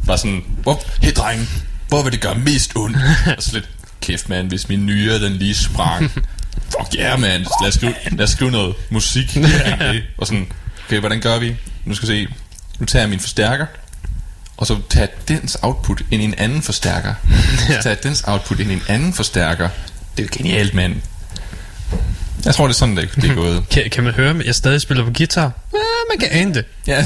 Bare 0.08 0.18
sådan, 0.18 0.44
hvor, 0.64 0.82
hey 1.02 1.12
dreng, 1.12 1.50
hvor 1.88 2.04
vil 2.04 2.12
det 2.12 2.22
gøre 2.22 2.36
mest 2.36 2.72
ondt? 2.76 2.98
Og 3.38 3.44
så 3.44 3.54
lidt, 3.54 3.70
kæft 4.08 4.30
mand, 4.30 4.48
hvis 4.48 4.70
min 4.70 4.86
nyre 4.86 5.20
den 5.20 5.34
lige 5.34 5.56
sprang. 5.56 6.12
Fuck 6.72 6.96
ja, 6.96 7.10
yeah, 7.10 7.20
man. 7.22 7.46
Lad 7.62 7.68
os 7.68 7.74
skrive, 7.74 7.94
lad 8.12 8.24
os 8.24 8.30
skrive 8.30 8.52
noget 8.52 8.76
musik. 8.90 9.38
Okay. 9.74 10.02
Og 10.18 10.28
sådan, 10.28 10.48
okay, 10.86 11.00
hvordan 11.00 11.22
gør 11.22 11.40
vi? 11.40 11.56
Nu 11.86 11.96
skal 11.96 12.10
vi 12.10 12.14
se. 12.14 12.34
Nu 12.80 12.86
tager 12.86 13.04
jeg 13.04 13.10
min 13.10 13.20
forstærker, 13.20 13.66
og 14.58 14.68
så 14.68 14.78
tager 14.90 15.08
dens 15.28 15.58
output 15.62 16.02
ind 16.12 16.22
i 16.22 16.26
en 16.26 16.34
anden 16.38 16.62
forstærker. 16.62 17.14
Så 17.68 17.80
tager 17.84 17.96
dens 17.96 18.24
output 18.28 18.60
ind 18.60 18.72
i 18.72 18.74
en 18.74 18.82
anden 18.88 19.14
forstærker. 19.14 19.70
Det 20.18 20.24
er 20.24 20.28
jo 20.28 20.30
genialt, 20.38 20.74
mand. 20.74 20.96
Jeg 22.46 22.56
tror, 22.56 22.68
det 22.68 22.74
er 22.74 22.78
sådan, 22.78 22.98
det, 22.98 23.16
det 23.16 23.30
er 23.30 23.36
gået. 23.36 23.70
Kan, 23.70 23.90
kan 23.92 24.04
man 24.04 24.14
høre, 24.14 24.30
at 24.30 24.46
jeg 24.46 24.56
stadig 24.56 24.82
spiller 24.82 25.06
på 25.06 25.12
guitar? 25.18 25.52
Ja, 25.74 25.80
man 26.10 26.20
kan 26.20 26.30
ane 26.32 26.54
det. 26.54 26.66
Ja. 26.88 27.06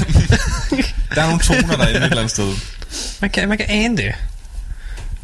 Der 1.14 1.22
er 1.22 1.26
nogle 1.26 1.40
toner 1.40 1.76
derinde 1.76 1.98
et 1.98 2.04
eller 2.04 2.16
andet 2.16 2.30
sted. 2.30 2.52
Man 3.20 3.30
kan, 3.30 3.48
man 3.48 3.58
kan 3.58 3.66
ane 3.68 3.96
det. 3.96 4.12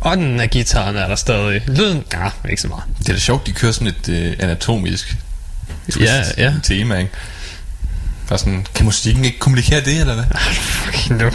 Ånden 0.00 0.40
af 0.40 0.50
gitaren 0.50 0.96
er 0.96 1.08
der 1.08 1.16
stadig. 1.16 1.62
Lyden, 1.68 2.04
ja, 2.12 2.30
ikke 2.50 2.62
så 2.62 2.68
meget. 2.68 2.84
Det 2.98 3.08
er 3.08 3.12
da 3.12 3.18
sjovt, 3.18 3.46
de 3.46 3.52
kører 3.52 3.72
sådan 3.72 3.88
et 3.88 4.08
øh, 4.08 4.36
anatomisk 4.38 5.16
twist 5.90 6.12
Ja, 6.12 6.24
ja. 6.36 6.54
tema, 6.62 6.98
ikke? 6.98 7.10
Bare 8.28 8.38
sådan, 8.38 8.66
kan 8.74 8.84
musikken 8.84 9.24
ikke 9.24 9.38
kommunikere 9.38 9.80
det, 9.80 10.00
eller 10.00 10.14
hvad? 10.14 10.24
Fucking 10.52 11.18
no. 11.18 11.30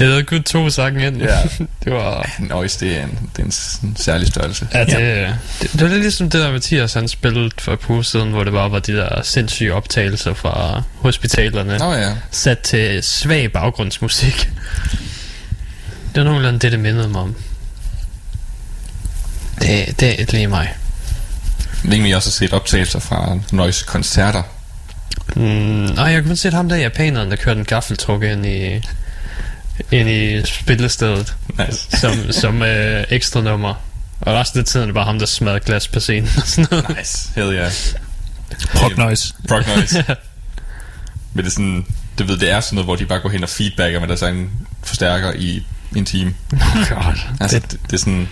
Jeg 0.00 0.08
havde 0.08 0.22
kun 0.22 0.42
to 0.42 0.70
sange 0.70 1.06
ind. 1.06 1.16
Ja. 1.22 1.38
det 1.84 1.92
var... 1.92 2.30
Noise, 2.38 2.80
det 2.80 2.96
er 2.96 3.02
en, 3.02 3.30
det 3.36 3.42
er 3.42 3.46
en, 3.86 3.96
særlig 3.96 4.28
størrelse. 4.28 4.68
Ja, 4.74 4.84
det, 4.84 4.92
ja. 4.92 5.34
det, 5.62 5.72
det 5.72 5.80
var 5.80 5.88
lidt 5.88 6.00
ligesom 6.00 6.30
det 6.30 6.40
der 6.40 6.52
Mathias 6.52 6.94
han 6.94 7.08
spillede 7.08 7.50
for 7.58 7.72
et 7.72 7.78
par 7.80 7.90
uger 7.90 8.02
siden, 8.02 8.30
hvor 8.30 8.44
det 8.44 8.52
bare 8.52 8.70
var 8.70 8.78
de 8.78 8.92
der 8.92 9.22
sindssyge 9.22 9.74
optagelser 9.74 10.34
fra 10.34 10.82
hospitalerne, 11.00 11.78
Nå 11.78 11.92
ja. 11.92 12.12
sat 12.30 12.58
til 12.58 13.02
svag 13.02 13.52
baggrundsmusik. 13.52 14.50
Det 16.14 16.24
var 16.24 16.24
nogenlunde 16.24 16.58
det, 16.58 16.72
det 16.72 16.80
mindede 16.80 17.08
mig 17.08 17.20
om. 17.20 17.36
Det, 19.60 20.00
det 20.00 20.20
er 20.20 20.26
lige 20.32 20.46
mig. 20.46 20.74
Længe 21.84 22.06
vi 22.06 22.12
også 22.12 22.28
har 22.28 22.32
set 22.32 22.52
optagelser 22.52 22.98
fra 22.98 23.38
Noise-koncerter. 23.52 24.42
Mm, 25.36 25.42
nej, 25.42 26.04
jeg 26.04 26.22
kunne 26.22 26.36
se 26.36 26.50
ham 26.50 26.68
der 26.68 26.76
japaneren, 26.76 27.30
der 27.30 27.36
kørte 27.36 27.58
en 27.60 27.64
gaffeltruk 27.66 28.22
ind 28.22 28.46
i, 28.46 28.80
ind 29.90 30.08
i 30.08 30.46
spillestedet, 30.46 31.34
Nice. 31.58 31.98
som, 32.00 32.32
som 32.32 32.62
øh, 32.62 33.04
ekstra 33.10 33.40
nummer. 33.40 33.74
Og 34.20 34.34
resten 34.34 34.60
af 34.60 34.66
tiden 34.66 34.82
er 34.82 34.86
det 34.86 34.94
bare 34.94 35.04
ham, 35.04 35.18
der 35.18 35.26
smadrer 35.26 35.58
glas 35.58 35.88
på 35.88 36.00
scenen 36.00 36.30
og 36.36 36.42
sådan 36.46 36.66
noget. 36.70 36.98
Nice. 36.98 37.28
Hell 37.34 37.52
yeah. 37.54 37.70
Prog 38.74 38.90
noise. 38.96 39.34
Prog 39.48 39.62
Noise. 39.76 40.04
Men 41.34 41.44
det 41.44 41.50
er 41.50 41.54
sådan, 41.54 41.86
det 42.18 42.28
ved, 42.28 42.36
det 42.36 42.50
er 42.50 42.60
sådan 42.60 42.74
noget, 42.76 42.86
hvor 42.86 42.96
de 42.96 43.06
bare 43.06 43.20
går 43.20 43.28
hen 43.28 43.42
og 43.42 43.48
feedbacker 43.48 44.00
med 44.00 44.08
deres 44.08 44.22
egen 44.22 44.50
forstærker 44.82 45.32
i 45.36 45.66
en 45.96 46.04
time. 46.04 46.34
Oh 46.52 46.88
god. 46.88 47.18
Altså, 47.40 47.58
det, 47.58 47.70
det 47.70 47.92
er 47.92 47.96
sådan, 47.98 48.28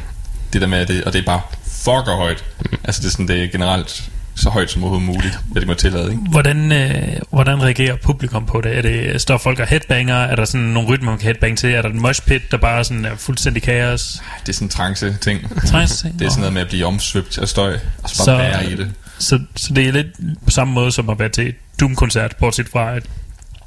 det 0.53 0.61
der 0.61 0.67
med, 0.67 0.87
det, 0.87 1.05
og 1.05 1.13
det 1.13 1.19
er 1.19 1.25
bare 1.27 1.41
fucker 1.85 2.17
højt. 2.17 2.45
Altså, 2.85 3.01
det 3.03 3.07
er 3.07 3.11
sådan, 3.11 3.29
det 3.29 3.43
er 3.45 3.49
generelt 3.49 4.11
så 4.35 4.51
højt 4.51 4.71
som 4.71 4.83
overhovedet 4.85 5.07
muligt, 5.07 5.39
hvad 5.53 5.63
de 5.63 5.67
må 5.67 5.75
tillade, 5.75 6.11
ikke? 6.11 6.23
Hvordan, 6.31 6.73
øh, 6.73 7.17
hvordan 7.31 7.63
reagerer 7.63 7.97
publikum 7.97 8.47
på 8.47 8.61
det? 8.61 8.79
Er 8.79 8.83
det 8.83 9.21
står 9.21 9.39
folk 9.39 9.59
og 9.61 9.67
headbanger? 9.67 10.15
Er 10.17 10.37
der 10.37 10.45
sådan 10.45 10.67
nogle 10.67 10.89
rytmer, 10.89 11.11
man 11.11 11.19
kan 11.19 11.25
headbang 11.27 11.59
til? 11.59 11.71
Er 11.75 11.83
der 11.83 11.89
en 11.89 12.01
mosh 12.03 12.23
pit, 12.23 12.43
der 12.51 12.57
bare 12.57 12.85
sådan 12.85 13.05
er 13.05 13.17
fuldstændig 13.17 13.63
kaos? 13.63 14.23
Det 14.43 14.49
er 14.49 14.53
sådan 14.53 14.67
en 14.67 14.71
trance 14.71 15.17
ting. 15.21 15.41
Trans- 15.67 16.03
Det 16.19 16.27
er 16.27 16.29
sådan 16.31 16.41
noget 16.41 16.53
med 16.53 16.63
at 16.63 16.69
blive 16.69 16.87
omsvøbt 16.87 17.39
af 17.39 17.49
støj, 17.49 17.79
og 18.03 18.11
så 18.11 18.27
bare 18.27 18.65
Så- 18.65 18.71
i 18.71 18.75
det. 18.77 18.93
Så, 19.19 19.41
så 19.57 19.75
det 19.75 19.89
er 19.89 19.93
lidt 19.93 20.07
på 20.45 20.51
samme 20.51 20.75
måde 20.75 20.93
som 20.93 21.11
at 21.11 21.19
være 21.19 21.29
til 21.29 21.49
et 21.49 21.55
Doom-koncert, 21.81 22.37
bortset 22.37 22.69
fra, 22.69 22.97
at 22.97 23.03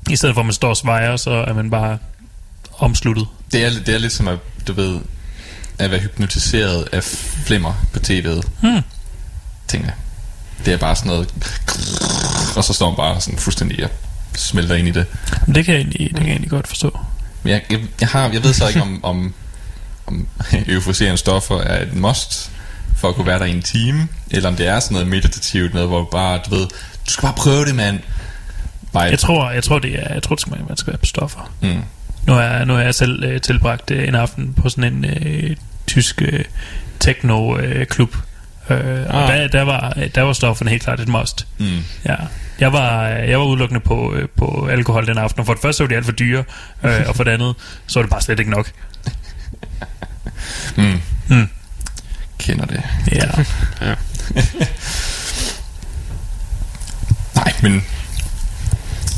i 0.10 0.16
stedet 0.16 0.36
for 0.36 0.40
at 0.42 0.46
man 0.46 0.54
står 0.54 0.70
og 0.70 0.78
svejer, 0.78 1.16
så 1.18 1.32
er 1.32 1.54
man 1.54 1.70
bare 1.70 1.98
omsluttet. 2.78 3.28
Det 3.52 3.66
er, 3.66 3.70
det 3.86 3.96
er 3.96 4.00
lidt 4.00 4.14
som 4.14 4.28
at, 4.28 4.38
du 4.68 4.74
ved, 4.74 5.00
at 5.80 5.92
være 5.92 6.00
hypnotiseret 6.00 6.88
af 6.92 7.04
flimmer 7.46 7.74
på 7.94 8.00
tv'et. 8.08 8.42
Hmm. 8.62 8.82
Tænker. 9.68 9.92
Det 10.66 10.74
er 10.74 10.78
bare 10.78 10.96
sådan 10.96 11.08
noget... 11.12 11.34
Og 12.56 12.64
så 12.64 12.74
står 12.74 12.90
man 12.90 12.96
bare 12.98 13.22
sådan 13.22 13.40
fuldstændig 13.40 13.84
og 13.84 13.90
smelter 14.36 14.76
ind 14.76 14.88
i 14.88 14.92
det. 14.92 15.06
Men 15.46 15.56
det 15.56 15.66
kan 15.66 15.74
jeg 15.74 15.82
egentlig, 15.82 16.08
det 16.10 16.16
kan 16.18 16.26
jeg 16.26 16.32
egentlig 16.32 16.50
godt 16.50 16.68
forstå. 16.68 17.00
Men 17.44 17.52
jeg, 17.54 17.62
jeg, 17.70 17.80
jeg, 18.02 18.08
har, 18.10 18.30
jeg 18.30 18.44
ved 18.44 18.54
så 18.54 18.68
ikke, 18.68 18.82
om, 18.82 19.04
om, 19.06 19.34
om 20.08 20.28
euforiserende 20.68 21.18
stoffer 21.18 21.62
er 21.62 21.82
et 21.82 21.94
must 21.94 22.52
for 22.98 23.10
at 23.10 23.16
kunne 23.16 23.28
være 23.28 23.40
der 23.40 23.46
i 23.46 23.52
en 23.52 23.62
time, 23.62 24.08
eller 24.32 24.50
om 24.50 24.56
det 24.56 24.68
er 24.68 24.80
sådan 24.80 24.94
noget 24.94 25.08
meditativt, 25.08 25.74
noget, 25.74 25.90
hvor 25.90 26.04
bare, 26.12 26.40
du 26.46 26.56
ved, 26.56 26.68
du 27.08 27.12
skal 27.12 27.22
bare 27.22 27.34
prøve 27.38 27.66
det, 27.66 27.76
mand. 27.76 28.00
Bare, 28.94 29.04
Jeg 29.04 29.20
tror, 29.20 29.52
jeg 29.52 29.64
tror, 29.64 29.80
det 29.80 29.96
er, 30.00 30.14
jeg 30.14 30.24
tror, 30.24 30.36
det 30.36 30.42
skal, 30.42 30.54
man 30.68 30.78
skal 30.78 30.92
være 30.92 30.98
på 30.98 31.06
stoffer. 31.06 31.52
mm, 31.62 31.82
Nu 32.28 32.34
har 32.34 32.42
jeg, 32.42 32.66
nu 32.66 32.74
har 32.74 32.82
jeg 32.82 32.96
selv 32.96 33.24
øh, 33.24 33.42
tilbragt 33.42 33.92
øh, 33.92 34.08
en 34.08 34.16
aften 34.16 34.54
på 34.54 34.70
sådan 34.70 34.94
en 34.94 35.06
øh, 35.06 35.56
tysk 35.88 36.22
øh, 36.22 36.46
techno-klub. 37.00 38.16
Øh, 38.70 39.06
og 39.10 39.24
Ah. 39.24 39.28
der, 39.40 39.48
der, 39.48 39.62
var, 39.62 39.98
der 40.16 40.22
var 40.22 40.34
stofferne 40.34 40.70
helt 40.70 40.84
klart 40.84 41.00
et 41.00 41.08
must. 41.08 41.48
mm, 41.58 41.78
Ja. 42.06 42.16
Jeg 42.60 42.74
var, 42.74 43.08
jeg 43.08 43.40
var 43.40 43.46
udelukkende 43.46 43.80
på, 43.82 44.14
øh, 44.14 44.28
på 44.38 44.68
alkohol 44.72 45.08
den 45.08 45.18
aften, 45.18 45.40
og 45.40 45.46
for 45.46 45.54
det 45.54 45.62
første 45.62 45.84
var 45.84 45.88
de 45.88 45.96
alt 45.96 46.06
for 46.06 46.12
dyre, 46.12 46.44
øh, 46.84 47.02
og 47.08 47.16
for 47.16 47.24
det 47.24 47.32
andet, 47.32 47.56
så 47.88 48.00
var 48.00 48.04
det 48.04 48.10
bare 48.12 48.22
slet 48.22 48.40
ikke 48.40 48.52
nok. 48.52 48.72
mm. 50.78 51.02
Mm. 51.28 51.50
Kender 52.38 52.66
det. 52.66 52.84
Ja. 53.12 53.26
Nej, 57.36 57.54
men... 57.62 57.84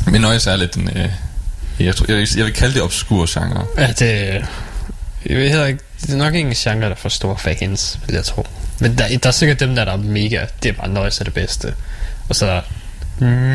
Men 0.06 0.22
noise 0.22 0.50
er 0.52 0.56
lidt 0.56 0.76
en... 0.76 0.90
Øh, 0.98 1.10
jeg, 1.86 1.96
tror, 1.96 2.06
jeg, 2.10 2.28
jeg 2.38 2.46
vil 2.46 2.54
kalde 2.54 2.74
det 2.74 2.82
obskur 2.82 3.26
genre. 3.40 3.66
Ja, 3.78 3.88
det... 3.88 4.46
Jeg 5.26 5.38
ved 5.38 5.68
ikke... 5.68 5.84
Det 6.02 6.14
er 6.14 6.18
nok 6.18 6.34
ikke 6.34 6.50
en 6.50 6.56
genre, 6.56 6.90
der 6.90 6.96
får 6.96 7.10
store 7.10 7.38
fans, 7.38 8.00
vil 8.06 8.16
jeg 8.16 8.24
tro. 8.24 8.48
Men 8.80 8.98
der, 8.98 9.18
der 9.18 9.28
er 9.28 9.32
sikkert 9.32 9.60
dem, 9.60 9.76
der 9.76 9.86
er 9.86 9.98
mega... 9.98 10.46
Det 10.64 10.70
er 10.70 10.74
bare 10.74 10.90
noise 10.90 11.22
er 11.22 11.24
det 11.24 11.34
bedste. 11.34 11.74
Og 12.30 12.36
så 12.36 12.46
er 12.46 12.50
der 12.50 12.62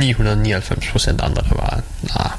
999 0.01 0.89
procent 0.89 1.21
andre, 1.21 1.43
der 1.43 1.55
bare... 1.55 1.81
Nah, 2.03 2.31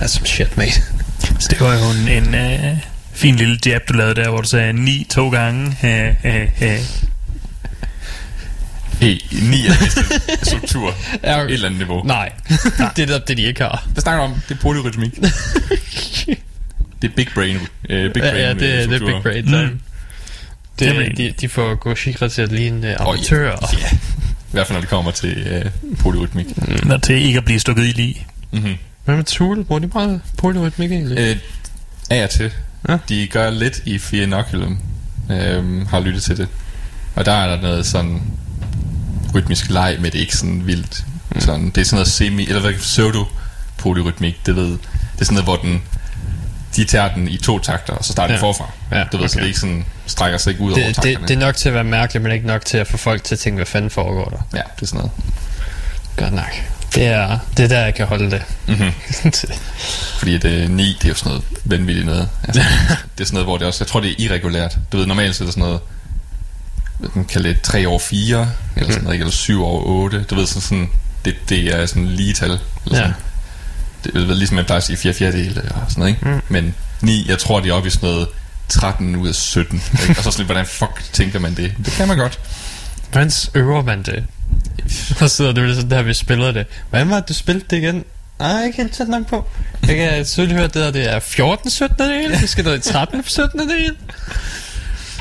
that's 0.00 0.06
some 0.06 0.26
shit, 0.26 0.56
mate. 0.56 0.82
Så 1.40 1.48
det 1.50 1.60
var 1.60 1.74
jo 1.74 1.90
en, 1.90 2.08
en 2.24 2.34
uh, 2.34 2.78
fin 3.12 3.36
lille 3.36 3.58
jab, 3.66 3.82
du 3.88 3.92
lavede 3.92 4.14
der, 4.14 4.28
hvor 4.28 4.40
du 4.40 4.48
sagde 4.48 4.72
ni 4.72 5.06
to 5.10 5.30
gange. 5.30 5.66
Uh, 5.82 6.30
uh, 6.30 6.62
uh. 6.62 6.78
E9 9.02 9.72
struktur. 10.42 10.94
ja, 11.22 11.40
okay. 11.40 11.48
Et 11.48 11.54
eller 11.54 11.66
andet 11.66 11.78
niveau. 11.78 12.02
Nej, 12.02 12.32
det 12.96 13.10
er 13.10 13.18
det, 13.18 13.36
de 13.36 13.42
ikke 13.42 13.62
har. 13.62 13.86
Det 13.94 14.02
snakker 14.02 14.24
om, 14.24 14.34
det 14.48 14.54
er 14.54 14.60
polyrytmik. 14.60 15.14
det 17.02 17.10
er 17.10 17.14
big 17.16 17.28
brain. 17.34 17.58
Øh, 17.88 18.12
big 18.12 18.22
brain 18.22 18.36
ja, 18.36 18.48
ja, 18.48 18.54
det, 18.54 18.62
øh, 18.62 18.84
mm. 18.84 18.90
det 18.90 19.02
er 19.02 19.06
big 19.06 19.22
brain 19.22 19.46
time. 19.46 19.66
Mm. 19.66 19.80
Det, 20.78 20.96
det 20.96 21.16
de, 21.16 21.34
de 21.40 21.48
får 21.48 21.74
Goshikra 21.74 22.28
til 22.28 22.42
at 22.42 22.52
ligne 22.52 22.90
øh, 22.90 22.96
amatører. 23.00 23.56
Oh, 23.62 23.74
yeah. 23.74 23.82
yeah. 23.82 23.92
I 23.92 24.52
hvert 24.52 24.66
fald 24.66 24.76
når 24.76 24.80
det 24.80 24.90
kommer 24.90 25.10
til 25.10 25.46
øh, 25.50 25.96
polyrytmik. 25.98 26.46
Mm. 26.56 26.78
Når 26.86 26.96
til 26.98 27.14
ikke 27.14 27.38
at 27.38 27.44
blive 27.44 27.60
stukket 27.60 27.84
i 27.84 27.92
lige. 27.92 28.26
Mm-hmm. 28.50 28.74
Hvad 29.04 29.16
med 29.16 29.24
Tool? 29.24 29.64
Bruger 29.64 29.78
de 29.78 29.90
meget 29.94 30.20
polyrytmik 30.38 30.92
egentlig? 30.92 31.18
Øh, 31.18 31.36
af 32.10 32.24
og 32.24 32.30
til. 32.30 32.52
Ja. 32.88 32.98
De 33.08 33.26
gør 33.26 33.50
lidt 33.50 33.82
i 33.84 33.98
Fear 33.98 34.22
Inoculum. 34.22 34.78
Øhm, 35.30 35.86
har 35.86 36.00
lyttet 36.00 36.22
til 36.22 36.36
det. 36.36 36.48
Og 37.14 37.26
der 37.26 37.32
er 37.32 37.56
der 37.56 37.62
noget 37.62 37.86
sådan 37.86 38.22
rytmisk 39.36 39.70
leg, 39.70 39.96
men 40.00 40.04
det 40.04 40.14
er 40.14 40.20
ikke 40.20 40.36
sådan 40.36 40.66
vildt. 40.66 41.04
Mm. 41.34 41.40
Sådan, 41.40 41.70
det 41.70 41.80
er 41.80 41.84
sådan 41.84 41.96
noget 41.96 42.08
semi, 42.08 42.46
eller 42.46 42.60
hvad, 42.60 42.74
pseudo 42.74 43.24
polyrytmik, 43.78 44.46
det 44.46 44.56
ved. 44.56 44.70
Det 44.70 44.78
er 45.20 45.24
sådan 45.24 45.34
noget, 45.34 45.44
hvor 45.44 45.56
den, 45.56 45.82
de 46.76 46.84
tager 46.84 47.14
den 47.14 47.28
i 47.28 47.36
to 47.36 47.58
takter, 47.58 47.92
og 47.92 48.04
så 48.04 48.12
starter 48.12 48.34
ja. 48.34 48.36
Den 48.36 48.40
forfra. 48.40 48.70
Ja, 48.92 49.04
du 49.12 49.16
ved, 49.16 49.28
så 49.28 49.32
okay. 49.32 49.38
det 49.38 49.42
er 49.42 49.46
ikke 49.46 49.60
sådan, 49.60 49.86
strækker 50.06 50.38
sig 50.38 50.50
ikke 50.50 50.62
ud 50.62 50.72
over 50.72 50.82
det, 50.86 50.94
takterne. 50.94 51.16
det, 51.20 51.28
det 51.28 51.34
er 51.34 51.40
nok 51.40 51.56
til 51.56 51.68
at 51.68 51.74
være 51.74 51.84
mærkeligt, 51.84 52.22
men 52.22 52.32
ikke 52.32 52.46
nok 52.46 52.64
til 52.64 52.76
at 52.78 52.86
få 52.86 52.96
folk 52.96 53.24
til 53.24 53.34
at 53.34 53.38
tænke, 53.38 53.56
hvad 53.56 53.66
fanden 53.66 53.90
foregår 53.90 54.24
der. 54.24 54.58
Ja, 54.58 54.62
det 54.76 54.82
er 54.82 54.86
sådan 54.86 54.98
noget. 54.98 55.12
Godt 56.16 56.32
nok. 56.32 56.62
Det 56.94 57.06
er, 57.06 57.38
det 57.56 57.64
er 57.64 57.68
der, 57.68 57.84
jeg 57.84 57.94
kan 57.94 58.06
holde 58.06 58.30
det. 58.30 58.42
Mm-hmm. 58.66 58.92
Fordi 60.18 60.38
det 60.38 60.70
9, 60.70 60.96
det 60.98 61.04
er 61.04 61.08
jo 61.08 61.14
sådan 61.14 61.30
noget 61.30 61.44
vanvittigt 61.64 62.06
noget. 62.06 62.28
Altså, 62.44 62.62
det 63.18 63.20
er 63.20 63.24
sådan 63.24 63.34
noget, 63.34 63.46
hvor 63.46 63.58
det 63.58 63.66
også, 63.66 63.84
jeg 63.84 63.88
tror, 63.88 64.00
det 64.00 64.10
er 64.10 64.14
irregulært. 64.18 64.78
Du 64.92 64.96
ved, 64.96 65.06
normalt 65.06 65.36
så 65.36 65.44
er 65.44 65.46
det 65.46 65.54
sådan 65.54 65.68
noget, 65.68 65.80
man 67.14 67.24
kalder 67.24 67.52
det 67.52 67.60
3 67.62 67.86
over 67.86 67.98
4, 67.98 68.50
eller 68.76 68.90
sådan 68.90 69.02
noget, 69.04 69.14
ikke? 69.14 69.22
eller 69.22 69.32
7 69.32 69.62
over 69.64 69.82
8. 69.84 70.22
Du 70.30 70.34
ved, 70.34 70.46
sådan, 70.46 70.62
sådan 70.62 70.88
det, 71.24 71.34
det 71.48 71.74
er 71.74 71.86
sådan 71.86 72.06
lige 72.06 72.32
tal. 72.32 72.50
Eller 72.50 72.60
Ja. 72.90 72.96
sådan. 72.96 73.12
Det 74.04 74.14
er 74.22 74.26
vel 74.26 74.36
ligesom, 74.36 74.56
jeg 74.56 74.66
plejer 74.66 74.78
at 74.78 74.84
sige 74.84 74.96
4 74.96 75.12
fjerdedele 75.12 75.62
og 75.62 75.82
sådan 75.88 76.00
noget, 76.00 76.10
ikke? 76.14 76.28
Mm. 76.28 76.40
Men 76.48 76.74
9, 77.00 77.24
jeg 77.28 77.38
tror, 77.38 77.60
de 77.60 77.68
er 77.68 77.72
oppe 77.72 77.86
i 77.86 77.90
sådan 77.90 78.08
noget 78.08 78.28
13 78.68 79.16
ud 79.16 79.28
af 79.28 79.34
17. 79.34 79.82
Ikke? 79.92 80.10
Og 80.10 80.16
så 80.16 80.22
sådan 80.22 80.36
lidt, 80.38 80.46
hvordan 80.46 80.66
fuck 80.66 81.04
tænker 81.12 81.38
man 81.38 81.54
det? 81.54 81.72
Det 81.84 81.92
kan 81.92 82.08
man 82.08 82.16
godt. 82.18 82.38
Hvordan 83.10 83.30
øver 83.54 83.82
man 83.82 84.02
det? 84.02 84.24
Så 85.18 85.28
sidder 85.28 85.52
du 85.52 85.74
sådan 85.74 85.90
der, 85.90 86.02
vi 86.02 86.14
spiller 86.14 86.52
det. 86.52 86.66
Hvordan 86.90 87.10
var 87.10 87.16
det, 87.20 87.28
du 87.28 87.34
spillede 87.34 87.64
det 87.70 87.76
igen? 87.76 88.04
Nej, 88.38 88.64
ikke 88.64 88.76
helt 88.76 88.92
tæt 88.94 89.08
nok 89.08 89.26
på. 89.26 89.48
Jeg 89.88 89.96
kan 89.96 90.24
tydeligt 90.24 90.56
høre, 90.58 90.66
det 90.66 90.74
der, 90.74 90.90
det 90.90 91.12
er 91.12 91.20
14 91.20 91.70
17 91.70 91.98
del. 92.08 92.30
Det 92.40 92.48
skal 92.48 92.64
ned 92.64 92.74
i 92.74 92.80
13 92.80 93.22
17 93.26 93.60
del. 93.68 93.92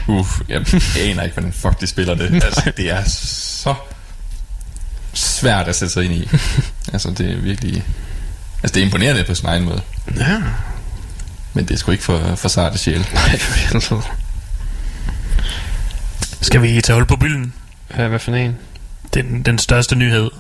Uff, 0.08 0.42
jeg 0.50 0.58
aner 1.00 1.24
ikke, 1.24 1.34
hvordan 1.34 1.54
fuck 1.54 1.82
de 1.82 1.88
spiller 1.88 2.16
det. 2.16 2.44
Altså, 2.44 2.72
det 2.78 2.92
er 2.92 3.04
så 3.08 3.76
svært 5.14 5.68
at 5.68 5.76
sætte 5.76 5.94
sig 5.94 6.06
ind 6.06 6.14
i. 6.14 6.30
Altså, 6.94 7.12
det 7.12 7.32
er 7.32 7.36
virkelig... 7.36 7.84
Altså, 8.64 8.74
det 8.76 8.82
er 8.82 8.86
imponerende 8.86 9.24
på 9.24 9.36
sin 9.36 9.46
egen 9.48 9.64
måde. 9.64 9.82
Ja. 10.18 10.42
Men 11.54 11.66
det 11.66 11.74
er 11.74 11.78
sgu 11.78 11.92
ikke 11.92 12.04
for, 12.04 12.36
for 12.36 12.48
sarte 12.50 12.78
sjæl. 12.78 13.08
Nej, 13.14 13.38
for. 13.82 14.10
Skal 16.42 16.62
vi 16.62 16.82
tage 16.82 16.96
hul 16.96 17.06
på 17.06 17.16
bylden? 17.16 17.54
Ja, 17.98 18.08
hvad 18.08 18.20
for 18.20 18.32
en? 18.32 18.58
Den, 19.14 19.42
den 19.42 19.60
største 19.60 19.96
nyhed, 19.96 20.32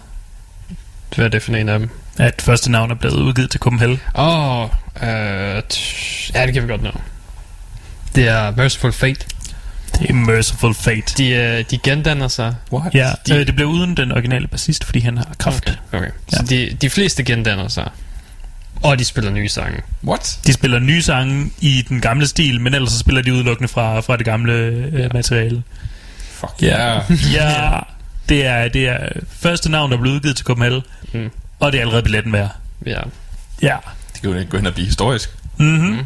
Hvad 1.16 1.26
er 1.26 1.30
det 1.30 1.44
for 1.44 1.54
en 1.56 1.70
af 1.70 1.80
dem? 1.80 1.90
at 2.18 2.42
første 2.42 2.72
navn 2.72 2.92
er 2.92 2.96
blevet 2.96 3.16
udgivet 3.16 3.52
til 3.52 3.60
Copenhagen. 3.60 4.02
Åh, 4.16 4.60
oh, 4.62 4.70
øh, 5.02 5.62
ja, 6.34 6.46
det 6.46 6.54
kan 6.54 6.64
vi 6.64 6.68
godt 6.68 6.84
nå. 6.84 6.92
Det 8.16 8.28
er 8.28 8.52
Merciful 8.52 8.92
Fate. 8.94 9.26
Det 10.00 10.10
er 10.10 10.14
Merciful 10.14 10.74
Fate. 10.74 11.02
De, 11.18 11.30
øh, 11.30 11.64
de 11.72 11.78
gendanner 11.78 12.28
sig. 12.28 12.56
What? 12.74 12.96
Ja, 12.96 13.12
de- 13.28 13.36
øh, 13.40 13.48
det 13.48 13.56
blev 13.56 13.68
uden 13.68 13.98
den 13.98 14.12
originale 14.12 14.48
bassist, 14.48 14.84
fordi 14.84 15.00
han 15.00 15.18
har 15.18 15.28
kraft. 15.38 15.78
Okay. 15.88 15.98
okay. 16.00 16.12
Ja. 16.32 16.38
Så 16.38 16.44
de, 16.44 16.78
de 16.82 16.90
fleste 16.90 17.24
gendanner 17.24 17.68
sig. 17.68 17.90
Og 18.84 19.00
de 19.00 19.06
spiller 19.06 19.32
nye 19.32 19.50
sange. 19.50 19.82
What? 20.04 20.40
De 20.48 20.54
spiller 20.54 20.80
nye 20.80 21.02
sange 21.02 21.52
i 21.60 21.86
den 21.90 22.02
gamle 22.02 22.28
stil, 22.28 22.62
men 22.62 22.74
ellers 22.74 22.92
så 22.92 23.00
spiller 23.00 23.22
de 23.22 23.34
udelukkende 23.34 23.68
fra, 23.68 24.00
fra 24.00 24.18
det 24.18 24.26
gamle 24.26 24.54
øh, 24.54 25.14
materiale. 25.14 25.64
Fuck 26.32 26.52
ja. 26.62 26.96
Yeah. 26.96 27.34
ja, 27.34 27.80
det 28.30 28.46
er, 28.46 28.68
det 28.68 28.88
er 28.88 28.98
første 29.40 29.72
navn, 29.72 29.92
der 29.92 29.98
blev 29.98 30.14
udgivet 30.14 30.36
til 30.36 30.46
Copenhagen, 30.46 30.82
Mm. 31.14 31.30
og 31.60 31.72
det 31.72 31.78
er 31.78 31.82
allerede 31.82 32.04
billetten 32.04 32.34
værd. 32.34 32.56
Ja. 32.86 33.00
Ja. 33.62 33.78
Det 34.14 34.22
kan 34.22 34.30
jo 34.32 34.38
ikke 34.38 34.52
gå 34.52 34.58
hen 34.58 34.66
og 34.66 34.74
blive 34.74 34.86
historisk. 34.86 35.30
Mm-hmm. 35.58 35.88
Mm. 35.90 36.06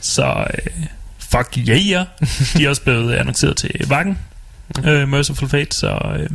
Så 0.00 0.24
øh, 0.54 0.86
fuck 1.32 1.58
yeah. 1.58 2.06
De 2.54 2.64
er 2.64 2.68
også 2.68 2.82
blevet 2.82 3.14
annonceret 3.14 3.56
til 3.56 3.70
Vakken, 3.88 4.18
øh, 4.84 5.08
Merciful 5.08 5.48
Fate, 5.48 5.76
så, 5.76 5.98
øh, 6.18 6.30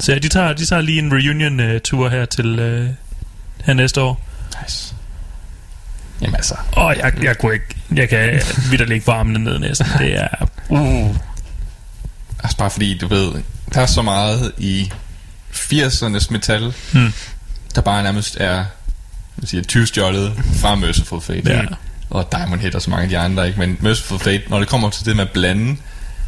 så 0.00 0.12
ja, 0.12 0.18
de, 0.18 0.28
tager, 0.28 0.52
de 0.52 0.66
tager 0.66 0.82
lige 0.82 0.98
en 0.98 1.12
reunion-tur 1.12 2.08
her 2.08 2.24
til 2.24 2.58
øh, 2.58 2.88
her 3.64 3.74
næste 3.74 4.00
år. 4.00 4.20
Nice. 4.62 4.94
Jamen 6.20 6.34
altså, 6.34 6.54
Og 6.72 6.96
jeg, 6.96 7.12
jeg 7.22 7.38
kunne 7.38 7.54
ikke, 7.54 7.76
jeg 7.94 8.08
kan 8.08 8.40
vidderligt 8.70 8.90
ikke 8.90 9.04
få 9.04 9.10
armene 9.10 9.38
ned 9.38 9.58
næsten. 9.58 9.86
Det 9.98 10.20
er, 10.20 10.28
uh, 10.68 11.16
altså 12.42 12.56
bare 12.58 12.70
fordi, 12.70 12.98
du 12.98 13.06
ved, 13.06 13.32
der 13.74 13.80
er 13.80 13.86
så 13.86 14.02
meget 14.02 14.52
i 14.58 14.92
80'ernes 15.52 16.26
metal, 16.30 16.74
hmm, 16.92 17.12
der 17.74 17.80
bare 17.80 18.02
nærmest 18.02 18.36
er 18.40 18.64
hvad 19.34 19.46
siger, 19.46 19.62
tyvstjålet 19.62 20.32
fra 20.60 20.74
Merciful 20.74 21.20
Fate. 21.20 21.52
ja. 21.52 21.62
Og 22.10 22.28
Diamond 22.32 22.60
Head 22.60 22.74
og 22.74 22.82
så 22.82 22.90
mange 22.90 23.02
af 23.02 23.08
de 23.08 23.18
andre, 23.18 23.46
ikke? 23.46 23.58
Men 23.58 23.76
Merciful 23.80 24.18
Fate, 24.18 24.42
når 24.48 24.58
det 24.58 24.68
kommer 24.68 24.90
til 24.90 25.06
det 25.06 25.16
med 25.16 25.24
at 25.24 25.30
blande, 25.30 25.76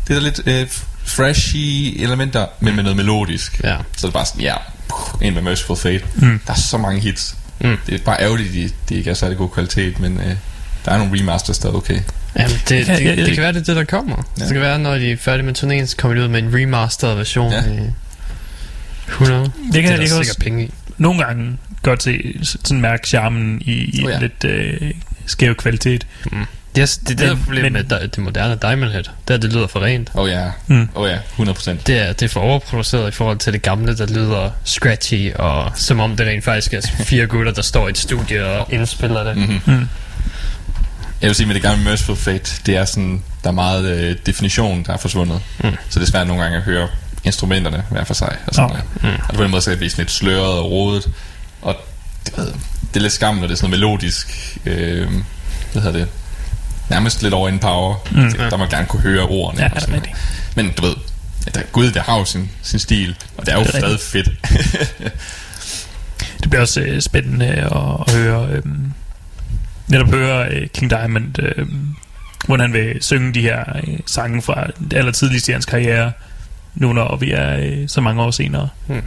det 0.08 0.16
er 0.16 0.20
der 0.20 0.20
lidt 0.20 0.40
øh, 0.46 0.66
freshy 1.04 1.94
elementer, 2.02 2.46
men 2.60 2.74
med 2.76 2.82
noget 2.82 2.96
melodisk. 2.96 3.60
Ja. 3.64 3.76
Så 3.96 4.06
er 4.06 4.08
det 4.08 4.12
bare 4.12 4.26
sådan, 4.26 4.42
ja, 4.42 4.54
puh, 4.88 5.22
ind 5.26 5.34
med 5.34 5.42
Merciful 5.42 5.76
Fate. 5.76 6.04
Mm. 6.14 6.40
Der 6.46 6.52
er 6.52 6.56
så 6.56 6.78
mange 6.78 7.00
hits. 7.00 7.36
Mm. 7.60 7.76
Det 7.86 7.94
er 7.94 7.98
bare 8.04 8.20
ærgerligt, 8.20 8.52
de, 8.52 8.70
de 8.88 8.94
ikke 8.94 9.10
er 9.10 9.14
særlig 9.14 9.38
god 9.38 9.48
kvalitet, 9.50 10.00
men 10.00 10.20
øh, 10.20 10.36
der 10.84 10.92
er 10.92 10.98
nogle 10.98 11.20
remasters, 11.20 11.58
der 11.58 11.68
er 11.68 11.72
okay. 11.72 12.00
Jamen, 12.38 12.50
det, 12.68 12.86
det, 12.86 12.98
det, 12.98 13.18
det 13.18 13.34
kan 13.34 13.42
være, 13.42 13.52
det 13.52 13.60
er 13.60 13.64
det, 13.64 13.76
der 13.76 13.84
kommer. 13.84 14.22
Ja. 14.38 14.44
Det 14.44 14.52
kan 14.52 14.60
være, 14.60 14.78
når 14.78 14.94
de 14.94 15.10
er 15.12 15.16
færdige 15.16 15.46
med 15.46 15.54
turnéen, 15.58 15.86
så 15.86 15.96
kommer 15.96 16.14
de 16.18 16.22
ud 16.22 16.28
med 16.28 16.42
en 16.42 16.54
remastered 16.54 17.14
version. 17.14 17.52
Ja. 17.52 17.60
I 17.60 17.90
100. 19.08 19.42
Det 19.72 19.82
kan, 19.82 19.92
det 19.92 19.92
er 19.92 19.96
sikkert 20.06 20.18
også 20.18 20.38
penge 20.40 20.64
i. 20.64 20.70
nogle 20.98 21.24
gange 21.24 21.56
godt 21.82 22.02
se 22.02 22.40
sådan 22.42 22.80
mærke 22.80 23.08
charmen 23.08 23.60
i, 23.64 23.72
i 23.72 24.04
Oh, 24.04 24.10
ja. 24.10 24.18
lidt 24.18 24.44
øh, 24.44 24.90
skæv 25.26 25.54
kvalitet. 25.54 26.06
Mm. 26.32 26.44
Det 26.74 26.82
er 26.82 26.86
det, 26.86 27.10
er 27.10 27.16
det 27.16 27.18
der 27.18 27.44
problem 27.44 27.62
men- 27.64 27.72
med 27.72 27.84
di- 27.92 28.06
det 28.06 28.18
moderne 28.18 28.58
Diamond 28.62 28.90
Head. 28.92 29.02
Det 29.02 29.30
er, 29.30 29.34
at 29.34 29.42
det 29.42 29.52
lyder 29.52 29.66
for 29.66 29.80
rent. 29.80 30.10
Oh 30.14 30.28
ja, 30.30 30.50
Mm. 30.66 30.88
oh 30.94 31.08
ja, 31.10 31.18
100%. 31.38 31.70
Det 31.86 31.98
er, 31.98 32.12
det 32.12 32.22
er 32.22 32.28
for 32.28 32.40
overproduceret 32.40 33.08
i 33.08 33.10
forhold 33.10 33.38
til 33.38 33.52
det 33.52 33.62
gamle, 33.62 33.96
der 33.96 34.06
lyder 34.06 34.50
scratchy, 34.64 35.34
og 35.34 35.70
som 35.74 36.00
om 36.00 36.16
det 36.16 36.26
rent 36.26 36.44
faktisk 36.44 36.74
er 36.74 36.80
fire 37.04 37.26
gutter, 37.32 37.52
der 37.52 37.62
står 37.62 37.86
i 37.86 37.90
et 37.90 37.98
studie 37.98 38.46
og 38.46 38.72
indspiller 38.72 39.24
det. 39.24 39.36
Mm-hmm. 39.36 39.60
Mm. 39.74 39.88
Jeg 41.20 41.28
vil 41.28 41.34
sige 41.34 41.46
med 41.46 41.54
det 41.54 41.62
gamle 41.62 41.84
Merciful 41.84 42.16
Fate, 42.16 42.50
det 42.66 42.76
er 42.76 42.84
sådan, 42.84 43.22
der 43.44 43.50
er 43.50 43.54
meget 43.54 43.84
øh, 43.84 44.16
definition, 44.26 44.82
der 44.86 44.92
er 44.92 44.96
forsvundet. 44.96 45.40
Mm. 45.64 45.70
Så 45.88 46.00
det 46.00 46.06
er 46.06 46.10
svært 46.10 46.26
nogle 46.26 46.42
gange 46.42 46.56
at 46.58 46.62
høre 46.64 46.88
instrumenterne 47.24 47.82
hver 47.90 48.04
for 48.04 48.14
sig. 48.14 48.36
Og, 48.46 48.54
sådan 48.54 48.70
oh. 48.70 48.76
mm. 49.02 49.08
og 49.28 49.34
på 49.34 49.42
den 49.42 49.50
måde 49.50 49.62
så 49.62 49.70
kan 49.70 49.80
det 49.80 49.90
sådan 49.90 50.02
lidt 50.02 50.10
sløret 50.10 50.58
og 50.58 50.70
rodet. 50.70 51.10
Og 51.62 51.76
det, 52.26 52.36
ved, 52.36 52.46
det 52.46 52.96
er 52.96 53.00
lidt 53.00 53.12
skam, 53.12 53.34
når 53.34 53.42
det 53.42 53.50
er 53.52 53.56
sådan 53.56 53.70
noget 53.70 53.80
melodisk, 53.80 54.58
øh, 54.66 55.10
hvad 55.72 55.82
hedder 55.82 55.98
det, 55.98 56.08
nærmest 56.90 57.22
lidt 57.22 57.34
over 57.34 57.48
en 57.48 57.58
power. 57.58 57.94
Mm. 58.10 58.22
Det, 58.22 58.38
der 58.38 58.56
må 58.56 58.66
gerne 58.66 58.86
kunne 58.86 59.02
høre 59.02 59.22
ordene. 59.22 59.62
Ja, 59.62 59.68
og 59.68 59.74
det 59.74 59.82
sådan 59.82 59.94
noget. 59.98 60.10
Men 60.56 60.72
du 60.72 60.82
ved, 60.82 60.94
at 61.46 61.54
der, 61.54 61.62
gud, 61.72 61.90
det 61.90 62.02
har 62.02 62.18
jo 62.18 62.24
sin, 62.24 62.50
sin 62.62 62.78
stil, 62.78 63.16
og 63.36 63.46
det 63.46 63.52
er 63.52 63.58
jo 63.58 63.64
Det 63.64 63.74
er 63.74 63.78
stadig 63.78 64.00
fedt. 64.00 64.28
Det 66.40 66.50
bliver 66.50 66.60
også 66.60 66.80
øh, 66.80 67.00
spændende 67.00 67.46
at, 67.46 67.72
at 67.72 68.14
høre 68.14 68.48
øh, 68.50 68.62
netop 69.88 70.08
høre 70.08 70.48
øh, 70.48 70.68
King 70.68 70.90
Diamond 70.90 71.42
øh, 71.42 71.66
hvordan 72.46 72.60
han 72.60 72.72
vil 72.72 73.02
synge 73.02 73.34
de 73.34 73.40
her 73.40 73.64
øh, 73.76 73.98
sange 74.06 74.42
fra 74.42 74.66
det 74.90 74.96
allertidligste 74.96 75.52
i 75.52 75.52
hans 75.52 75.66
karriere 75.66 76.12
nu 76.74 76.92
når 76.92 77.16
vi 77.16 77.30
er 77.30 77.56
øh, 77.58 77.88
så 77.88 78.00
mange 78.00 78.22
år 78.22 78.30
senere. 78.30 78.68
Hmm. 78.86 79.02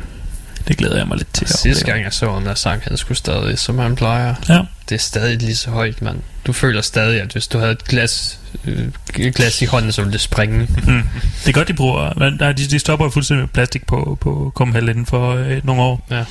Det 0.68 0.78
glæder 0.78 0.98
jeg 0.98 1.08
mig 1.08 1.18
lidt 1.18 1.34
til. 1.34 1.46
at 1.46 1.60
Sidste 1.60 1.86
gang 1.86 2.04
jeg 2.04 2.14
så 2.14 2.32
ham, 2.34 2.44
der 2.44 2.56
sang 2.56 2.82
han 2.88 2.98
skulle 2.98 3.18
stadig, 3.18 3.60
som 3.60 3.78
han 3.80 3.96
plejer. 3.96 4.36
Ja. 4.50 4.60
Det 4.90 4.96
er 4.96 5.00
stadig 5.00 5.42
lige 5.42 5.56
så 5.56 5.70
højt, 5.72 6.02
mand. 6.02 6.20
Du 6.48 6.54
føler 6.54 6.82
stadig, 6.82 7.22
at 7.22 7.32
hvis 7.32 7.48
du 7.48 7.60
havde 7.60 7.72
et 7.72 7.84
glas, 7.86 8.40
øh, 8.66 8.88
et 9.18 9.36
glas 9.36 9.62
i 9.62 9.66
hånden, 9.66 9.92
så 9.92 10.02
ville 10.02 10.14
det 10.14 10.22
springe. 10.22 10.68
Mm. 10.88 11.04
Det 11.44 11.48
er 11.50 11.52
godt, 11.52 11.68
de 11.68 11.74
bruger... 11.74 12.14
Men, 12.18 12.38
nej, 12.40 12.52
de, 12.52 12.68
de 12.68 12.80
stopper 12.80 13.06
jo 13.06 13.10
fuldstændig 13.10 13.42
med 13.44 13.50
plastik 13.50 13.86
på, 13.88 14.18
på 14.22 14.52
Kumhal 14.56 14.90
inden 14.90 15.06
for 15.06 15.34
øh, 15.36 15.66
nogle 15.66 15.82
år. 15.82 16.08
Ja. 16.12 16.24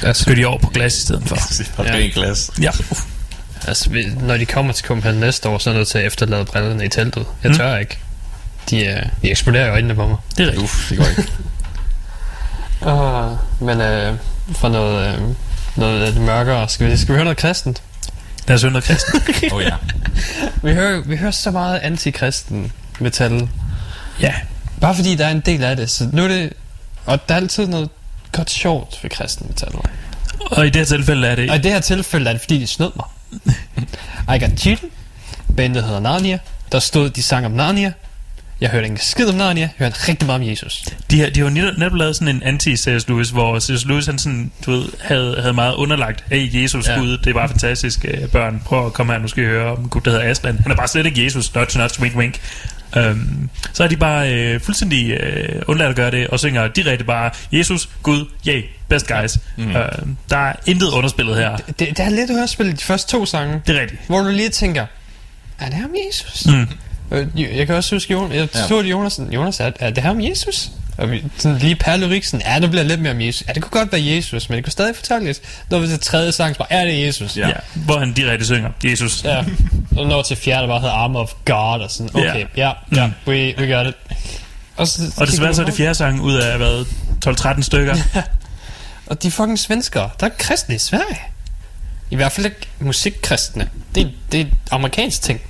Så 0.00 0.06
Altså, 0.06 0.22
skal 0.22 0.36
de 0.36 0.44
over 0.46 0.58
på 0.58 0.68
glas 0.68 0.96
i 0.98 1.00
stedet 1.00 1.22
for. 1.28 1.36
Fra 1.76 1.84
Ja. 1.84 1.96
ja. 1.98 2.06
glas. 2.14 2.50
Ja. 2.62 2.70
altså, 3.66 3.90
vi- 3.90 4.10
når 4.20 4.36
de 4.36 4.46
kommer 4.46 4.72
til 4.72 4.86
Copenhagen 4.86 5.20
næste 5.20 5.48
år, 5.48 5.58
så 5.58 5.70
er 5.70 5.74
jeg 5.74 5.78
nødt 5.78 5.88
til 5.88 5.98
at 5.98 6.06
efterlade 6.06 6.44
brillerne 6.44 6.84
i 6.84 6.88
teltet. 6.88 7.24
Jeg 7.42 7.50
Mm. 7.50 7.56
tør 7.56 7.76
ikke. 7.76 7.98
De, 8.70 8.86
øh, 8.86 9.02
de 9.22 9.30
eksploderer 9.30 9.66
i 9.66 9.70
øjnene 9.70 9.94
på 9.94 10.06
mig. 10.06 10.16
Det 10.36 10.42
er 10.42 10.46
rigtigt. 10.46 10.62
Uff, 10.64 10.88
det 10.88 10.98
går 10.98 11.06
ikke. 11.06 11.22
Uh, 12.80 13.62
men 13.66 13.80
øh, 13.80 14.14
for 14.52 14.68
noget, 14.68 15.14
øh, 15.14 15.22
noget 15.76 16.00
lidt 16.00 16.24
mørkere, 16.24 16.68
skal 16.68 16.90
vi, 16.90 16.96
skal 16.96 17.12
vi 17.12 17.16
høre 17.16 17.24
noget 17.24 17.38
kristent? 17.38 17.82
Lad 18.48 18.54
os 18.54 18.62
høre 18.62 18.72
noget 18.72 18.84
kristen. 18.84 19.20
Åh 19.52 19.56
oh, 19.56 19.62
ja. 19.62 19.74
Vi 20.62 20.74
hører, 20.74 21.00
vi 21.00 21.16
hører 21.16 21.30
så 21.30 21.50
meget 21.50 21.78
antikristen 21.78 22.72
metal. 22.98 23.48
ja. 24.20 24.34
Bare 24.80 24.94
fordi 24.94 25.14
der 25.14 25.26
er 25.26 25.30
en 25.30 25.40
del 25.40 25.64
af 25.64 25.76
det. 25.76 25.90
Så 25.90 26.08
nu 26.12 26.24
er 26.24 26.28
det... 26.28 26.52
Og 27.06 27.28
der 27.28 27.34
er 27.34 27.38
altid 27.38 27.66
noget 27.66 27.90
godt 28.32 28.50
sjovt 28.50 28.98
ved 29.02 29.10
kristen 29.10 29.46
metal. 29.48 29.72
Og 30.40 30.66
i 30.66 30.70
det 30.70 30.76
her 30.76 30.84
tilfælde 30.84 31.26
er 31.26 31.34
det... 31.34 31.50
Og 31.50 31.56
i 31.56 31.58
det 31.58 31.72
her 31.72 31.80
tilfælde 31.80 32.28
er 32.28 32.32
det 32.32 32.40
fordi, 32.40 32.58
de 32.58 32.66
snød 32.66 32.90
mig. 32.96 33.06
I 34.36 34.38
Got 34.38 34.58
Cheated. 34.58 34.88
Bandet 35.56 35.84
hedder 35.84 36.00
Narnia. 36.00 36.38
Der 36.72 36.78
stod, 36.78 37.10
de 37.10 37.22
sang 37.22 37.46
om 37.46 37.52
Narnia. 37.52 37.92
Jeg 38.60 38.70
hørte 38.70 38.88
ikke 38.88 39.04
skid 39.04 39.28
om 39.28 39.34
Narnia. 39.34 39.60
Jeg 39.62 39.70
hørte 39.78 40.08
rigtig 40.08 40.26
meget 40.26 40.40
om 40.40 40.48
Jesus. 40.48 40.84
De 41.10 41.20
har, 41.20 41.30
de 41.30 41.40
har 41.40 41.46
jo 41.46 41.54
netop, 41.54 41.78
netop 41.78 41.94
lavet 41.94 42.16
sådan 42.16 42.36
en 42.36 42.42
anti-C.S. 42.42 43.08
Lewis, 43.08 43.30
hvor 43.30 43.60
C.S. 43.60 43.84
Lewis 43.84 44.06
han 44.06 44.18
sådan, 44.18 44.50
du 44.66 44.70
ved, 44.70 44.88
havde, 45.00 45.36
havde 45.40 45.52
meget 45.52 45.74
underlagt, 45.74 46.24
hey 46.30 46.62
Jesus 46.62 46.88
Ja. 46.88 46.98
Gud, 46.98 47.18
det 47.18 47.26
er 47.26 47.34
bare 47.34 47.48
fantastisk, 47.48 48.04
øh, 48.08 48.28
børn, 48.28 48.62
prøv 48.64 48.86
at 48.86 48.92
komme 48.92 49.12
her, 49.12 49.20
nu 49.20 49.28
skal 49.28 49.44
I 49.44 49.46
høre 49.46 49.76
om 49.76 49.88
Gud, 49.88 50.00
der 50.00 50.10
hedder 50.10 50.30
Aslan. 50.30 50.58
Han 50.58 50.72
er 50.72 50.76
bare 50.76 50.88
slet 50.88 51.06
ikke 51.06 51.24
Jesus, 51.24 51.54
notch, 51.54 51.78
notch, 51.78 52.00
wink, 52.00 52.16
wink. 52.16 52.40
Um, 52.96 53.50
så 53.72 53.84
er 53.84 53.88
de 53.88 53.96
bare 53.96 54.34
øh, 54.34 54.60
fuldstændig 54.60 55.10
øh, 55.10 55.62
undladt 55.66 55.90
at 55.90 55.96
gøre 55.96 56.10
det, 56.10 56.28
og 56.28 56.38
synger 56.38 56.68
direkte 56.68 57.04
bare, 57.04 57.30
Jesus, 57.52 57.88
Gud, 58.02 58.24
yay, 58.48 58.64
best 58.88 59.06
guys. 59.08 59.38
Mm. 59.56 59.66
Uh, 59.66 59.74
der 60.30 60.36
er 60.36 60.52
intet 60.66 60.88
underspillet 60.88 61.36
her. 61.36 61.56
Det, 61.56 61.78
det 61.78 62.00
er 62.00 62.08
lidt 62.08 62.30
i 62.60 62.72
de 62.72 62.84
første 62.84 63.10
to 63.10 63.26
sange. 63.26 63.62
Det 63.66 63.76
er 63.76 63.80
rigtigt. 63.80 64.00
Hvor 64.06 64.20
du 64.20 64.28
lige 64.28 64.48
tænker, 64.48 64.86
er 65.58 65.66
det 65.66 65.74
ham 65.74 65.90
Jesus? 66.08 66.46
Mm. 66.46 66.66
Øh, 67.10 67.26
Jeg 67.58 67.66
kan 67.66 67.76
også 67.76 67.94
huske, 67.94 68.12
Jonas, 68.12 68.36
jeg 68.36 68.48
Ja. 68.54 68.66
så 68.66 68.82
det 68.82 68.90
Jonas, 68.90 69.20
Jonas 69.30 69.60
er, 69.60 69.70
er 69.80 69.90
det 69.90 70.02
her 70.02 70.10
om 70.10 70.20
Jesus? 70.20 70.70
Og 70.98 71.10
vi, 71.10 71.24
sådan 71.38 71.58
lige 71.58 71.76
per 71.76 71.96
lyrik, 71.96 72.24
sådan, 72.24 72.46
ja, 72.46 72.60
det 72.60 72.70
bliver 72.70 72.82
lidt 72.84 73.00
mere 73.00 73.12
om 73.12 73.20
Jesus. 73.20 73.44
Ja, 73.48 73.52
det 73.52 73.62
kunne 73.62 73.80
godt 73.80 73.92
være 73.92 74.04
Jesus, 74.06 74.48
men 74.48 74.56
det 74.56 74.64
kunne 74.64 74.72
stadig 74.72 74.96
fortælles. 74.96 75.40
Når 75.70 75.78
vi 75.78 75.86
til 75.86 76.00
tredje 76.00 76.32
sang, 76.32 76.54
så 76.54 76.58
bare, 76.58 76.72
er 76.72 76.84
det 76.84 77.06
Jesus? 77.06 77.36
Ja. 77.36 77.48
ja. 77.48 77.54
Hvor 77.74 77.98
han 77.98 78.12
direkte 78.12 78.44
synger, 78.46 78.70
Jesus. 78.84 79.24
Ja. 79.24 79.44
Og 79.96 80.06
når 80.06 80.22
til 80.22 80.36
fjerde, 80.36 80.62
der 80.62 80.68
bare 80.68 80.80
hedder 80.80 80.94
Arm 80.94 81.16
of 81.16 81.32
God, 81.44 81.80
og 81.80 81.90
sådan, 81.90 82.10
okay, 82.14 82.46
ja, 82.56 82.72
ja, 82.96 83.06
Mm. 83.06 83.12
we, 83.26 83.54
we 83.58 83.74
got 83.76 83.86
it. 83.86 83.94
Og, 84.76 84.88
så, 84.88 85.02
Og 85.16 85.26
desværre 85.26 85.54
så 85.54 85.62
er 85.62 85.66
det 85.66 85.74
fjerde 85.74 85.94
sang 85.94 86.20
ud 86.20 86.34
af, 86.34 86.56
hvad, 86.56 86.84
12-13 87.26 87.62
stykker. 87.62 87.96
Og 89.06 89.22
de 89.22 89.26
er 89.26 89.30
fucking 89.32 89.58
svenskere. 89.58 90.10
Der 90.20 90.26
er 90.26 90.30
kristne 90.38 90.74
i 90.74 90.78
Sverige. 90.78 91.18
I 92.10 92.16
hvert 92.16 92.32
fald 92.32 92.46
ikke 92.46 92.68
musikkristne. 92.78 93.68
Det, 93.94 94.10
det 94.32 94.40
er 94.40 94.44
amerikansk 94.70 95.22
ting. 95.22 95.40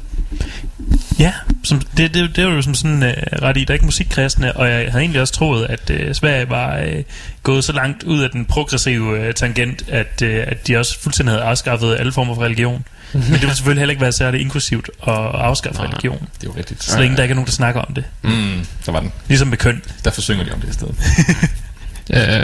Ja, 1.19 1.33
som, 1.65 1.81
det, 1.97 2.15
det, 2.15 2.37
det 2.37 2.47
var 2.47 2.53
jo 2.53 2.63
som 2.63 2.75
sådan 2.75 3.03
uh, 3.03 3.09
ret 3.43 3.57
i, 3.57 3.61
der 3.65 3.71
er 3.71 3.75
ikke 3.75 3.85
musikkristne, 3.85 4.57
og 4.57 4.69
jeg 4.71 4.91
havde 4.91 5.03
egentlig 5.03 5.21
også 5.21 5.35
troet, 5.35 5.67
at 5.67 5.91
uh, 5.91 6.13
Sverige 6.13 6.51
var 6.51 6.81
uh, 6.83 7.03
gået 7.43 7.65
så 7.65 7.73
langt 7.73 8.03
ud 8.03 8.21
af 8.23 8.31
den 8.31 8.45
progressive 8.45 9.29
uh, 9.29 9.35
tangent, 9.35 9.83
at, 9.89 10.23
uh, 10.23 10.29
at 10.29 10.67
de 10.67 10.77
også 10.77 11.01
fuldstændig 11.01 11.33
havde 11.35 11.45
afskaffet 11.45 11.97
alle 11.99 12.13
former 12.13 12.35
for 12.35 12.43
religion. 12.43 12.85
Men 13.13 13.23
det 13.23 13.43
vil 13.43 13.51
selvfølgelig 13.51 13.81
heller 13.81 13.91
ikke 13.91 14.03
være 14.03 14.13
særlig 14.13 14.41
inklusivt 14.41 14.91
at 15.03 15.13
afskaffe 15.15 15.81
Nej. 15.81 15.91
religion, 15.91 16.29
Det 16.41 16.47
er 16.47 16.53
jo 16.53 16.59
rigtigt. 16.59 16.83
så 16.85 17.01
længe 17.01 17.17
der 17.17 17.23
ikke 17.23 17.33
er 17.33 17.37
nogen, 17.37 17.47
der 17.47 17.53
snakker 17.53 17.81
om 17.81 17.95
det. 17.95 18.05
Mm, 18.23 18.67
der 18.87 18.93
var 18.93 19.01
den. 19.01 19.13
Ligesom 19.29 19.49
med 19.49 19.59
køn. 19.59 19.83
Derfor 20.05 20.21
synger 20.21 20.45
de 20.45 20.53
om 20.53 20.61
det 20.61 20.69
i 20.69 20.73
stedet. 20.73 20.95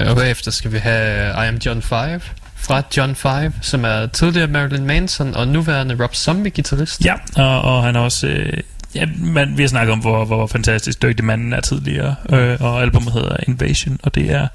Uh, 0.05 0.09
og 0.11 0.17
bagefter 0.17 0.51
skal 0.51 0.73
vi 0.73 0.79
have 0.79 1.45
I 1.45 1.49
Am 1.49 1.57
John 1.57 1.83
5 1.83 2.21
fra 2.65 2.83
John 2.97 3.15
5, 3.15 3.53
som 3.61 3.85
er 3.85 4.07
tidligere 4.07 4.49
Marilyn 4.49 4.85
Manson 4.85 5.35
og 5.35 5.49
nuværende 5.49 6.03
Rob 6.03 6.15
Zombie-gitarrist. 6.15 7.05
Ja, 7.05 7.15
og, 7.37 7.63
og 7.63 7.83
han 7.83 7.97
er 7.97 8.01
også... 8.01 8.27
Øh, 8.27 8.53
ja, 8.95 9.07
man, 9.19 9.57
vi 9.57 9.63
har 9.63 9.69
snakket 9.69 9.93
om, 9.93 9.99
hvor, 9.99 10.25
hvor 10.25 10.47
fantastisk 10.47 11.03
dygtig 11.03 11.25
manden 11.25 11.53
er 11.53 11.61
tidligere, 11.61 12.15
øh, 12.31 12.57
og 12.61 12.83
albumet 12.83 13.13
hedder 13.13 13.37
Invasion, 13.49 13.99
og 14.03 14.15
det 14.15 14.31
er 14.31 14.49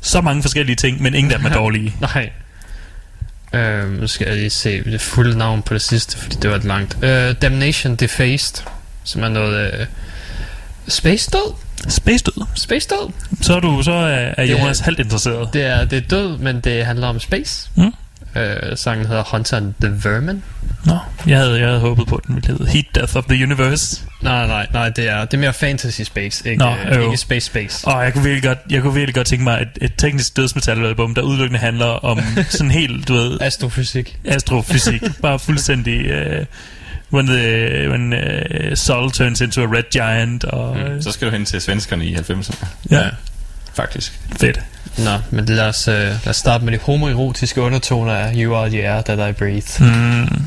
så 0.00 0.20
mange 0.20 0.42
forskellige 0.42 0.76
ting, 0.76 1.02
men 1.02 1.14
ingen 1.14 1.32
af 1.32 1.38
dem 1.38 1.46
er 1.46 1.54
dårlige. 1.62 1.94
Nej. 2.00 2.30
Uh, 3.54 3.92
nu 4.00 4.06
skal 4.06 4.26
jeg 4.26 4.36
lige 4.36 4.50
se 4.50 4.84
det 4.84 5.00
fulde 5.00 5.38
navn 5.38 5.62
på 5.62 5.74
det 5.74 5.82
sidste, 5.82 6.18
fordi 6.18 6.36
det 6.42 6.50
var 6.50 6.56
et 6.56 6.64
langt. 6.64 6.94
Uh, 6.94 7.36
Damnation 7.42 7.96
Defaced, 7.96 8.64
som 9.04 9.22
er 9.22 9.28
noget... 9.28 9.80
Uh, 9.80 9.86
Space 10.88 11.30
Død? 11.30 11.65
Space 11.88 12.24
død. 12.24 12.44
Space 12.54 12.88
Død? 12.88 13.10
Så 13.40 13.56
er, 13.56 13.60
du, 13.60 13.82
så 13.82 13.92
er, 13.92 14.34
er 14.36 14.44
Jonas 14.44 14.80
halvt 14.80 14.98
interesseret. 14.98 15.48
Det 15.52 15.62
er, 15.62 15.84
det 15.84 15.96
er 15.96 16.08
død, 16.08 16.38
men 16.38 16.60
det 16.60 16.86
handler 16.86 17.06
om 17.06 17.20
space. 17.20 17.70
Mm. 17.74 17.92
Uh, 18.36 18.42
sangen 18.74 19.06
hedder 19.06 19.22
Hunter 19.32 19.56
and 19.56 19.74
the 19.80 20.10
Vermin. 20.10 20.42
Nå, 20.84 20.98
jeg 21.26 21.38
havde, 21.38 21.58
jeg 21.58 21.66
havde 21.68 21.80
håbet 21.80 22.06
på, 22.06 22.16
at 22.16 22.24
den 22.26 22.34
ville 22.34 22.48
hedde 22.48 22.66
Heat 22.66 22.84
Death 22.94 23.16
of 23.16 23.24
the 23.24 23.44
Universe. 23.44 24.02
Nej, 24.22 24.46
nej, 24.46 24.66
nej, 24.72 24.88
det 24.88 25.08
er, 25.08 25.24
det 25.24 25.34
er 25.34 25.38
mere 25.38 25.52
fantasy 25.52 26.00
space, 26.02 26.50
ikke, 26.50 26.64
Nå, 26.64 26.74
øh, 26.92 27.04
ikke 27.04 27.16
space 27.16 27.46
space. 27.46 27.86
Og 27.88 28.04
jeg 28.04 28.12
kunne 28.12 28.24
virkelig 28.24 28.42
godt, 28.42 28.58
jeg 28.70 28.82
kunne 28.82 28.94
virkelig 28.94 29.14
godt 29.14 29.26
tænke 29.26 29.44
mig 29.44 29.62
et, 29.62 29.84
et 29.84 29.92
teknisk 29.98 30.36
dødsmetalalbum, 30.36 31.14
der 31.14 31.22
udelukkende 31.22 31.60
handler 31.60 31.86
om 31.86 32.20
sådan 32.50 32.70
helt, 32.70 33.08
du 33.08 33.14
ved, 33.14 33.38
Astrofysik. 33.40 34.18
astrofysik. 34.24 35.02
Bare 35.22 35.38
fuldstændig... 35.38 36.26
Uh, 36.40 36.46
when 37.12 37.26
the 37.26 37.88
when 37.90 38.12
uh, 38.12 38.74
Sol 38.74 39.10
turns 39.10 39.40
into 39.40 39.62
a 39.62 39.66
red 39.66 39.84
giant 39.92 40.44
og 40.44 40.76
mm. 40.76 41.02
Så 41.02 41.12
skal 41.12 41.26
du 41.26 41.32
hen 41.32 41.44
til 41.44 41.60
svenskerne 41.60 42.06
i 42.06 42.14
90'erne. 42.14 42.66
ja, 42.90 43.02
Faktisk. 43.74 44.20
fedt. 44.40 44.60
Nå, 44.98 45.18
men 45.30 45.44
lad 45.44 45.68
os, 45.68 45.88
uh, 45.88 45.94
lad 45.94 46.28
os 46.28 46.36
starte 46.36 46.64
med 46.64 46.72
de 46.72 46.78
homoerotiske 46.78 47.60
undertoner 47.60 48.12
af 48.12 48.34
You 48.36 48.54
Are 48.54 48.68
the 48.68 48.88
Air 48.88 49.02
That 49.02 49.30
I 49.30 49.32
Breathe. 49.32 49.84
Mm. 49.84 50.46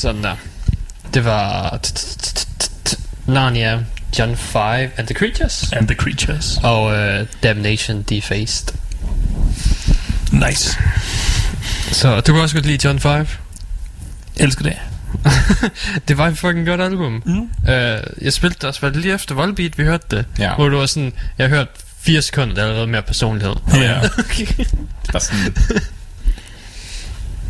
Sådan 0.00 0.22
der. 0.22 0.36
Det 1.14 1.24
var 1.24 1.78
Narnia, 3.26 3.84
John 4.18 4.36
5 4.36 4.90
and 4.96 5.06
the 5.06 5.14
Creatures. 5.14 5.72
And 5.72 5.88
the 5.88 5.96
Creatures. 5.96 6.58
Og 6.62 6.84
uh, 6.84 7.26
Damnation 7.42 8.02
Defaced. 8.02 8.74
Nice. 10.32 10.78
Så 11.92 12.20
du 12.20 12.32
kan 12.32 12.42
også 12.42 12.56
godt 12.56 12.66
lide 12.66 12.86
John 12.88 13.00
5. 13.00 13.26
Elsker 14.36 14.62
det. 14.62 14.76
det 16.08 16.18
var 16.18 16.28
et 16.28 16.38
fucking 16.38 16.66
godt 16.66 16.80
album. 16.80 17.22
Mm. 17.26 17.40
Uh, 17.40 17.68
jeg 18.22 18.32
spillede 18.32 18.58
det 18.60 18.64
også, 18.64 18.80
var 18.80 18.88
det 18.88 19.02
lige 19.02 19.14
efter 19.14 19.34
Volbeat, 19.34 19.78
vi 19.78 19.84
hørte 19.84 20.16
det? 20.16 20.24
Ja. 20.38 20.54
Hvor 20.54 20.68
du 20.68 20.76
var 20.76 20.86
sådan, 20.86 21.12
jeg 21.38 21.48
har 21.48 21.56
hørt 21.56 21.68
4 22.00 22.22
sekunder, 22.22 22.54
der 22.54 22.62
er 22.62 22.66
allerede 22.66 22.86
mere 22.86 23.02
personlighed. 23.02 23.54
Ja. 23.74 24.00
Det 25.06 25.14
er 25.14 25.18
sådan... 25.18 25.54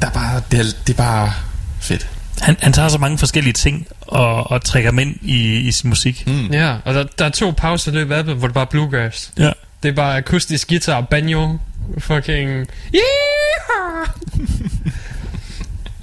Der 0.00 0.06
er 0.06 0.10
bare... 0.10 0.42
Det 0.50 0.60
er, 0.60 0.64
det 0.86 0.92
er 0.92 0.96
bare 0.96 1.32
fedt. 1.80 2.08
Han, 2.40 2.56
han 2.60 2.72
tager 2.72 2.88
så 2.88 2.98
mange 2.98 3.18
forskellige 3.18 3.52
ting 3.52 3.86
og, 4.00 4.50
og 4.50 4.64
trækker 4.64 4.90
dem 4.90 4.98
ind 4.98 5.16
i, 5.22 5.56
i 5.56 5.72
sin 5.72 5.88
musik. 5.88 6.26
Mm. 6.26 6.46
Ja, 6.46 6.76
og 6.84 6.94
der, 6.94 7.04
der 7.18 7.24
er 7.24 7.28
to 7.28 7.50
pauser 7.56 7.92
i 7.92 7.94
løbet 7.94 8.14
af 8.14 8.24
hvor 8.24 8.46
det 8.46 8.54
bare 8.54 8.64
er 8.64 8.70
bluegrass. 8.70 9.32
Ja. 9.38 9.52
Det 9.82 9.88
er 9.88 9.92
bare 9.92 10.16
akustisk 10.16 10.68
guitar, 10.68 11.00
banjo, 11.00 11.58
fucking... 11.98 12.48
Yeah! 12.94 14.06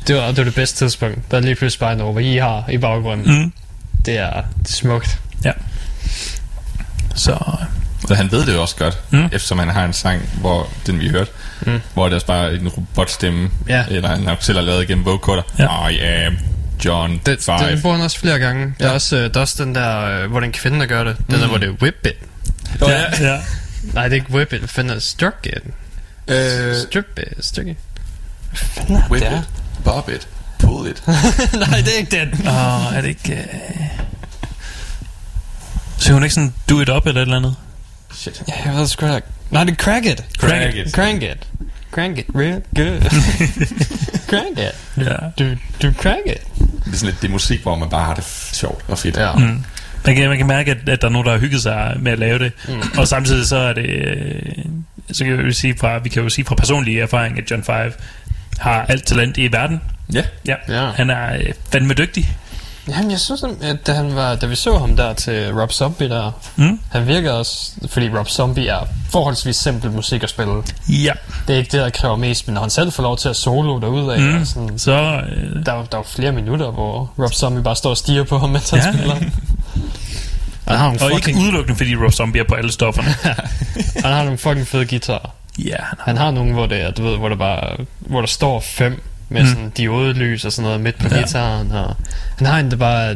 det, 0.08 0.16
var, 0.16 0.28
det 0.28 0.38
var 0.38 0.44
det 0.44 0.56
bedste 0.56 0.86
tidspunkt. 0.86 1.32
Der 1.32 1.38
er 1.38 1.42
lige 1.42 1.56
pludselig 1.56 1.80
bare 1.80 1.96
hvor 1.96 2.20
I 2.20 2.36
har 2.36 2.70
i 2.70 2.78
baggrunden. 2.78 3.44
Mm. 3.44 3.54
Det 4.06 4.18
er, 4.18 4.42
det 4.60 4.68
er 4.68 4.74
smukt. 4.74 5.20
Så 8.02 8.08
Og 8.10 8.18
han 8.18 8.32
ved 8.32 8.46
det 8.46 8.54
jo 8.54 8.62
også 8.62 8.76
godt, 8.76 8.98
Mm. 9.10 9.26
eftersom 9.26 9.60
han 9.60 9.70
har 9.70 9.86
en 9.86 9.94
sang, 9.94 10.30
hvor 10.42 10.70
den 10.88 11.00
vi 11.00 11.10
hørte, 11.10 11.32
Mm. 11.62 11.80
hvor 11.94 12.10
det 12.10 12.16
er 12.24 12.26
bare 12.28 12.54
en 12.54 12.68
robotstemme, 12.68 13.50
Ja. 13.70 13.86
eller 13.90 14.10
han 14.10 14.20
nok 14.20 14.38
selv 14.42 14.58
har 14.58 14.66
lavet 14.66 14.84
igennem 14.84 15.06
vocoder. 15.06 15.42
Ja. 15.60 15.88
I 15.88 16.00
am 16.00 16.38
John 16.86 17.22
Det, 17.26 17.44
5. 17.44 17.60
den 17.70 17.82
bruger 17.82 17.96
han 17.96 18.06
også 18.06 18.20
flere 18.20 18.40
gange. 18.40 18.74
Der, 18.80 18.88
er 18.88 18.92
også, 18.92 19.16
øh, 19.18 19.24
der 19.34 19.38
er 19.38 19.42
også 19.42 19.64
den 19.64 19.76
der, 19.76 20.02
øh, 20.24 20.32
hvor 20.32 20.40
den 20.40 20.52
kvinde, 20.52 20.80
der 20.80 20.86
gør 20.86 21.04
det. 21.04 21.16
Den 21.18 21.36
der, 21.36 21.42
Mm. 21.44 21.50
hvor 21.50 21.58
det 21.58 21.70
er 21.70 21.74
whip 21.82 22.06
it. 22.06 22.14
Oh, 22.82 22.90
ja, 22.90 23.32
ja. 23.32 23.40
Nej, 23.94 24.04
det 24.04 24.12
er 24.12 24.16
ikke 24.16 24.32
whip 24.34 24.54
it. 24.54 24.60
Hvad 24.60 24.68
fanden 24.70 24.90
er 24.90 24.94
det? 24.94 25.04
Struck 25.04 25.36
it. 25.46 25.64
Øh, 26.28 26.76
Strip 26.90 27.20
it. 27.20 27.46
Struck 27.46 27.68
it. 27.68 27.78
Hvad 28.50 28.60
fanden 28.60 28.96
er 28.96 29.10
whip 29.12 29.22
det? 29.24 29.32
it, 29.32 29.84
bob 29.84 30.10
it, 30.10 30.28
pull 30.60 30.90
it. 30.90 31.04
Nej, 31.68 31.78
det 31.80 31.94
er 31.94 31.98
ikke 31.98 32.20
den. 32.20 32.48
Og 32.48 32.94
er 32.96 33.02
det 33.02 33.08
ikke... 33.10 33.46
Uh... 33.54 34.08
Så 35.98 36.14
hun 36.14 36.24
ikke 36.24 36.36
sådan 36.36 36.54
do 36.70 36.82
it 36.82 36.90
up 36.90 37.06
eller 37.08 37.22
et 37.22 37.26
eller 37.26 37.38
andet? 37.38 37.56
Shit. 38.34 38.44
Da 38.48 39.16
ikke. 39.16 39.28
Nej, 39.52 39.64
det 39.64 39.72
er 39.72 39.76
crank 39.76 40.06
it. 40.06 40.24
Crank 40.38 40.76
it. 40.76 40.94
Crank 40.94 41.24
it. 41.24 41.48
Crank 41.92 42.18
it 42.18 42.26
real 42.36 42.62
good. 42.76 43.02
crank 44.32 44.60
it. 44.60 45.06
Ja. 45.06 45.16
Du, 45.40 45.56
du 45.82 45.94
crank 45.94 46.26
it. 46.26 46.42
Det 46.86 46.94
er 46.94 46.98
sådan 46.98 47.06
lidt 47.06 47.22
det 47.22 47.28
er 47.28 47.32
musik, 47.32 47.62
hvor 47.62 47.76
man 47.76 47.90
bare 47.90 48.06
har 48.06 48.14
det 48.14 48.24
sjovt 48.54 48.86
og 48.88 49.00
fedt. 49.00 49.18
Ja. 49.18 49.34
Mm. 49.34 49.64
Man 50.06 50.16
kan, 50.16 50.30
man 50.30 50.38
kan 50.38 50.48
mærke, 50.48 50.72
at, 50.72 50.90
at 50.90 51.02
der 51.02 51.08
er 51.08 51.12
nogen, 51.12 51.26
der 51.26 51.32
har 51.32 51.40
hygget 51.40 51.62
sig 51.62 51.96
med 52.00 52.12
at 52.12 52.20
lave 52.20 52.40
det. 52.40 52.52
Mm. 52.68 52.82
Og 52.98 53.08
samtidig 53.08 53.48
så 53.48 53.58
er 53.58 53.74
det... 53.74 53.86
Øh, 53.86 54.42
så 55.12 55.26
kan 55.26 55.46
vi, 55.46 55.54
sige 55.54 55.78
fra, 55.80 55.98
vi 55.98 56.10
kan 56.10 56.24
jo 56.24 56.30
sige 56.30 56.46
fra 56.46 56.56
personlig 56.56 57.00
erfaring, 57.00 57.38
at 57.38 57.52
John 57.52 57.64
5 57.64 57.94
har 58.60 58.86
alt 58.90 59.06
talent 59.06 59.38
i 59.38 59.52
verden. 59.52 59.82
Ja. 60.14 60.24
Ja. 60.48 60.56
Ja. 60.70 60.86
Han 60.92 61.10
er 61.10 61.34
øh, 61.34 61.54
fandme 61.72 61.94
dygtig. 61.94 62.38
Jamen, 62.90 63.12
jeg 63.12 63.20
synes, 63.20 63.44
at 63.62 63.88
da, 63.88 63.94
han 63.94 64.16
var, 64.16 64.36
da 64.36 64.46
vi 64.46 64.56
så 64.56 64.78
ham 64.78 64.96
der 64.98 65.14
til 65.14 65.54
Rob 65.54 65.72
Zombie 65.72 66.10
der, 66.10 66.32
Mm. 66.56 66.80
han 66.92 67.08
virker 67.08 67.32
også, 67.32 67.72
fordi 67.90 68.10
Rob 68.10 68.28
Zombie 68.30 68.68
er 68.68 68.80
forholdsvis 69.12 69.56
simpel 69.56 69.92
musik 69.92 70.24
at 70.24 70.30
spille. 70.30 70.54
Ja. 70.90 71.12
Det 71.48 71.54
er 71.54 71.58
ikke 71.58 71.72
det, 71.72 71.82
der 71.82 71.90
kræver 71.90 72.16
mest, 72.16 72.48
men 72.48 72.54
når 72.54 72.62
han 72.62 72.70
selv 72.70 72.92
får 72.92 73.04
lov 73.04 73.18
til 73.18 73.30
at 73.30 73.36
solo 73.36 73.80
derudad, 73.80 74.18
Mm. 74.20 74.38
mm. 74.40 74.46
sådan, 74.46 74.80
Så... 74.80 74.92
Øh, 74.92 75.66
der, 75.66 75.72
er 75.74 75.84
der 75.84 75.98
er 75.98 75.98
jo 75.98 76.04
flere 76.04 76.32
minutter, 76.32 76.72
hvor 76.72 77.12
Rob 77.20 77.34
Zombie 77.34 77.64
bare 77.64 77.76
står 77.76 77.90
og 77.90 77.98
stiger 77.98 78.24
på 78.24 78.38
ham, 78.40 78.50
mens 78.50 78.70
han 78.70 78.80
Ja. 78.80 78.92
spiller. 78.94 79.16
Han 80.68 80.78
har 80.78 80.88
og 80.88 80.94
ikke 80.94 81.16
fucking, 81.16 81.40
udelukkende, 81.42 81.78
fordi 81.78 81.96
Rob 81.96 82.12
Zombie 82.14 82.42
er 82.42 82.46
på 82.50 82.56
alle 82.56 82.72
stofferne. 82.72 83.10
han 84.06 84.14
har 84.14 84.24
nogle 84.24 84.38
fucking 84.38 84.68
fede 84.68 84.86
guitarer. 84.86 85.30
ja, 85.60 85.76
han 85.80 85.98
har. 86.00 86.06
Han 86.06 86.18
har 86.18 86.32
nogle, 86.32 86.54
hvor 86.54 86.66
det 86.66 86.82
er, 86.82 86.92
du 86.92 87.04
ved, 87.04 87.18
hvor 87.18 87.30
der 87.30 87.36
bare, 87.36 87.78
hvor 88.00 88.20
der 88.22 88.28
står 88.28 88.60
fem 88.60 89.02
med 89.30 89.42
Mm. 89.42 89.48
sådan 89.48 89.70
diodelys 89.70 90.46
og 90.46 90.52
sådan 90.52 90.64
noget 90.66 90.82
midt 90.82 90.98
på 90.98 91.08
ja. 91.12 91.18
gitaren, 91.22 91.72
og 91.72 91.96
han 92.38 92.48
har 92.48 92.60
en, 92.60 92.72
der 92.72 92.78
bare, 92.78 93.14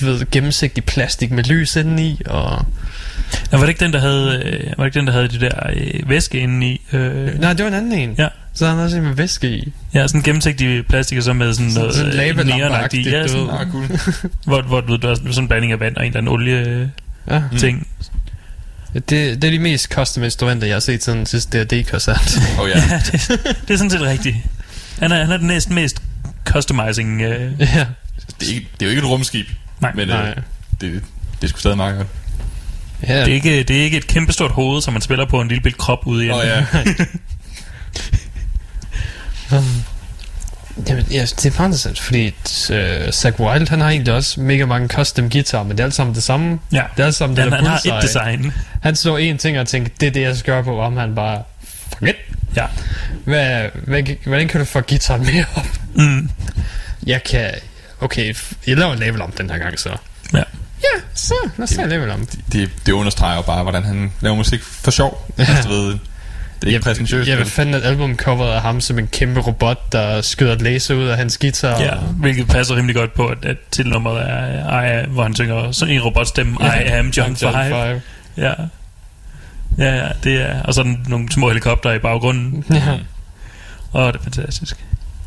du 0.00 0.06
ved, 0.06 0.26
gennemsigtig 0.30 0.84
plastik 0.84 1.30
med 1.30 1.44
lys 1.44 1.76
indeni, 1.76 2.20
og... 2.26 2.66
Nå, 3.52 3.58
var 3.58 3.64
det 3.64 3.68
ikke 3.68 3.84
den, 3.84 3.92
der 3.92 3.98
havde, 4.00 4.42
øh, 4.44 4.66
var 4.78 4.84
det 4.84 4.86
ikke 4.86 4.98
den, 4.98 5.06
der 5.06 5.12
havde 5.12 5.28
de 5.28 5.40
der 5.40 5.70
øh, 5.72 6.08
væske 6.08 6.38
inde 6.38 6.66
i? 6.66 6.80
Øh, 6.92 7.40
Nej, 7.40 7.52
det 7.52 7.64
var 7.64 7.68
en 7.70 7.74
anden 7.76 7.92
en. 7.92 8.14
Ja. 8.18 8.28
Så 8.54 8.66
han 8.68 8.78
også 8.78 8.96
en 8.96 9.02
med 9.02 9.14
væske 9.14 9.48
i. 9.50 9.72
ja, 9.94 10.06
sådan 10.08 10.22
gennemsigtig 10.22 10.86
plastik, 10.86 11.18
og 11.18 11.24
så 11.24 11.32
med 11.32 11.54
sådan 11.54 11.70
Sådan- 11.70 11.82
noget 11.82 11.94
sådan 11.96 12.10
øh, 12.10 12.16
lavalampeagtigt, 12.16 12.56
neonagtigt. 12.58 13.06
Ja, 13.12 13.22
du 13.22 13.28
sådan. 13.28 13.50
Ah, 13.50 13.66
cool. 13.72 13.86
hvor, 14.44 14.62
hvor 14.62 14.80
du 14.80 14.92
ved, 14.92 14.98
der 14.98 15.10
er 15.10 15.14
sådan 15.14 15.38
en 15.38 15.48
blanding 15.48 15.72
af 15.72 15.80
vand 15.80 15.96
og 15.96 16.02
en 16.02 16.06
eller 16.06 16.18
anden 16.20 16.32
olie 16.32 16.90
Ja. 17.30 17.42
mm. 17.52 17.58
ting. 17.58 17.86
Det, 18.94 19.08
det 19.10 19.44
er 19.44 19.50
de 19.50 19.58
mest 19.58 19.92
custom 19.92 20.24
instrumenter, 20.24 20.66
jeg 20.66 20.74
har 20.74 20.80
set 20.80 21.04
siden 21.04 21.18
den 21.18 21.26
sidste 21.26 21.64
D&D-koncert. 21.64 22.38
Oh, 22.60 22.68
ja. 22.70 22.82
Ja, 22.90 22.98
det, 23.12 23.28
det 23.68 23.74
er 23.74 23.76
sådan 23.78 23.90
set 23.90 24.00
rigtigt. 24.00 24.36
Han 25.00 25.12
er, 25.12 25.16
han 25.24 25.32
er 25.32 25.36
den 25.36 25.46
næsten 25.46 25.74
mest 25.74 26.02
customizing. 26.44 27.22
Øh, 27.22 27.52
ja. 27.60 27.86
Det, 28.40 28.50
er 28.50 28.54
ikke, 28.54 28.68
det 28.80 28.82
er 28.82 28.86
jo 28.86 28.90
ikke 28.90 29.00
et 29.02 29.08
rumskib, 29.08 29.46
nej, 29.80 29.92
men 29.94 30.08
Nej. 30.08 30.28
øh, 30.28 30.36
det, 30.80 31.02
det 31.40 31.44
er 31.44 31.48
sgu 31.48 31.58
stadig 31.58 31.76
meget 31.76 31.96
godt. 31.96 32.08
ja. 33.08 33.20
det, 33.20 33.28
er 33.28 33.34
ikke, 33.34 33.62
det 33.62 33.76
er 33.76 33.82
ikke 33.82 33.96
et 33.96 34.06
kæmpestort 34.06 34.50
hoved, 34.50 34.82
som 34.82 34.92
man 34.92 35.02
spiller 35.02 35.24
på 35.26 35.40
en 35.40 35.48
lille 35.48 35.62
bitte 35.62 35.78
krop 35.78 36.06
ude 36.06 36.26
i. 36.26 36.30
Åh 36.30 36.36
enden. 36.36 36.96
ja. 37.00 37.04
Jamen, 40.88 41.06
ja, 41.10 41.20
det 41.22 41.46
er 41.46 41.50
meget 41.58 41.68
interessant, 41.68 42.00
fordi 42.00 42.26
uh, 42.26 43.10
Zach 43.12 43.40
Wild, 43.40 43.68
han 43.68 43.80
har 43.80 43.90
egentlig 43.90 44.14
også 44.14 44.40
mega 44.40 44.64
mange 44.66 44.88
custom 44.88 45.30
guitar, 45.30 45.62
men 45.62 45.70
det 45.70 45.80
er 45.80 45.84
alt 45.84 45.94
sammen 45.94 46.14
det 46.14 46.22
samme. 46.22 46.58
ja. 46.72 46.82
Det 46.96 47.02
er 47.02 47.06
alt 47.06 47.14
sammen 47.14 47.36
det 47.36 47.42
Han, 47.44 47.52
der 47.52 47.58
han 47.58 47.66
har 47.66 47.96
et 47.96 48.02
design. 48.02 48.52
Han 48.82 48.96
så 48.96 49.16
en 49.16 49.38
ting 49.38 49.58
og 49.58 49.68
tænkte, 49.68 49.92
det 50.00 50.06
er 50.06 50.10
det, 50.10 50.20
jeg 50.20 50.36
skal 50.36 50.52
gøre 50.52 50.64
på, 50.64 50.80
om 50.80 50.96
han 50.96 51.14
bare, 51.14 51.42
fuck 51.98 52.02
it. 52.02 52.16
Ja. 52.56 52.66
Hvad, 53.24 53.68
hvad, 53.86 54.02
hvordan 54.26 54.48
kan 54.48 54.60
du 54.60 54.64
få 54.66 54.80
guitaren 54.80 55.26
mere 55.26 55.44
op? 55.54 55.66
Mm. 55.94 56.30
Jeg 57.06 57.22
kan, 57.22 57.50
okay, 58.00 58.34
jeg 58.66 58.76
laver 58.76 58.92
en 58.92 58.98
level 58.98 59.22
om 59.22 59.30
den 59.30 59.50
her 59.50 59.58
gang 59.58 59.78
så. 59.78 59.96
Ja. 60.32 60.42
Ja, 60.82 61.00
så 61.14 61.34
lad 61.56 61.64
os 61.64 61.70
tage 61.70 61.88
level 61.88 62.10
om. 62.10 62.26
Det, 62.52 62.70
det 62.86 62.92
understreger 62.92 63.36
jo 63.36 63.42
bare, 63.42 63.62
hvordan 63.62 63.84
han 63.84 64.12
laver 64.20 64.36
musik 64.36 64.62
for 64.62 64.90
sjov. 64.90 65.32
Ja. 65.38 65.44
Altså, 65.48 65.68
du 65.68 65.74
ved, 65.74 65.98
det 66.60 66.62
er 66.62 66.66
ikke 66.66 66.80
præsentøst. 66.80 67.28
Jeg 67.28 67.38
vil 67.38 67.46
fandme 67.46 67.76
et 67.76 67.82
albumcover 67.84 68.46
af 68.46 68.62
ham 68.62 68.80
som 68.80 68.98
en 68.98 69.06
kæmpe 69.06 69.40
robot, 69.40 69.92
der 69.92 70.20
skyder 70.22 70.52
et 70.52 70.62
laser 70.62 70.94
ud 70.94 71.04
af 71.06 71.16
hans 71.16 71.38
guitar. 71.38 71.80
Ja, 71.82 71.94
hvilket 71.96 72.48
passer 72.48 72.76
rimelig 72.76 72.96
godt 72.96 73.14
på, 73.14 73.26
at, 73.26 73.44
at 73.44 73.56
titelnummeret 73.70 74.30
er, 74.30 75.02
I, 75.02 75.06
hvor 75.08 75.22
han 75.22 75.34
synger 75.34 75.72
sådan 75.72 75.94
en 75.94 76.00
robotstemme, 76.02 76.56
I 76.62 76.88
am 76.88 77.08
John 77.08 77.36
5. 77.36 77.52
Five. 77.52 78.02
Ja. 78.36 78.52
Ja, 79.78 79.94
ja, 79.96 80.08
det 80.24 80.42
er, 80.42 80.62
og 80.62 80.74
sådan 80.74 81.04
nogle 81.08 81.32
små 81.32 81.48
helikopter 81.48 81.92
i 81.92 81.98
baggrunden. 81.98 82.64
Ja, 82.70 82.98
Åh, 83.94 84.06
det 84.06 84.16
er 84.16 84.22
fantastisk. 84.22 84.76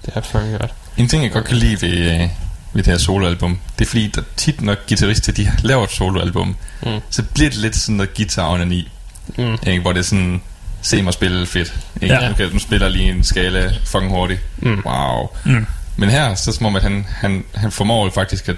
det 0.05 0.13
er 0.15 0.21
fucking 0.21 0.59
godt. 0.59 0.73
En 0.97 1.07
ting, 1.07 1.23
jeg 1.23 1.31
godt 1.31 1.45
kan 1.45 1.57
lide 1.57 1.81
ved, 1.81 2.21
øh, 2.21 2.29
ved 2.73 2.83
det 2.83 2.91
her 2.93 2.97
soloalbum, 2.97 3.59
det 3.79 3.85
er 3.85 3.89
fordi, 3.89 4.07
der 4.15 4.21
tit 4.37 4.61
når 4.61 4.75
guitarister, 4.89 5.31
de 5.31 5.51
laver 5.63 5.83
et 5.83 5.91
soloalbum, 5.91 6.55
Mm. 6.85 6.99
så 7.09 7.23
bliver 7.23 7.49
det 7.49 7.59
lidt 7.59 7.75
sådan 7.75 7.95
noget 7.95 8.13
guitar 8.13 8.47
onani, 8.49 8.91
Mm. 9.37 9.57
ikke? 9.67 9.81
hvor 9.81 9.91
det 9.93 9.99
er 9.99 10.03
sådan, 10.03 10.41
se 10.81 11.01
mig 11.01 11.13
spille 11.13 11.45
fedt. 11.45 11.73
Ikke? 12.01 12.15
Ja. 12.15 12.29
Okay, 12.31 12.49
nu 12.53 12.59
spiller 12.59 12.89
lige 12.89 13.09
en 13.09 13.23
skala 13.23 13.73
fucking 13.85 14.11
hurtigt. 14.11 14.39
Mm. 14.57 14.81
Wow. 14.85 15.27
Mm. 15.45 15.65
Men 15.97 16.09
her, 16.09 16.35
så 16.35 16.51
som 16.51 16.65
om, 16.65 16.75
at 16.75 16.81
han, 16.83 17.05
han, 17.09 17.43
han 17.55 17.71
formår 17.71 18.05
jo 18.05 18.11
faktisk 18.11 18.49
at 18.49 18.55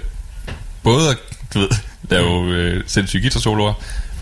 både 0.82 1.10
at, 1.10 1.16
du 1.54 1.58
ved, 1.58 1.68
lave 2.10 2.46
øh, 2.54 2.82
sindssyge 2.86 3.22
guitar-soloer, 3.22 3.72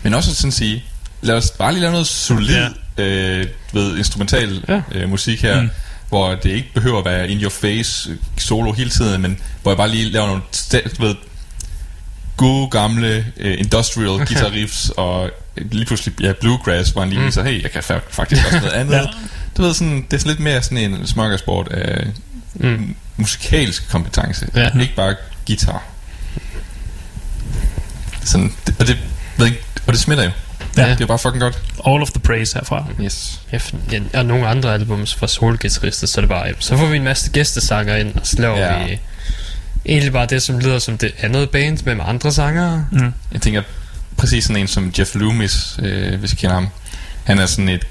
men 0.03 0.13
også 0.13 0.31
at 0.31 0.37
sådan 0.37 0.51
sige, 0.51 0.83
lad 1.21 1.35
os 1.35 1.51
bare 1.51 1.71
lige 1.71 1.81
lave 1.81 1.91
noget 1.91 2.07
solid, 2.07 2.67
ja. 2.97 3.03
øh, 3.03 3.47
ved, 3.73 3.97
instrumental 3.97 4.63
ja. 4.67 4.81
øh, 4.91 5.09
musik 5.09 5.41
her, 5.41 5.61
Mm. 5.61 5.69
Mm. 6.11 6.17
hvor 6.17 6.35
det 6.35 6.49
ikke 6.49 6.71
behøver 6.73 6.99
at 6.99 7.05
være 7.05 7.29
in 7.29 7.41
your 7.41 7.49
face 7.49 8.09
øh, 8.11 8.17
solo 8.37 8.71
hele 8.71 8.89
tiden, 8.89 9.21
men 9.21 9.37
hvor 9.61 9.71
jeg 9.71 9.77
bare 9.77 9.89
lige 9.89 10.09
laver 10.11 10.27
nogle, 10.27 10.41
ved, 10.99 11.15
gode 12.37 12.69
gamle 12.69 13.25
øh, 13.37 13.55
industrial 13.59 14.07
guitar 14.27 14.51
riffs, 14.51 14.89
og 14.97 15.29
øh, 15.57 15.71
lige 15.71 15.85
pludselig 15.85 16.21
ja, 16.21 16.33
bluegrass, 16.41 16.89
hvor 16.91 17.01
han 17.01 17.09
lige 17.09 17.19
Mm. 17.19 17.25
viser, 17.25 17.43
hey, 17.43 17.63
jeg 17.63 17.71
kan 17.71 17.81
fa- 17.83 17.99
faktisk 18.09 18.45
også 18.45 18.59
noget 18.59 18.71
andet. 18.73 18.93
Ja. 18.93 19.03
Du 19.57 19.61
ved, 19.61 19.73
sådan, 19.73 20.05
det 20.11 20.23
er 20.23 20.27
lidt 20.27 20.39
mere 20.39 20.61
sådan 20.63 20.77
en 20.77 21.07
smørgersport 21.07 21.67
af 21.67 22.07
Mm. 22.53 22.95
musikalsk 23.17 23.89
kompetence. 23.89 24.47
Ja. 24.55 24.69
Ikke 24.81 24.95
bare 24.95 25.15
guitar. 25.47 25.83
Sådan, 28.23 28.53
det, 28.67 28.75
og, 28.79 28.87
det, 28.87 28.97
ved 29.37 29.45
ikke, 29.45 29.59
og 29.87 29.93
det 29.93 30.01
smitter 30.01 30.23
jo. 30.23 30.31
Ja. 30.77 30.89
Det 30.89 31.01
er 31.01 31.05
bare 31.05 31.19
fucking 31.19 31.41
godt. 31.41 31.59
All 31.87 32.01
of 32.01 32.09
the 32.11 32.19
praise 32.19 32.53
herfra. 32.57 32.85
Yes. 33.01 33.41
Ja, 33.51 33.59
og 34.13 34.25
nogle 34.25 34.47
andre 34.47 34.73
albums 34.73 35.15
fra 35.15 35.27
solguitarister, 35.27 36.07
så 36.07 36.19
er 36.19 36.21
det 36.21 36.29
bare, 36.29 36.41
jamen, 36.45 36.55
så 36.61 36.77
får 36.77 36.85
vi 36.85 36.95
en 36.97 37.03
masse 37.03 37.31
gæstesanger 37.31 37.95
ind, 37.95 38.15
og 38.15 38.21
så 38.27 38.41
laver 38.41 38.57
Ja. 38.59 38.83
vi 38.85 38.99
egentlig 39.85 40.13
bare 40.13 40.25
det, 40.25 40.41
som 40.41 40.59
lyder 40.59 40.79
som 40.79 40.97
det 40.97 41.11
andet 41.21 41.49
band, 41.49 41.77
men 41.85 41.97
med 41.97 42.05
andre 42.07 42.31
sangere. 42.31 42.85
Mm. 42.91 43.13
Jeg 43.33 43.41
tænker, 43.41 43.61
præcis 44.17 44.43
sådan 44.43 44.61
en 44.61 44.67
som 44.67 44.93
Jeff 44.99 45.15
Loomis, 45.15 45.79
øh, 45.81 46.19
hvis 46.19 46.33
I 46.33 46.35
kender 46.35 46.53
ham. 46.55 46.67
Han 47.23 47.39
er 47.39 47.45
sådan 47.45 47.69
et 47.69 47.87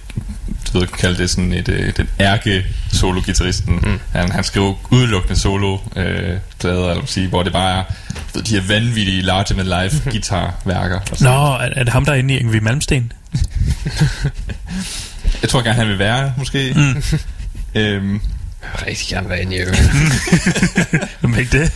du 0.73 0.79
ved, 0.79 0.87
kalde 0.87 1.19
det 1.19 1.31
sådan 1.31 1.53
et, 1.53 1.69
øh, 1.69 1.93
den 1.97 2.09
ærke 2.21 2.67
solo 2.93 3.21
guitaristen 3.25 3.75
mm. 3.75 4.01
han, 4.13 4.33
han 4.33 4.45
skriver 4.45 4.75
udelukkende 4.91 5.41
solo 5.41 5.79
øh, 5.97 6.39
plader, 6.61 6.91
eller 6.91 7.07
sige, 7.07 7.29
hvor 7.29 7.43
det 7.43 7.53
bare 7.53 7.79
er 7.79 7.85
ved, 8.35 8.43
de 8.43 8.61
her 8.61 8.67
vanvittige 8.69 9.23
larger 9.23 9.55
than 9.55 9.83
life 9.83 10.11
guitarværker 10.11 11.01
og 11.01 11.17
sådan. 11.17 11.33
Nå, 11.33 11.41
er, 11.41 11.69
er 11.77 11.85
det 11.85 11.93
ham, 11.93 12.05
der 12.05 12.13
er 12.13 12.17
inde 12.17 12.35
i 12.35 12.39
Ingrid 12.39 12.61
Malmsten? 12.61 13.13
Jeg 15.43 15.51
tror 15.51 15.63
gerne 15.63 15.75
han 15.75 15.89
vil 15.89 15.99
være 15.99 16.35
måske 16.37 16.73
mm. 16.77 16.93
øhm, 17.81 18.13
Jeg 18.63 18.71
vil 18.73 18.85
rigtig 18.87 19.09
gerne 19.09 19.29
være 19.29 19.43
inde 19.43 19.57
i 19.57 19.61
er 21.35 21.39
ikke 21.39 21.63
det? 21.63 21.73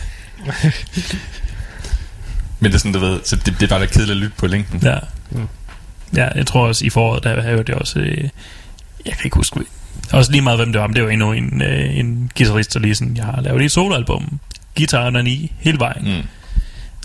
Men 2.59 2.71
det 2.71 2.75
er 2.75 2.79
sådan, 2.79 2.91
du 2.91 2.99
ved, 2.99 3.19
så 3.23 3.35
det, 3.35 3.45
det 3.45 3.63
er 3.63 3.67
bare 3.67 3.79
da 3.79 3.85
kedeligt 3.85 4.11
at 4.11 4.17
lytte 4.17 4.35
på 4.37 4.47
længden. 4.47 4.79
Ja. 4.83 4.97
Ja, 6.15 6.27
jeg 6.35 6.47
tror 6.47 6.67
også 6.67 6.85
i 6.85 6.89
foråret, 6.89 7.23
der 7.23 7.41
havde 7.41 7.57
det 7.57 7.75
også... 7.75 7.99
Øh, 7.99 8.29
jeg 9.05 9.13
kan 9.13 9.21
ikke 9.25 9.35
huske... 9.37 9.59
Også 10.11 10.31
lige 10.31 10.41
meget, 10.41 10.59
hvem 10.59 10.71
det 10.71 10.81
var, 10.81 10.87
men 10.87 10.95
det 10.95 11.03
var 11.03 11.09
endnu 11.09 11.31
en, 11.31 11.61
øh, 11.61 11.97
en 11.97 12.31
guitarist, 12.37 12.73
der 12.73 12.79
lige 12.79 12.95
sådan, 12.95 13.17
jeg 13.17 13.25
har 13.25 13.41
lavet 13.41 13.61
et 13.65 13.71
soloalbum. 13.71 14.39
Guitaren 14.77 15.27
i 15.27 15.51
hele 15.59 15.79
vejen. 15.79 16.03
Mm. 16.17 16.23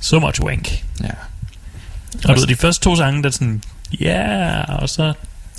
So 0.03 0.19
much 0.21 0.43
wank. 0.43 0.85
Ja. 1.03 1.09
Og 2.29 2.35
du 2.37 2.41
ved, 2.41 2.47
de 2.47 2.57
første 2.57 2.85
to 2.85 2.97
sange, 2.97 3.23
der 3.23 3.29
er 3.29 3.33
sådan, 3.33 3.63
ja, 4.01 4.07
yeah, 4.07 4.83
og 4.83 4.89
så 4.89 5.13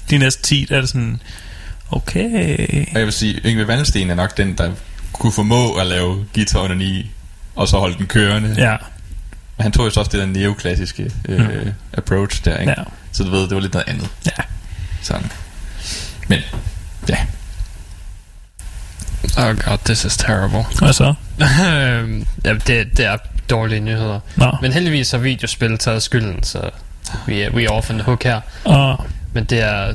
de 0.10 0.18
næste 0.18 0.44
ti, 0.44 0.66
der 0.70 0.82
er 0.82 0.86
sådan, 0.86 1.22
okay. 1.92 2.86
Og 2.94 2.98
jeg 3.00 3.06
vil 3.06 3.14
sige, 3.14 3.42
Yngve 3.46 3.68
Vallensten 3.68 4.10
er 4.10 4.16
nok 4.16 4.38
den, 4.38 4.58
der 4.58 4.72
kunne 5.12 5.32
formå 5.32 5.74
at 5.74 5.88
lave 5.88 6.26
guitar 6.36 6.74
i 6.82 7.10
og 7.56 7.68
så 7.68 7.78
holde 7.78 7.98
den 7.98 8.06
kørende. 8.08 8.56
Ja, 8.58 8.78
Men 9.58 9.64
han 9.64 9.72
tog 9.72 9.86
jo 9.86 9.90
så 9.90 10.00
også 10.00 10.12
det 10.12 10.20
der 10.20 10.26
neoklassiske 10.26 11.12
øh, 11.30 11.40
Mm. 11.66 11.72
approach 11.94 12.46
der, 12.46 12.58
ikke? 12.58 12.74
ja, 12.78 12.84
Så 13.12 13.24
du 13.24 13.30
ved, 13.30 13.42
det 13.42 13.52
var 13.56 13.60
lidt 13.60 13.74
noget 13.74 13.88
andet. 13.90 14.10
ja. 14.26 14.44
Sådan. 15.02 15.32
Men, 16.32 16.40
ja. 17.10 17.18
Oh 19.38 19.56
god, 19.56 19.78
this 19.86 20.06
is 20.06 20.18
terrible. 20.18 20.66
Hvad 20.80 20.94
så? 20.94 21.14
Øhm, 21.42 22.26
ja, 22.46 22.54
det, 22.54 22.98
det 22.98 23.06
er 23.06 23.18
dårlige 23.50 23.80
nyheder. 23.80 24.20
Nå, 24.36 24.52
Men 24.62 24.74
heldigvis 24.74 25.12
har 25.12 25.18
videospil 25.18 25.78
taget 25.78 26.04
skylden, 26.04 26.44
så 26.44 26.70
vi 27.28 27.42
er, 27.42 27.50
we 27.50 27.62
are 27.70 27.78
off 27.78 27.90
on 27.90 27.96
the 27.96 28.04
hook 28.06 28.24
her. 28.24 28.42
og, 28.66 29.06
Men 29.34 29.44
det 29.44 29.60
er... 29.62 29.94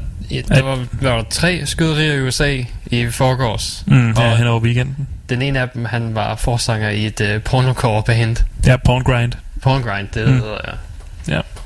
Der 0.49 0.63
var, 0.63 0.85
var 0.93 1.17
der 1.17 1.25
tre 1.31 1.67
skyderier 1.67 2.13
i 2.15 2.21
USA 2.21 2.63
i 2.87 3.07
forgårs. 3.11 3.85
mm, 3.87 4.11
Og- 4.17 4.37
hen 4.39 4.47
over 4.47 4.61
weekenden. 4.61 5.09
Den 5.29 5.43
ene 5.43 5.61
af 5.61 5.69
dem, 5.69 5.85
han 5.85 6.15
var 6.15 6.37
forsanger 6.37 6.89
i 6.91 7.07
et 7.07 7.21
uh, 7.21 7.43
pornocore 7.43 8.03
band. 8.03 8.37
Ja, 8.67 8.77
Porn 8.77 9.03
Grind. 9.05 9.33
Porngrind, 9.63 10.09
det 10.15 10.27
Mm. 10.29 10.33
mm. 10.35 10.41
hedder 10.41 10.59
jeg. 10.65 10.75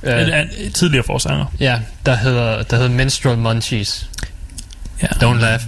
Ja. 0.05 0.21
Øh, 0.23 0.29
En, 0.29 0.35
en, 0.35 0.49
en 0.67 0.73
tidligere 0.73 1.05
forsanger. 1.07 1.47
ja, 1.61 1.79
der 2.07 2.15
hedder, 2.17 2.63
der 2.63 2.77
hedder 2.77 2.91
Menstrual 2.91 3.39
Munchies. 3.39 4.11
Ja. 5.03 5.07
Don't 5.07 5.41
laugh. 5.41 5.63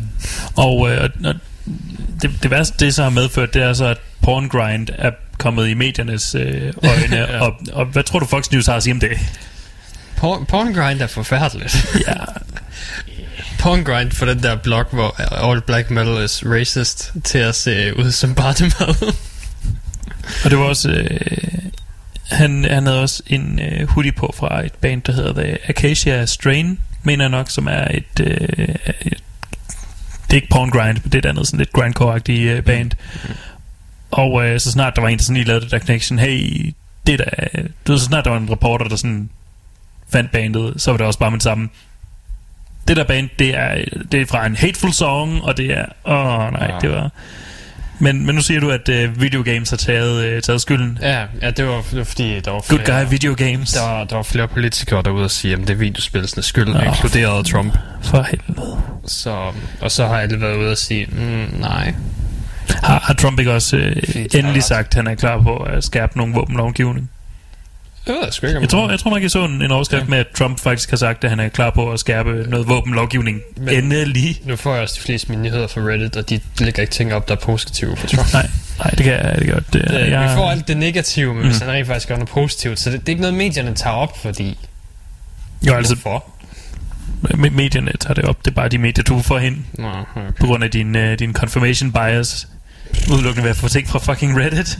Og, 0.56 0.90
øh, 0.90 1.08
og- 1.24 1.34
det, 2.22 2.30
det 2.42 2.50
værste, 2.50 2.84
det 2.84 2.94
så 2.94 3.02
har 3.02 3.10
medført, 3.10 3.54
det 3.54 3.62
er 3.62 3.72
så, 3.72 3.84
at 3.86 3.98
Porn 4.22 4.48
Grind 4.48 4.88
er 4.98 5.10
kommet 5.38 5.68
i 5.68 5.74
mediernes 5.74 6.34
øh, 6.34 6.72
øjne. 6.84 7.16
Ja. 7.30 7.40
og, 7.40 7.52
og 7.72 7.86
hvad 7.86 8.02
tror 8.02 8.18
du, 8.18 8.26
Fox 8.26 8.50
News 8.50 8.66
har 8.66 8.74
at 8.74 8.82
sige 8.82 8.92
om 8.92 9.00
det? 9.00 9.10
Por- 10.16 10.44
Porngrind 10.48 11.00
er 11.00 11.06
forfærdeligt. 11.06 11.86
Ja, 12.08 12.14
Porngrind 13.60 14.10
for 14.12 14.26
den 14.26 14.42
der 14.42 14.56
blog, 14.56 14.84
hvor 14.92 15.20
all 15.50 15.60
black 15.60 15.90
metal 15.90 16.24
is 16.24 16.42
racist, 16.46 17.12
til 17.24 17.38
at 17.38 17.54
se 17.54 17.96
ud 17.98 18.10
som 18.12 18.34
barnemad. 18.34 19.12
og 20.44 20.50
det 20.50 20.58
var 20.58 20.64
også... 20.64 20.88
Øh, 20.90 21.18
han, 22.30 22.64
han 22.70 22.86
havde 22.86 23.00
også 23.00 23.22
en 23.26 23.60
øh, 23.60 23.88
hoodie 23.88 24.12
på 24.12 24.34
fra 24.38 24.64
et 24.66 24.72
band, 24.74 25.02
der 25.02 25.12
hedder 25.12 25.32
The 25.32 25.58
Acacia 25.70 26.26
Strain, 26.26 26.78
mener 27.02 27.24
jeg 27.24 27.30
nok, 27.30 27.50
som 27.50 27.66
er 27.66 27.88
et... 27.90 28.20
Øh, 28.20 28.68
et 29.00 29.21
det 30.32 30.38
er 30.38 30.42
ikke 30.42 30.48
porn 30.48 30.70
grind, 30.70 30.98
men 31.02 31.12
det 31.12 31.14
er 31.14 31.18
et 31.18 31.26
andet 31.26 31.46
sådan 31.46 31.58
lidt 31.58 31.70
grindcore-agtigt 31.78 32.48
øh, 32.56 32.62
band. 32.62 32.90
Og 34.10 34.46
øh, 34.46 34.60
så 34.60 34.70
snart 34.70 34.96
der 34.96 35.02
var 35.02 35.08
en, 35.08 35.18
der 35.18 35.24
sådan 35.24 35.36
lige 35.36 35.46
lavede 35.46 35.64
det 35.64 35.70
der 35.70 35.78
connection, 35.78 36.18
hey, 36.18 36.74
det 37.06 37.18
der, 37.18 37.24
du 37.86 37.92
ved, 37.92 37.98
så 37.98 38.04
snart 38.04 38.24
der 38.24 38.30
var 38.30 38.38
en 38.38 38.50
reporter, 38.50 38.88
der 38.88 38.96
sådan 38.96 39.30
fandt 40.12 40.30
bandet, 40.32 40.74
så 40.76 40.90
var 40.90 40.98
det 40.98 41.06
også 41.06 41.18
bare 41.18 41.30
med 41.30 41.38
det 41.38 41.42
samme. 41.44 41.68
Det 42.88 42.96
der 42.96 43.04
band, 43.04 43.28
det 43.38 43.56
er, 43.56 43.84
det 44.12 44.20
er 44.20 44.26
fra 44.26 44.46
en 44.46 44.56
hateful 44.56 44.92
song, 44.92 45.42
og 45.42 45.56
det 45.56 45.78
er, 45.78 45.84
åh 46.04 46.26
oh, 46.46 46.52
nej, 46.52 46.70
Ja. 46.72 46.78
det 46.80 46.90
var... 46.90 47.10
Men, 48.02 48.26
men 48.26 48.34
nu 48.34 48.40
siger 48.40 48.60
du, 48.60 48.70
at 48.70 48.88
øh, 48.88 49.20
videogames 49.20 49.70
har 49.70 49.76
taget, 49.76 50.24
øh, 50.24 50.42
taget 50.42 50.60
skylden. 50.60 50.98
ja, 51.02 51.24
ja 51.42 51.50
det, 51.50 51.66
var, 51.66 51.82
det 51.90 51.98
var 51.98 52.04
fordi, 52.04 52.40
der 52.40 52.50
var 52.50 52.64
Good 52.68 52.80
flere, 52.84 53.04
guy 53.04 53.10
video 53.10 53.34
games. 53.38 53.72
der, 53.72 54.04
der 54.04 54.16
var 54.16 54.22
flere 54.22 54.48
politikere 54.48 55.02
derude 55.02 55.24
og 55.24 55.30
sige, 55.30 55.54
at 55.54 55.60
det 55.60 55.70
er 55.70 55.74
videospillenes 55.74 56.46
skyld, 56.46 56.68
Nå. 56.68 56.80
inkluderet 56.80 57.46
Trump. 57.46 57.78
For 58.02 58.22
helvede. 58.22 58.82
Så, 59.06 59.52
og 59.80 59.90
så 59.90 60.06
har 60.06 60.16
alle 60.16 60.40
været 60.40 60.56
ude 60.56 60.70
og 60.70 60.78
sige, 60.78 61.06
mm, 61.06 61.60
nej. 61.60 61.94
Har, 62.68 62.98
har 62.98 63.14
Trump 63.14 63.38
ikke 63.38 63.52
også 63.52 63.76
øh, 63.76 63.96
endelig 64.34 64.62
sagt, 64.62 64.88
at 64.88 64.94
han 64.94 65.06
er 65.06 65.14
klar 65.14 65.42
på 65.42 65.56
at 65.56 65.84
skærpe 65.84 66.18
nogle 66.18 66.34
våbenlovgivning? 66.34 67.10
Det 68.06 68.12
ved 68.14 68.20
jeg 68.24 68.32
sgu 68.32 68.46
ikke, 68.46 68.60
Jeg 68.60 68.68
tror, 68.68 68.90
jeg 68.90 68.98
tror 69.00 69.10
nok, 69.10 69.22
jeg 69.22 69.30
så 69.30 69.44
en, 69.44 69.62
en 69.62 69.70
overskrift 69.70 70.02
Ja. 70.02 70.08
med, 70.08 70.18
at 70.18 70.26
Trump 70.38 70.60
faktisk 70.60 70.90
har 70.90 70.96
sagt, 70.96 71.24
at 71.24 71.30
han 71.30 71.40
er 71.40 71.48
klar 71.48 71.70
på 71.70 71.92
at 71.92 72.00
skærpe 72.00 72.44
noget 72.48 72.68
våbenlovgivning. 72.68 73.40
Men- 73.56 73.68
Endelig. 73.68 74.40
Nu 74.44 74.56
får 74.56 74.72
jeg 74.74 74.82
også 74.82 74.94
de 74.98 75.00
fleste 75.00 75.32
nyheder 75.36 75.66
fra 75.66 75.80
Reddit, 75.80 76.16
og 76.16 76.30
de 76.30 76.40
lægger 76.58 76.82
ikke 76.82 76.92
ting 76.92 77.14
op, 77.14 77.28
der 77.28 77.34
er 77.34 77.38
positive 77.40 77.96
for 77.96 78.06
Trump. 78.06 78.32
Nej, 78.32 78.48
nej, 78.78 78.90
det 78.90 79.04
kan 79.04 79.12
jeg 79.12 79.34
det 79.38 79.44
kan 79.44 79.54
godt. 79.54 79.72
Det, 79.72 79.84
Det, 79.90 80.10
jeg, 80.10 80.22
Vi 80.22 80.28
får 80.36 80.50
alt 80.50 80.68
det 80.68 80.76
negative, 80.76 81.34
men 81.34 81.42
mm. 81.42 81.48
hvis 81.48 81.58
han 81.58 81.68
rent 81.70 81.86
faktisk 81.86 82.08
gør 82.08 82.14
noget 82.14 82.28
positivt, 82.28 82.78
så 82.80 82.90
det, 82.90 83.00
det 83.00 83.08
er 83.08 83.10
ikke 83.12 83.20
noget, 83.22 83.34
medierne 83.36 83.74
tager 83.74 83.96
op, 83.96 84.18
fordi... 84.22 84.58
jo, 85.66 85.74
altså, 85.74 85.94
Hvorfor? 85.94 86.24
me- 87.24 87.50
medierne 87.50 87.92
tager 88.00 88.14
det 88.14 88.24
op. 88.24 88.38
Det 88.44 88.50
er 88.50 88.54
bare 88.54 88.68
de 88.68 88.78
medier, 88.78 89.04
du 89.04 89.20
får 89.22 89.38
hen 89.38 89.66
Nå, 89.74 89.88
okay. 89.88 90.32
på 90.40 90.46
grund 90.46 90.64
af 90.64 90.70
din, 90.70 90.96
uh, 90.96 91.12
din 91.18 91.32
confirmation 91.34 91.92
bias. 91.92 92.48
Udelukkende 93.12 93.42
ved 93.44 93.50
at 93.50 93.56
få 93.56 93.68
ting 93.68 93.88
fra 93.88 93.98
fucking 93.98 94.40
Reddit. 94.40 94.78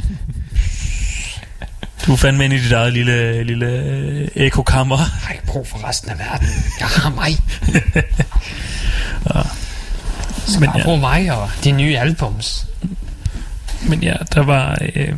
Du 2.07 2.12
er 2.12 2.16
fandme 2.16 2.45
inde 2.45 2.57
i 2.57 2.59
dit 2.59 2.73
eget 2.73 2.93
lille, 2.93 3.45
lille 3.45 3.66
øh, 3.66 4.29
ekokammer. 4.35 4.97
Jeg 4.99 5.07
har 5.07 5.33
ikke 5.33 5.47
brug 5.47 5.69
for 5.69 5.89
resten 5.89 6.11
af 6.11 6.19
verden. 6.19 6.49
Jeg 6.81 6.89
har 6.89 7.11
mig. 7.11 7.39
Men 10.61 10.70
Jeg 10.74 10.87
ja, 10.87 10.97
mig 10.97 11.33
og 11.33 11.51
de 11.65 11.73
nye 11.73 11.99
albums. 11.99 12.66
men 13.89 14.03
ja, 14.03 14.15
der 14.35 14.43
var, 14.43 14.79
øh, 14.95 15.12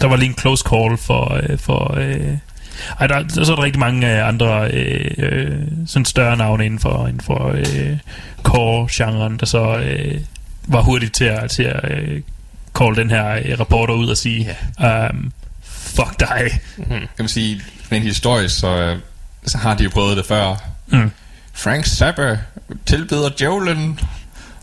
der 0.00 0.06
var 0.06 0.16
lige 0.16 0.28
en 0.28 0.38
close 0.38 0.64
call 0.68 0.98
for... 0.98 1.40
Øh, 1.42 1.58
for 1.58 1.94
øh, 1.96 2.36
ej, 3.00 3.06
der, 3.06 3.24
så 3.28 3.40
er 3.40 3.56
der 3.56 3.62
rigtig 3.62 3.80
mange 3.80 4.18
øh, 4.18 4.28
andre 4.28 4.70
øh, 4.70 5.10
øh, 5.18 5.58
sådan 5.86 6.04
større 6.04 6.36
navne 6.36 6.64
inden 6.66 6.80
for, 6.80 7.06
inden 7.06 7.20
for 7.20 7.48
øh, 7.48 7.98
core-genren, 8.42 9.36
der 9.36 9.46
så 9.46 9.76
øh, 9.78 10.20
var 10.66 10.82
hurtigt 10.82 11.14
til 11.14 11.24
at, 11.24 11.50
til 11.50 11.62
at 11.62 11.90
øh, 11.90 12.22
call 12.78 12.96
den 12.96 13.10
her 13.10 13.30
øh, 13.44 13.60
reporter 13.60 13.94
ud 13.94 14.08
og 14.08 14.16
sige, 14.16 14.56
um, 15.10 15.32
fuck 15.96 16.20
dig. 16.20 16.50
Kan 16.88 17.08
man 17.18 17.28
sige, 17.28 17.60
rent 17.92 18.04
historisk, 18.04 18.58
så, 18.58 18.66
øh, 18.76 18.98
så 19.46 19.58
har 19.58 19.74
de 19.74 19.84
jo 19.84 19.90
prøvet 19.90 20.16
det 20.16 20.26
før. 20.26 20.54
Mm. 20.86 21.10
Frank 21.54 21.86
Zappa 21.86 22.38
tilbeder 22.86 23.30
Jolin. 23.40 24.00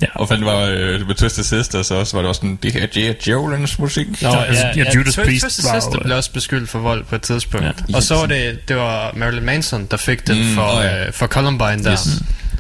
Ja. 0.02 0.08
Og 0.16 0.28
fandt 0.28 0.46
var 0.46 0.60
øh, 0.60 1.08
med 1.08 1.16
Twisted 1.16 1.44
Sister, 1.44 1.84
så 1.84 1.96
også 1.96 2.18
var 2.18 2.22
det 2.22 2.30
også 2.30 2.40
sådan, 2.40 2.60
det 2.64 2.74
her 2.74 2.86
det 2.88 3.08
er 3.10 3.14
Jolins 3.28 3.80
musik. 3.80 4.22
Nå, 4.22 4.30
altså, 4.30 4.66
ja, 4.76 4.84
Judas 4.96 5.18
Twi- 5.18 5.24
Priest 5.24 5.42
Twisted 5.44 5.72
var 5.72 5.80
Sister 5.80 5.96
øh, 6.00 6.04
blev 6.06 6.18
også 6.18 6.32
beskyldt 6.32 6.70
for 6.70 6.80
vold 6.80 7.04
på 7.04 7.16
et 7.16 7.22
tidspunkt. 7.22 7.66
Ja. 7.66 7.72
Ja. 7.90 7.96
Og 7.96 8.04
så 8.04 8.16
var 8.16 8.26
det, 8.26 8.60
det 8.68 8.76
var 8.76 9.12
Marilyn 9.16 9.44
Manson, 9.44 9.88
der 9.92 9.98
fik 9.98 10.28
den 10.28 10.38
Mm, 10.38 10.44
mm, 10.50 10.56
for, 10.56 10.62
oh, 10.78 10.84
ja. 10.84 10.90
ja. 10.96 11.08
øh, 11.08 11.14
for 11.14 11.28
Columbine 11.28 11.84
der. 11.84 11.92
Yes. 11.92 12.08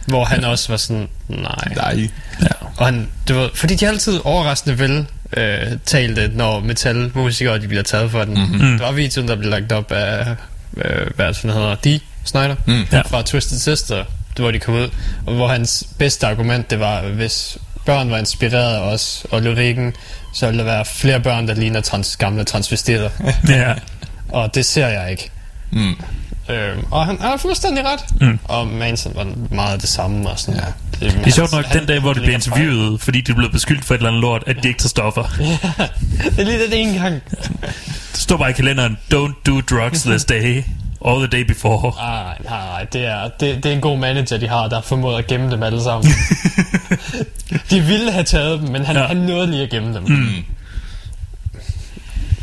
Hvor 0.07 0.23
han 0.25 0.43
også 0.43 0.71
var 0.71 0.77
sådan, 0.77 1.07
nej. 1.27 1.73
Nej. 1.75 2.09
Ja. 2.41 2.47
Og 2.77 2.85
han, 2.85 3.07
det 3.27 3.35
var, 3.35 3.49
fordi 3.55 3.75
de 3.75 3.87
altid 3.87 4.19
overraskende 4.23 4.79
vel 4.79 5.05
øh, 5.37 5.57
talte, 5.85 6.31
når 6.33 6.59
metalmusikere 6.59 7.59
de 7.59 7.67
bliver 7.67 7.83
taget 7.83 8.11
for 8.11 8.23
den. 8.23 8.33
Mhm. 8.33 8.41
Mm-hmm. 8.51 8.71
Det 8.71 8.79
var 8.79 8.91
videoen, 8.91 9.27
der 9.27 9.35
blev 9.35 9.49
lagt 9.49 9.71
op 9.71 9.91
af, 9.91 10.35
øh, 10.77 11.07
hvad 11.15 11.27
det, 11.27 11.37
hedder, 11.37 11.75
Dee 11.75 11.99
Snyder, 12.25 12.55
Mm. 12.65 12.85
Ja. 12.91 13.01
fra 13.01 13.21
Twisted 13.21 13.59
Sister, 13.59 14.03
hvor 14.35 14.51
de 14.51 14.59
kom 14.59 14.73
ud, 14.73 14.89
og 15.25 15.33
hvor 15.35 15.47
hans 15.47 15.87
bedste 15.99 16.27
argument, 16.27 16.69
det 16.71 16.79
var, 16.79 17.01
hvis 17.01 17.57
børn 17.85 18.11
var 18.11 18.17
inspireret 18.17 18.75
af 18.75 18.79
os 18.79 19.25
og 19.31 19.41
lyrikken, 19.41 19.93
så 20.33 20.45
ville 20.45 20.59
der 20.59 20.65
være 20.65 20.85
flere 20.85 21.19
børn, 21.19 21.47
der 21.47 21.53
ligner 21.53 21.81
trans, 21.81 22.17
gamle 22.17 22.43
transvestitter. 22.43 23.09
ja. 23.49 23.73
og 24.29 24.55
det 24.55 24.65
ser 24.65 24.87
jeg 24.87 25.11
ikke. 25.11 25.29
Mm. 25.71 25.95
Øh, 26.51 26.77
og 26.91 27.05
han 27.05 27.17
har 27.21 27.37
fuldstændig 27.37 27.83
ret. 27.85 27.99
Mm. 28.21 28.39
Og 28.43 28.67
Manson 28.67 29.11
var 29.15 29.27
meget 29.55 29.81
det 29.81 29.89
samme. 29.89 30.29
Og 30.29 30.39
sådan. 30.39 30.59
Ja. 30.59 31.05
Det, 31.05 31.13
Det 31.17 31.27
er 31.27 31.31
sjovt 31.31 31.51
nok 31.51 31.65
den 31.73 31.85
dag, 31.85 31.99
hvor 31.99 32.13
det 32.13 32.21
bliver 32.21 32.35
interviewet, 32.35 33.01
fordi 33.01 33.21
de 33.21 33.31
er 33.31 33.35
blevet 33.35 33.51
beskyldt 33.51 33.85
for 33.85 33.93
et 33.93 33.97
eller 33.97 34.09
andet 34.09 34.21
lort, 34.21 34.43
at 34.47 34.55
de 34.63 34.67
ikke 34.67 34.79
tager 34.79 34.89
stoffer. 34.89 35.23
det 36.35 36.39
er 36.39 36.43
lige 36.43 36.59
det 36.59 36.81
ene 36.81 36.99
gang. 36.99 37.21
Det 38.11 38.19
står 38.21 38.37
bare 38.37 38.49
i 38.49 38.53
kalenderen, 38.53 38.97
don't 39.13 39.41
do 39.45 39.61
drugs 39.61 40.01
this 40.03 40.25
day, 40.25 40.63
or 41.01 41.17
the 41.19 41.27
day 41.27 41.41
before. 41.47 41.93
Nej, 42.07 42.37
nej, 42.43 42.65
nej. 42.65 42.83
Det 42.83 43.05
er, 43.05 43.29
det, 43.39 43.63
det 43.63 43.65
er 43.71 43.75
en 43.75 43.81
god 43.81 43.97
manager, 43.97 44.37
de 44.37 44.47
har, 44.47 44.67
der 44.67 44.75
har 44.75 44.81
formået 44.83 45.17
at 45.17 45.27
gemme 45.27 45.51
dem 45.51 45.63
alle 45.63 45.83
sammen. 45.83 46.11
de 47.71 47.81
ville 47.81 48.11
have 48.11 48.23
taget 48.23 48.59
dem, 48.59 48.69
men 48.69 48.85
han, 48.85 48.95
Ja. 48.95 49.01
ja. 49.01 49.07
han 49.07 49.17
nåede 49.17 49.47
lige 49.51 49.63
at 49.63 49.69
gemme 49.69 49.93
dem. 49.95 50.03
Mm. 50.03 50.27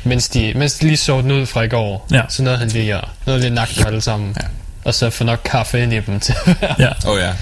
Mens, 0.05 0.29
de, 0.29 0.53
mens 0.57 0.75
de 0.75 0.87
lige 0.87 0.97
så 0.97 1.21
den 1.21 1.31
ud 1.31 1.47
fra 1.47 1.63
i 1.63 1.69
går, 1.69 2.07
Ja. 2.13 2.23
så 2.29 2.43
nåede 2.43 2.59
han 2.59 2.69
lige 2.69 2.95
at, 2.95 3.05
nåede 3.27 3.41
lige 3.41 3.47
at 3.49 3.53
nakke 3.55 3.87
alle 3.87 4.01
sammen. 4.01 4.37
Ja. 4.43 4.47
Og 4.85 4.95
så 4.95 5.11
få 5.11 5.25
nok 5.25 5.41
kaffe 5.45 5.83
ind 5.83 5.93
i 5.93 6.01
dem 6.01 6.21
til 6.21 6.35
at 6.47 6.57
være 6.61 6.75
Ja. 6.79 6.89
Åh 7.07 7.13
oh, 7.15 7.19
ja. 7.21 7.33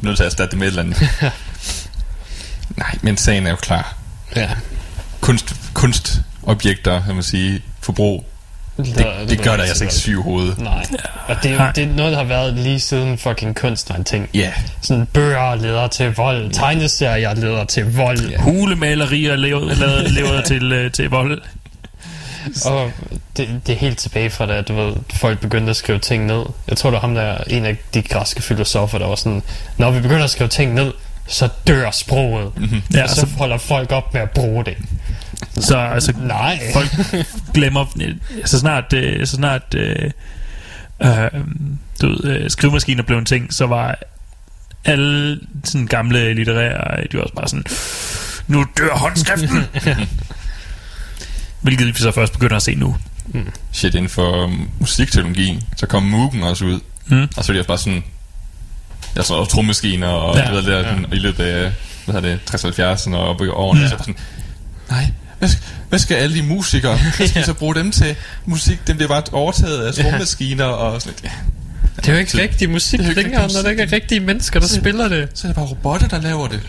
nødt 0.00 0.16
til 0.16 0.22
at 0.24 0.26
erstatte 0.26 0.50
det 0.50 0.58
med 0.58 0.66
et 0.66 0.70
eller 0.70 0.82
andet. 0.82 1.08
Nej, 2.76 2.94
men 3.02 3.16
sagen 3.16 3.46
er 3.46 3.50
jo 3.50 3.56
klar. 3.56 3.96
Ja. 4.36 4.48
Kunst, 5.20 5.54
kunstobjekter, 5.74 7.02
kan 7.04 7.14
man 7.14 7.22
sige, 7.22 7.62
forbrug, 7.80 8.24
det, 8.76 9.06
det 9.28 9.42
gør 9.42 9.56
der 9.56 9.64
altså 9.64 9.84
ikke 9.84 9.94
syv 9.94 10.22
hoved. 10.22 10.56
Nej. 10.58 10.86
Og 11.28 11.36
det 11.42 11.50
er, 11.52 11.56
Nej. 11.58 11.72
det 11.72 11.84
er 11.84 11.88
noget, 11.88 12.12
der 12.12 12.18
har 12.18 12.24
været 12.24 12.54
lige 12.54 12.80
siden 12.80 13.18
fucking 13.18 13.56
kunst 13.56 13.90
var 13.90 13.96
en 13.96 14.04
ting. 14.04 14.28
Ja, 14.34 14.52
Sådan 14.80 15.06
bøger 15.06 15.54
leder 15.54 15.88
til 15.88 16.14
vold, 16.14 16.50
tegneserier 16.52 17.34
leder 17.34 17.64
til 17.64 17.96
vold. 17.96 18.20
Ja. 18.30 18.38
Hulemalerier 18.40 19.36
lever, 19.36 19.74
lever, 19.74 20.08
lever 20.08 20.40
til, 20.42 20.72
øh, 20.72 20.92
til 20.92 21.10
vold. 21.10 21.42
Og 22.66 22.92
det, 23.36 23.60
det 23.66 23.72
er 23.72 23.78
helt 23.78 23.98
tilbage 23.98 24.30
fra 24.30 24.46
da, 24.46 24.62
du 24.62 24.74
ved, 24.74 24.94
folk 25.12 25.40
begyndte 25.40 25.70
at 25.70 25.76
skrive 25.76 25.98
ting 25.98 26.26
ned. 26.26 26.44
Jeg 26.68 26.76
tror, 26.76 26.90
det 26.90 26.94
var 26.94 27.00
ham, 27.00 27.14
der 27.14 27.22
er 27.22 27.44
en 27.46 27.64
af 27.64 27.76
de 27.94 28.02
græske 28.02 28.42
filosofer, 28.42 28.98
der 28.98 29.06
var 29.06 29.14
sådan, 29.14 29.42
når 29.78 29.90
vi 29.90 30.00
begynder 30.00 30.24
at 30.24 30.30
skrive 30.30 30.48
ting 30.48 30.74
ned, 30.74 30.92
så 31.26 31.48
dør 31.66 31.90
sproget. 31.90 32.56
Mm-hmm. 32.56 32.82
Ja, 32.94 33.02
og 33.02 33.08
så 33.08 33.20
så, 33.20 33.26
holder 33.26 33.58
folk 33.58 33.92
op 33.92 34.14
med 34.14 34.20
at 34.20 34.30
bruge 34.30 34.64
det. 34.64 34.76
så 35.64 35.78
altså, 35.78 36.12
Nej. 36.18 36.60
folk 36.72 36.90
glemmer, 37.54 37.86
så 38.44 38.58
snart, 38.58 38.92
øh, 38.92 39.26
så 39.26 39.36
snart 39.36 39.74
øh, 39.74 40.10
øh, 41.02 41.30
du 42.02 42.08
ved, 42.08 42.24
øh, 42.24 42.50
skrivemaskiner 42.50 43.02
blev 43.02 43.18
en 43.18 43.24
ting, 43.24 43.54
så 43.54 43.66
var 43.66 43.98
alle 44.84 45.40
sådan 45.64 45.86
gamle 45.86 46.34
litterære, 46.34 47.04
de 47.12 47.16
var 47.16 47.22
også 47.22 47.34
bare 47.34 47.48
sådan, 47.48 47.64
nu 48.46 48.66
dør 48.78 48.94
håndskriften. 48.94 49.64
Hvilket 51.66 51.86
vi 51.86 51.92
så 52.00 52.10
først 52.12 52.32
begynder 52.32 52.56
at 52.56 52.62
se 52.62 52.74
nu. 52.74 52.96
shit, 53.72 53.94
inden 53.94 54.08
for 54.08 54.44
um, 54.44 54.68
musikteknologien, 54.80 55.62
så 55.76 55.86
kom 55.86 56.02
Moogen 56.02 56.42
også 56.42 56.64
ud. 56.64 56.80
Mm. 57.06 57.28
Og 57.36 57.44
så 57.44 57.52
er 57.52 57.54
det 57.54 57.58
også 57.60 57.66
bare 57.68 57.78
sådan, 57.78 58.04
der 59.14 59.20
er 59.20 59.24
sådan 59.24 59.40
også 59.40 59.52
trommaskiner 59.52 60.06
og 60.08 60.36
Ja, 60.36 60.44
ja, 60.48 60.50
ved, 60.54 60.62
der, 60.62 60.78
ja. 60.78 60.94
ja. 60.94 60.96
i 61.12 61.18
løbet 61.18 61.44
af, 61.44 61.72
hvad 62.04 62.14
hedder 62.14 62.38
det, 62.46 63.00
60-70'erne 63.00 63.14
og 63.14 63.28
op 63.28 63.40
i 63.42 63.48
årene, 63.48 63.80
Ja. 63.80 63.84
ja. 63.84 63.88
så 63.88 63.94
er 63.94 63.98
bare 63.98 64.04
sådan, 64.06 64.16
nej, 64.90 65.10
hvad 65.38 65.48
skal, 65.48 65.62
hvad 65.88 65.98
skal 65.98 66.14
alle 66.14 66.36
de 66.36 66.42
musikere, 66.42 66.96
hvad 67.16 67.28
skal 67.28 67.40
vi 67.42 67.46
så 67.46 67.54
bruge 67.54 67.74
dem 67.74 67.90
til? 67.92 68.16
Musik, 68.46 68.86
dem 68.86 68.96
bliver 68.96 69.08
bare 69.08 69.22
overtaget 69.32 69.86
af 69.86 69.94
trommaskiner 69.94 70.64
og 70.64 71.02
sådan 71.02 71.14
lidt, 71.22 71.24
ja. 71.24 71.30
Det 71.96 72.08
er 72.08 72.12
jo 72.12 72.18
ikke 72.18 72.38
rigtig 72.42 72.70
musik 72.70 72.98
Det 72.98 73.06
er 73.06 73.12
jo 73.12 73.18
ikke 73.18 73.22
længere, 73.22 73.42
rigtig 73.42 73.56
når 73.56 73.62
der 73.62 73.70
ikke 73.70 73.82
er 73.82 73.92
rigtige 73.92 74.20
mennesker, 74.20 74.60
der 74.60 74.66
spiller 74.68 75.08
det. 75.08 75.28
Så 75.34 75.46
er 75.46 75.48
det 75.48 75.56
bare 75.56 75.64
robotter, 75.66 76.08
der 76.08 76.20
laver 76.20 76.48
det. 76.48 76.60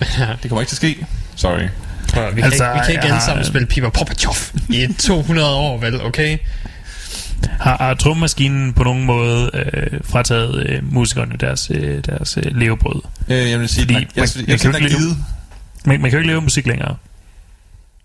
Det 0.44 0.50
kommer 0.50 0.62
ikke 0.62 0.70
til 0.70 0.76
at 0.76 0.96
ske. 0.96 1.06
Sorry. 1.36 1.68
Prøv, 2.14 2.36
vi, 2.36 2.42
Altså, 2.42 2.64
kan 2.64 2.74
ikke, 2.74 2.80
vi 2.80 2.86
kan 2.86 2.90
ikke 2.92 2.94
jeg 2.94 3.04
alle 3.04 3.14
har- 3.14 3.26
sammen 3.26 3.46
spille 3.46 3.68
Piper 3.68 3.90
Popachov 3.90 4.36
i 4.70 4.88
200 5.00 5.50
år, 5.56 5.78
vel, 5.80 6.02
okay? 6.02 6.38
Har, 7.60 7.78
har 7.78 7.94
trommaskinen 7.94 8.74
på 8.74 8.84
nogen 8.84 9.04
måde 9.06 9.52
øh, 9.54 10.00
frataget 10.04 10.66
øh, 10.70 10.94
musikerne 10.94 11.36
deres, 11.40 11.72
øh, 11.74 12.04
deres 12.06 12.38
øh, 12.38 12.56
levebrød? 12.56 13.02
Øh, 13.30 13.50
jeg 13.52 13.60
vil 13.60 13.70
sige, 13.70 13.82
Fordi 13.82 13.94
Fordi, 13.94 14.08
jeg, 14.16 14.28
man- 14.36 14.46
jeg, 14.48 14.48
man 14.48 14.50
jeg, 14.50 14.60
kan 14.60 14.74
jeg, 14.74 14.82
jo 14.82 14.98
jeg, 14.98 15.08
ikke. 15.10 15.16
Man, 15.86 16.02
man 16.02 16.10
kan 16.10 16.12
jo 16.12 16.18
ikke 16.18 16.28
leve 16.32 16.42
musik 16.42 16.68
længere. 16.68 16.96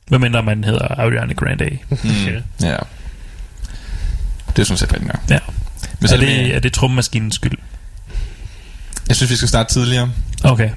Hvad 0.09 0.19
mindre 0.19 0.43
man 0.43 0.65
hedder 0.65 1.01
Ariana 1.01 1.33
Grande. 1.33 1.79
Mm, 1.91 1.99
ja. 2.61 2.77
Det 4.57 4.59
er 4.59 4.65
sådan 4.65 4.77
set 4.79 4.93
rigtigt 4.93 5.13
nok. 5.13 5.23
Ja. 5.31 5.39
Men 6.01 6.09
så 6.09 6.15
er, 6.15 6.19
det, 6.21 6.55
er 6.57 6.61
det 6.61 6.73
trommaskinens 6.73 7.35
skyld? 7.35 7.59
jeg 9.09 9.17
synes, 9.17 9.31
vi 9.31 9.37
skal 9.37 9.49
starte 9.49 9.73
tidligere. 9.75 10.11
Okay. 10.45 10.71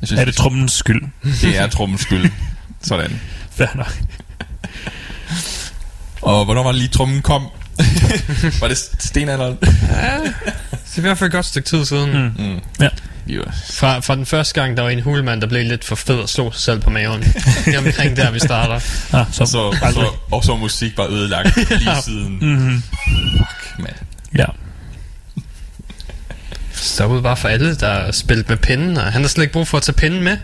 Jeg 0.00 0.08
synes, 0.08 0.20
Er 0.20 0.24
det 0.24 0.34
trommens 0.34 0.72
skyld? 0.72 1.02
det 1.42 1.58
er 1.58 1.66
trommens 1.66 2.00
skyld. 2.00 2.30
Sådan. 2.82 3.20
Fair 3.50 3.68
nok. 3.74 3.92
Og 6.22 6.44
hvornår 6.44 6.62
var 6.62 6.72
det 6.72 6.80
lige, 6.80 6.88
trummen 6.88 7.22
kom? 7.22 7.46
var 8.60 8.68
det 8.68 8.78
stenalderen? 8.98 9.56
Det 9.60 10.96
er 10.96 10.98
i 10.98 11.00
hvert 11.00 11.18
fald 11.18 11.28
et 11.28 11.32
godt 11.32 11.46
stykke 11.46 11.68
tid 11.68 11.84
siden. 11.84 12.12
Mm. 12.12 12.44
Mm. 12.44 12.60
Ja. 12.80 12.88
Fra, 13.72 14.00
fra 14.00 14.16
den 14.16 14.26
første 14.26 14.60
gang, 14.60 14.76
der 14.76 14.82
var 14.82 14.90
en 14.90 15.02
hulemand, 15.02 15.40
der 15.40 15.46
blev 15.46 15.64
lidt 15.64 15.84
for 15.84 15.94
fed 15.96 16.14
og 16.18 16.28
slog 16.28 16.54
sig 16.54 16.62
selv 16.62 16.80
på 16.80 16.90
maven. 16.90 17.22
Det 17.64 17.74
er 17.74 17.78
omkring 17.78 18.16
der, 18.16 18.30
vi 18.30 18.38
starter. 18.38 18.74
Ah, 19.12 19.26
så, 19.32 19.42
og, 19.42 19.48
så, 19.48 19.58
og, 19.58 19.92
så, 19.92 20.12
og 20.30 20.44
så 20.44 20.56
musik 20.56 20.96
bare 20.96 21.08
ødelagt 21.08 21.56
lige 21.56 22.02
siden. 22.04 22.38
Mm-hmm. 22.40 22.82
Fuck, 23.38 23.78
mand. 23.78 23.96
Ja. 24.36 24.44
Stoppede 26.72 27.22
bare 27.22 27.36
for 27.36 27.48
alle, 27.48 27.74
der 27.76 28.12
spillede 28.12 28.48
med 28.48 28.56
pinden, 28.56 28.96
og 28.96 29.12
han 29.12 29.22
har 29.22 29.28
slet 29.28 29.42
ikke 29.42 29.52
brug 29.52 29.68
for 29.68 29.76
at 29.76 29.82
tage 29.82 29.94
pinden 29.94 30.22
med. 30.22 30.36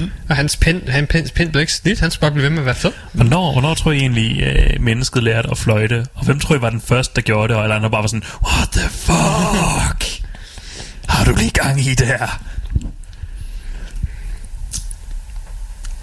Mm. 0.00 0.10
Og 0.28 0.36
hans 0.36 0.56
pind, 0.56 0.88
han, 0.88 1.06
pind, 1.06 1.28
pind 1.30 1.50
blev 1.50 1.60
ikke 1.60 1.72
slidt, 1.72 2.00
han 2.00 2.10
skulle 2.10 2.20
bare 2.20 2.30
blive 2.30 2.42
ved 2.42 2.50
med 2.50 2.58
at 2.58 2.66
være 2.66 2.74
fed. 2.74 2.92
Hvornår, 3.12 3.52
hvornår 3.52 3.74
tror 3.74 3.92
I 3.92 3.96
egentlig, 3.98 4.42
øh, 4.42 4.80
mennesket 4.82 5.22
lærte 5.22 5.50
at 5.50 5.58
fløjte? 5.58 6.06
Og 6.14 6.24
hvem 6.24 6.40
tror 6.40 6.54
I 6.56 6.60
var 6.60 6.70
den 6.70 6.80
første, 6.80 7.12
der 7.16 7.20
gjorde 7.22 7.48
det? 7.48 7.56
Og 7.56 7.62
alle 7.62 7.74
andre 7.74 7.90
bare 7.90 8.00
var 8.02 8.06
sådan, 8.08 8.22
what 8.42 8.68
the 8.72 8.88
fuck? 8.88 10.22
Har 11.08 11.24
du 11.24 11.34
lige 11.36 11.50
gang 11.50 11.80
i 11.80 11.94
det 11.94 12.06
her? 12.06 12.42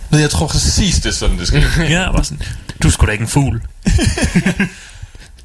Men 0.10 0.20
jeg 0.20 0.30
tror 0.30 0.48
præcis, 0.48 0.96
det 0.96 1.06
er 1.06 1.12
sådan, 1.14 1.40
det 1.40 1.48
skal. 1.48 1.64
Ja, 1.90 2.12
bare 2.12 2.24
sådan, 2.24 2.44
du 2.84 2.92
sgu 2.92 3.06
da 3.06 3.12
ikke 3.12 3.22
en 3.22 3.28
fugl. 3.28 3.62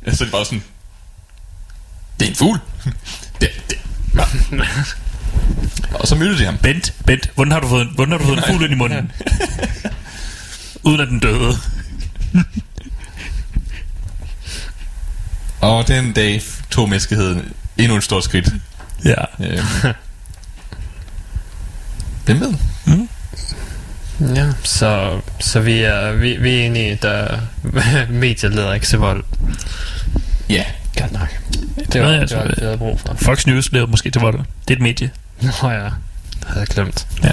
Ja, 0.06 0.14
så 0.14 0.24
er 0.24 0.26
det 0.26 0.30
bare 0.32 0.44
sådan... 0.44 0.62
Det 2.20 2.26
er 2.26 2.30
en 2.30 2.36
fugl. 2.36 2.58
Det, 3.40 3.50
det. 3.70 3.78
Ja. 4.14 4.22
Og 5.94 6.08
så 6.08 6.14
mødte 6.14 6.38
de 6.38 6.44
ham. 6.44 6.58
Bent, 6.58 6.94
Bent, 7.06 7.30
hvordan 7.34 7.52
har 7.52 7.60
du 7.60 7.68
fået, 7.68 7.86
hvordan 7.94 8.12
har 8.12 8.18
du 8.18 8.24
fået 8.24 8.36
en 8.38 8.44
fugl 8.46 8.64
ind 8.64 8.72
i 8.72 8.76
munden? 8.76 9.12
Uden 10.84 11.00
at 11.00 11.08
den 11.08 11.18
døde. 11.18 11.52
Og 15.60 15.88
den 15.88 16.12
dag 16.12 16.42
tog 16.70 16.88
menneskeheden 16.88 17.52
endnu 17.78 17.96
et 17.96 18.02
stort 18.04 18.24
skridt. 18.24 18.48
Ja. 19.04 19.14
Øhm. 19.40 19.92
Hvem 22.24 22.40
ved? 22.40 22.54
Ja, 24.34 24.52
så, 24.62 25.20
så 25.40 25.60
vi 25.60 25.78
er, 25.78 26.12
vi, 26.12 26.36
vi 26.36 26.56
er 26.56 26.66
enige, 26.66 26.98
der 27.02 27.38
medier 28.10 28.50
leder 28.50 28.72
ikke 28.74 28.86
til 28.86 28.98
vold. 28.98 29.24
Ja. 30.48 30.64
Godt 30.98 31.12
nok. 31.12 31.40
Det 31.92 32.02
var, 32.02 32.08
jeg 32.08 32.20
det, 32.20 32.36
var 32.36 32.42
tror, 32.42 32.48
det, 32.48 32.58
jeg 32.58 32.66
havde 32.66 32.78
brug 32.78 33.00
for. 33.00 33.14
Fox 33.14 33.46
News 33.46 33.72
leder 33.72 33.86
måske 33.86 34.10
til 34.10 34.20
vold. 34.20 34.38
Det 34.38 34.74
er 34.74 34.78
et 34.78 34.82
medie. 34.82 35.10
Nå 35.42 35.70
ja, 35.70 35.84
det 35.84 36.44
havde 36.46 36.60
jeg 36.60 36.66
glemt. 36.66 37.06
Ja. 37.22 37.30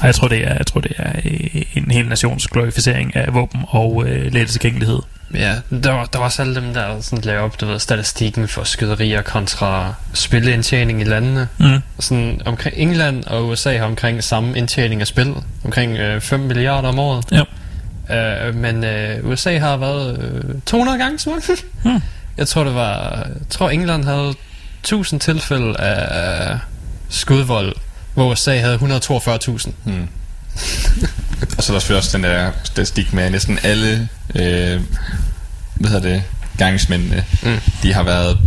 Ej, 0.00 0.06
jeg 0.06 0.14
tror, 0.14 0.28
det 0.28 0.46
er, 0.46 0.54
jeg 0.54 0.66
tror, 0.66 0.80
det 0.80 0.92
er 0.96 1.12
øh, 1.24 1.62
en 1.74 1.90
hel 1.90 2.08
nations 2.08 2.48
glorificering 2.48 3.16
af 3.16 3.34
våben 3.34 3.64
og 3.68 4.04
øh, 4.06 4.46
tilgængelighed. 4.46 4.98
Ja, 5.34 5.54
der 5.70 5.92
var, 5.92 6.04
der 6.04 6.18
var 6.18 6.24
også 6.24 6.42
alle 6.42 6.54
dem, 6.54 6.74
der 6.74 7.00
sådan 7.00 7.24
lavede 7.24 7.42
op, 7.42 7.60
du 7.60 7.66
ved, 7.66 7.78
statistikken 7.78 8.48
for 8.48 8.64
skyderier 8.64 9.22
kontra 9.22 9.94
spilleindtjening 10.12 11.00
i 11.00 11.04
landene. 11.04 11.48
Mm. 11.58 11.78
Sådan 11.98 12.40
omkring 12.44 12.76
England 12.76 13.24
og 13.24 13.48
USA 13.48 13.76
har 13.76 13.84
omkring 13.84 14.24
samme 14.24 14.58
indtjening 14.58 15.00
af 15.00 15.06
spil. 15.06 15.34
Omkring 15.64 15.98
øh, 15.98 16.20
5 16.20 16.40
milliarder 16.40 16.88
om 16.88 16.98
året. 16.98 17.24
Ja. 17.32 18.48
Øh, 18.48 18.54
men 18.54 18.84
øh, 18.84 19.26
USA 19.26 19.58
har 19.58 19.76
været 19.76 20.18
øh, 20.18 20.60
200 20.66 20.98
gange 20.98 21.18
så 21.18 21.30
mange. 21.30 21.42
Hmm. 21.82 22.02
Jeg 22.36 22.48
tror, 22.48 22.64
det 22.64 22.74
var... 22.74 23.16
Jeg 23.26 23.48
tror, 23.50 23.70
England 23.70 24.04
havde 24.04 24.34
1000 24.80 25.20
tilfælde 25.20 25.80
af 25.80 26.58
skudvold, 27.10 27.76
hvor 28.14 28.32
USA 28.32 28.58
havde 28.58 28.74
142.000. 28.76 29.70
Hmm. 29.84 30.08
og 31.58 31.62
så 31.64 31.72
er 31.72 31.74
der 31.74 31.80
selvfølgelig 31.80 31.96
også 31.96 32.16
den 32.16 32.24
der 32.24 32.50
statistik 32.64 33.12
med 33.12 33.22
at 33.24 33.32
næsten 33.32 33.58
alle, 33.62 34.08
øh, 34.34 34.80
hvad 35.74 35.90
hedder 35.90 36.08
det, 36.08 36.22
gangsmændene, 36.58 37.24
Mm. 37.42 37.58
de 37.82 37.92
har 37.94 38.02
været 38.02 38.38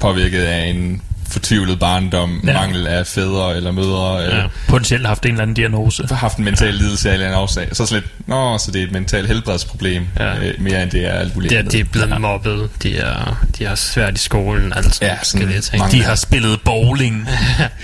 påvirket 0.00 0.42
af 0.42 0.66
en 0.66 1.02
fortvivlet 1.32 1.78
barndom, 1.80 2.40
Ja. 2.44 2.50
ja. 2.52 2.60
mangel 2.60 2.86
af 2.86 3.06
fædre 3.06 3.56
eller 3.56 3.72
mødre, 3.72 4.24
eller 4.24 4.36
Ja. 4.36 4.46
Potentielt 4.68 5.06
haft 5.06 5.24
en 5.24 5.30
eller 5.30 5.42
anden 5.42 5.54
diagnose. 5.54 6.04
har 6.08 6.14
haft 6.16 6.36
en 6.38 6.44
mental 6.44 6.74
lidelse 6.74 7.08
af 7.08 7.12
en 7.12 7.14
eller 7.14 7.26
anden 7.26 7.40
årsag. 7.40 7.68
Så 7.72 7.82
det 7.82 7.92
lidt, 7.92 8.04
nå, 8.28 8.58
så 8.58 8.70
det 8.70 8.80
er 8.80 8.84
et 8.86 8.92
mentalt 8.92 9.28
helbredsproblem, 9.28 10.06
Ja. 10.18 10.24
ja. 10.34 10.38
øh, 10.48 10.60
mere 10.60 10.82
end 10.82 10.90
det 10.90 11.06
er 11.06 11.12
alt 11.12 11.34
muligt 11.34 11.50
De, 11.50 11.56
er- 11.56 11.62
de 11.62 11.80
er 11.80 11.84
blevet 11.84 12.20
mobbet, 12.20 12.70
de, 12.82 12.98
er, 12.98 13.44
de 13.58 13.64
har 13.64 13.74
svært 13.74 14.14
i 14.14 14.18
skolen, 14.20 14.72
altså 14.72 14.98
Ja, 15.02 15.16
sådan 15.22 15.62
mange- 15.78 15.98
De 15.98 16.04
har 16.04 16.14
spillet 16.14 16.60
bowling. 16.64 17.28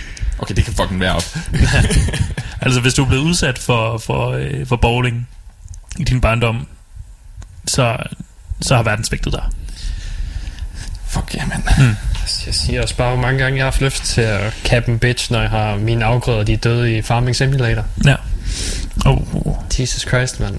Okay, 0.41 0.55
det 0.55 0.65
kan 0.65 0.75
fucking 0.75 1.01
være 1.01 1.12
op. 1.15 1.23
altså, 2.62 2.81
hvis 2.81 2.95
du 2.95 3.05
er 3.05 3.09
blevet 3.09 3.23
udsat 3.23 3.59
for, 3.59 3.99
for, 3.99 4.31
øh, 4.33 4.66
for 4.66 4.77
bowling 4.77 5.29
i 5.99 6.05
din 6.05 6.20
barndom, 6.20 6.66
så, 7.66 7.97
så 8.61 8.77
har 8.77 8.83
verden 8.83 9.05
svigtet 9.05 9.33
dig. 9.33 9.43
Fuck 11.19 11.35
ja, 11.35 11.47
mand. 11.47 11.62
Jeg 12.47 12.55
siger 12.55 12.82
også 12.82 12.97
bare, 12.97 13.12
hvor 13.15 13.23
mange 13.23 13.39
gange 13.39 13.57
jeg 13.57 13.65
har 13.65 13.70
haft 13.70 13.81
lyst 13.81 14.05
til 14.05 14.20
at 14.20 14.55
cap 14.65 14.89
en 14.89 14.99
bitch, 14.99 15.32
når 15.32 15.40
jeg 15.40 15.51
har 15.51 15.77
mine 15.77 16.05
afgrøder, 16.05 16.43
de 16.43 16.53
er 16.53 16.57
døde 16.57 16.97
i 16.97 17.03
Farming 17.03 17.36
Simulator. 17.36 17.85
Ja. 18.07 18.15
Oh. 19.07 19.19
Jesus 19.78 20.03
Christ, 20.03 20.40
mand. 20.40 20.57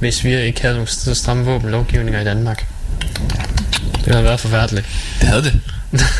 Hvis 0.00 0.24
vi 0.24 0.34
ikke 0.34 0.60
havde 0.60 0.74
nogle 0.74 0.88
så 0.88 1.14
stramme 1.14 1.44
våbenlovgivninger 1.44 2.20
i 2.20 2.24
Danmark. 2.24 2.66
Det 4.04 4.12
havde 4.12 4.24
været 4.24 4.40
forfærdeligt. 4.40 4.86
Det 5.20 5.28
havde 5.28 5.42
det. 5.42 5.60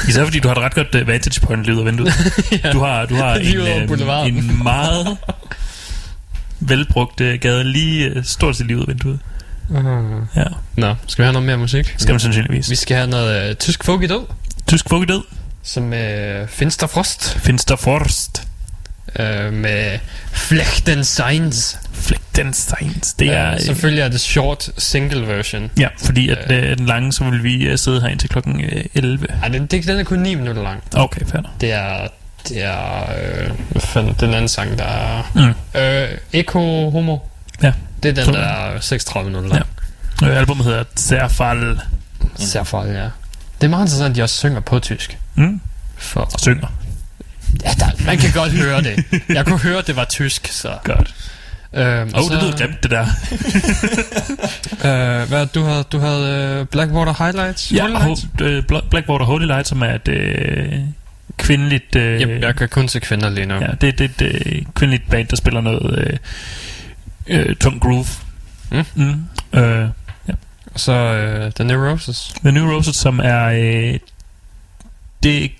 Især 0.09 0.25
fordi 0.25 0.39
du 0.39 0.49
har 0.49 0.55
et 0.55 0.63
ret 0.63 0.75
godt 0.75 0.95
uh, 0.95 1.09
vantage 1.09 1.41
point 1.41 1.65
lige 1.65 1.75
ud 1.75 1.81
af 1.81 1.87
vinduet. 1.87 2.13
ja. 2.65 2.73
Du 2.73 2.81
har, 2.81 3.07
du 3.07 3.15
har 3.15 3.35
en, 3.35 3.57
øh, 3.57 4.27
en 4.27 4.63
meget 4.63 5.17
velbrugt 6.61 7.21
uh, 7.21 7.35
gade 7.41 7.65
lige 7.65 8.25
stort 8.25 8.57
set 8.57 8.67
lige 8.67 8.77
ud 8.77 8.83
af 8.83 8.89
vinduet. 8.89 9.19
Uh. 9.71 9.77
Ja, 10.37 10.45
Nå, 10.77 10.95
skal 11.07 11.23
vi 11.23 11.27
have 11.27 11.33
noget 11.33 11.47
mere 11.47 11.57
musik? 11.57 11.95
skal 11.99 12.13
man 12.13 12.21
sandsynligvis. 12.21 12.71
Vi 12.71 12.77
skal 12.77 12.97
have 12.97 13.11
noget 13.11 13.51
uh, 13.51 13.57
tysk 13.57 13.85
folk 13.85 14.03
i 14.03 14.07
død, 14.07 14.23
Tysk 14.67 14.89
folk 14.89 15.09
død. 15.09 15.23
som 15.63 15.85
uh, 15.93 16.49
Finster 16.49 16.87
Frost. 16.87 17.39
Finster 17.39 17.77
Forst. 17.77 18.43
øh, 19.19 19.53
med 19.53 19.99
Flechten 20.33 21.05
Signs. 21.05 21.79
Fleckensteins. 21.93 23.15
Det 23.15 23.33
er... 23.33 23.47
Øh, 23.49 23.55
øh, 23.55 23.61
selvfølgelig 23.61 24.03
er 24.03 24.09
det 24.09 24.21
short 24.21 24.71
single 24.79 25.27
version. 25.29 25.71
Ja, 25.79 25.89
fordi 26.05 26.29
at 26.29 26.51
øh, 26.51 26.79
den 26.79 26.87
lange, 26.87 27.13
så 27.13 27.25
vil 27.25 27.43
vi 27.45 27.65
øh, 27.65 27.79
sidde 27.79 28.01
her 28.01 28.09
indtil 28.09 28.29
klokken 28.29 28.61
øh, 28.65 28.85
11. 28.95 29.27
Ej, 29.43 29.49
den, 29.49 29.67
det, 29.67 29.87
den 29.87 29.99
er 30.01 30.05
kun 30.05 30.19
9 30.19 30.35
minutter 30.35 30.63
lang. 30.63 30.83
Okay, 30.97 31.21
fair. 31.27 31.41
Det 31.61 31.73
er... 31.73 32.09
Det 32.49 32.65
er... 32.65 33.03
Øh, 33.03 33.51
hvad 33.71 33.83
fanden, 33.83 34.17
den 34.21 34.35
anden 34.35 34.49
sang, 34.49 34.79
der 34.79 34.85
er... 34.85 35.31
Mm. 35.35 35.81
Øh, 35.81 36.19
Echo 36.33 36.91
Homo. 36.91 37.19
Ja. 37.63 37.73
Det 38.05 38.11
er 38.19 38.25
den, 38.25 38.25
Så- 38.35 38.41
der 38.41 38.47
er 38.47 38.81
36 38.81 39.31
minutter 39.31 39.51
lang. 39.51 39.67
Øh, 40.25 40.37
albumet 40.39 40.65
hedder 40.65 40.85
Zerfall. 40.97 41.81
Ja. 42.39 42.45
Særfald, 42.45 42.89
ja. 42.97 43.03
Det 43.61 43.65
er 43.65 43.69
meget 43.69 43.83
interessant, 43.85 44.11
at 44.11 44.17
de 44.17 44.23
også 44.23 44.37
synger 44.37 44.61
på 44.61 44.79
tysk. 44.79 45.19
Mm. 45.35 45.61
For, 45.97 46.31
synger. 46.39 46.67
ja, 47.65 47.71
der, 47.79 47.87
man 48.07 48.19
kan 48.19 48.31
godt 48.35 48.53
høre 48.53 48.83
det. 48.83 49.05
Jeg 49.29 49.47
kunne 49.47 49.59
høre, 49.59 49.79
at 49.79 49.87
det 49.87 49.97
var 49.97 50.05
tysk, 50.05 50.47
så... 50.53 50.73
Godt. 50.85 51.15
Øhm, 51.73 52.11
oh, 52.15 52.31
det 52.31 52.43
lyder 52.43 52.57
grimt, 52.57 52.83
det 52.83 52.91
der. 52.91 53.07
Øh, 54.85 55.29
hvad, 55.29 55.47
du 55.47 55.65
havde, 55.65 55.83
du 55.93 55.99
havde 55.99 56.61
uh, 56.61 56.67
Blackwater 56.67 57.25
Highlights? 57.25 57.73
Ja, 57.73 57.87
Highlights? 57.87 58.21
ho- 58.23 58.45
øh, 58.45 58.63
Bla- 58.73 58.89
Blackwater 58.91 59.25
Holy 59.25 59.47
Light, 59.47 59.69
som 59.69 59.83
er 59.83 59.95
et 59.95 60.09
øh, 60.09 60.73
kvindeligt... 61.37 61.97
Øh, 61.97 62.21
Jamen, 62.21 62.43
jeg 62.43 62.57
kan 62.57 62.69
kun 62.69 62.89
se 62.89 63.01
kvinder 63.01 63.31
lige 63.31 63.47
nu. 63.47 63.55
ja, 63.55 63.67
det, 63.81 63.99
det 63.99 64.01
er 64.01 64.05
et 64.29 64.47
øh, 64.47 64.63
kvindeligt 64.75 65.11
band, 65.11 65.29
der 65.29 65.37
spiller 65.37 65.61
noget 65.61 65.99
øh, 65.99 66.17
øh, 67.27 67.57
tung 67.57 67.81
groove. 67.81 68.07
Mm. 68.73 68.85
Mm. 68.95 69.25
Øh, 69.59 69.89
Og 70.75 70.81
så 70.81 70.93
uh, 71.47 71.53
The 71.53 71.65
Neurosis. 71.65 72.35
The 72.43 72.53
New 72.53 72.71
Roses, 72.75 72.97
som 72.97 73.21
er... 73.25 73.45
Øh, 73.45 73.99
det, 75.23 75.51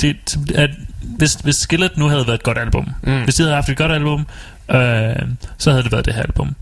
det, 0.00 0.16
er, 0.54 0.66
hvis, 1.02 1.34
hvis 1.34 1.56
Skillet 1.56 1.96
nu 1.96 2.08
havde 2.08 2.26
været 2.26 2.38
et 2.38 2.42
godt 2.42 2.58
album, 2.58 2.88
Mm. 3.02 3.24
hvis 3.24 3.34
de 3.34 3.42
havde 3.42 3.54
haft 3.54 3.68
et 3.68 3.76
godt 3.76 3.92
album, 3.92 4.26
øh, 4.70 5.16
så 5.58 5.70
havde 5.70 5.82
det 5.82 5.92
været 5.92 6.04
det 6.04 6.14
her 6.14 6.22
album. 6.22 6.54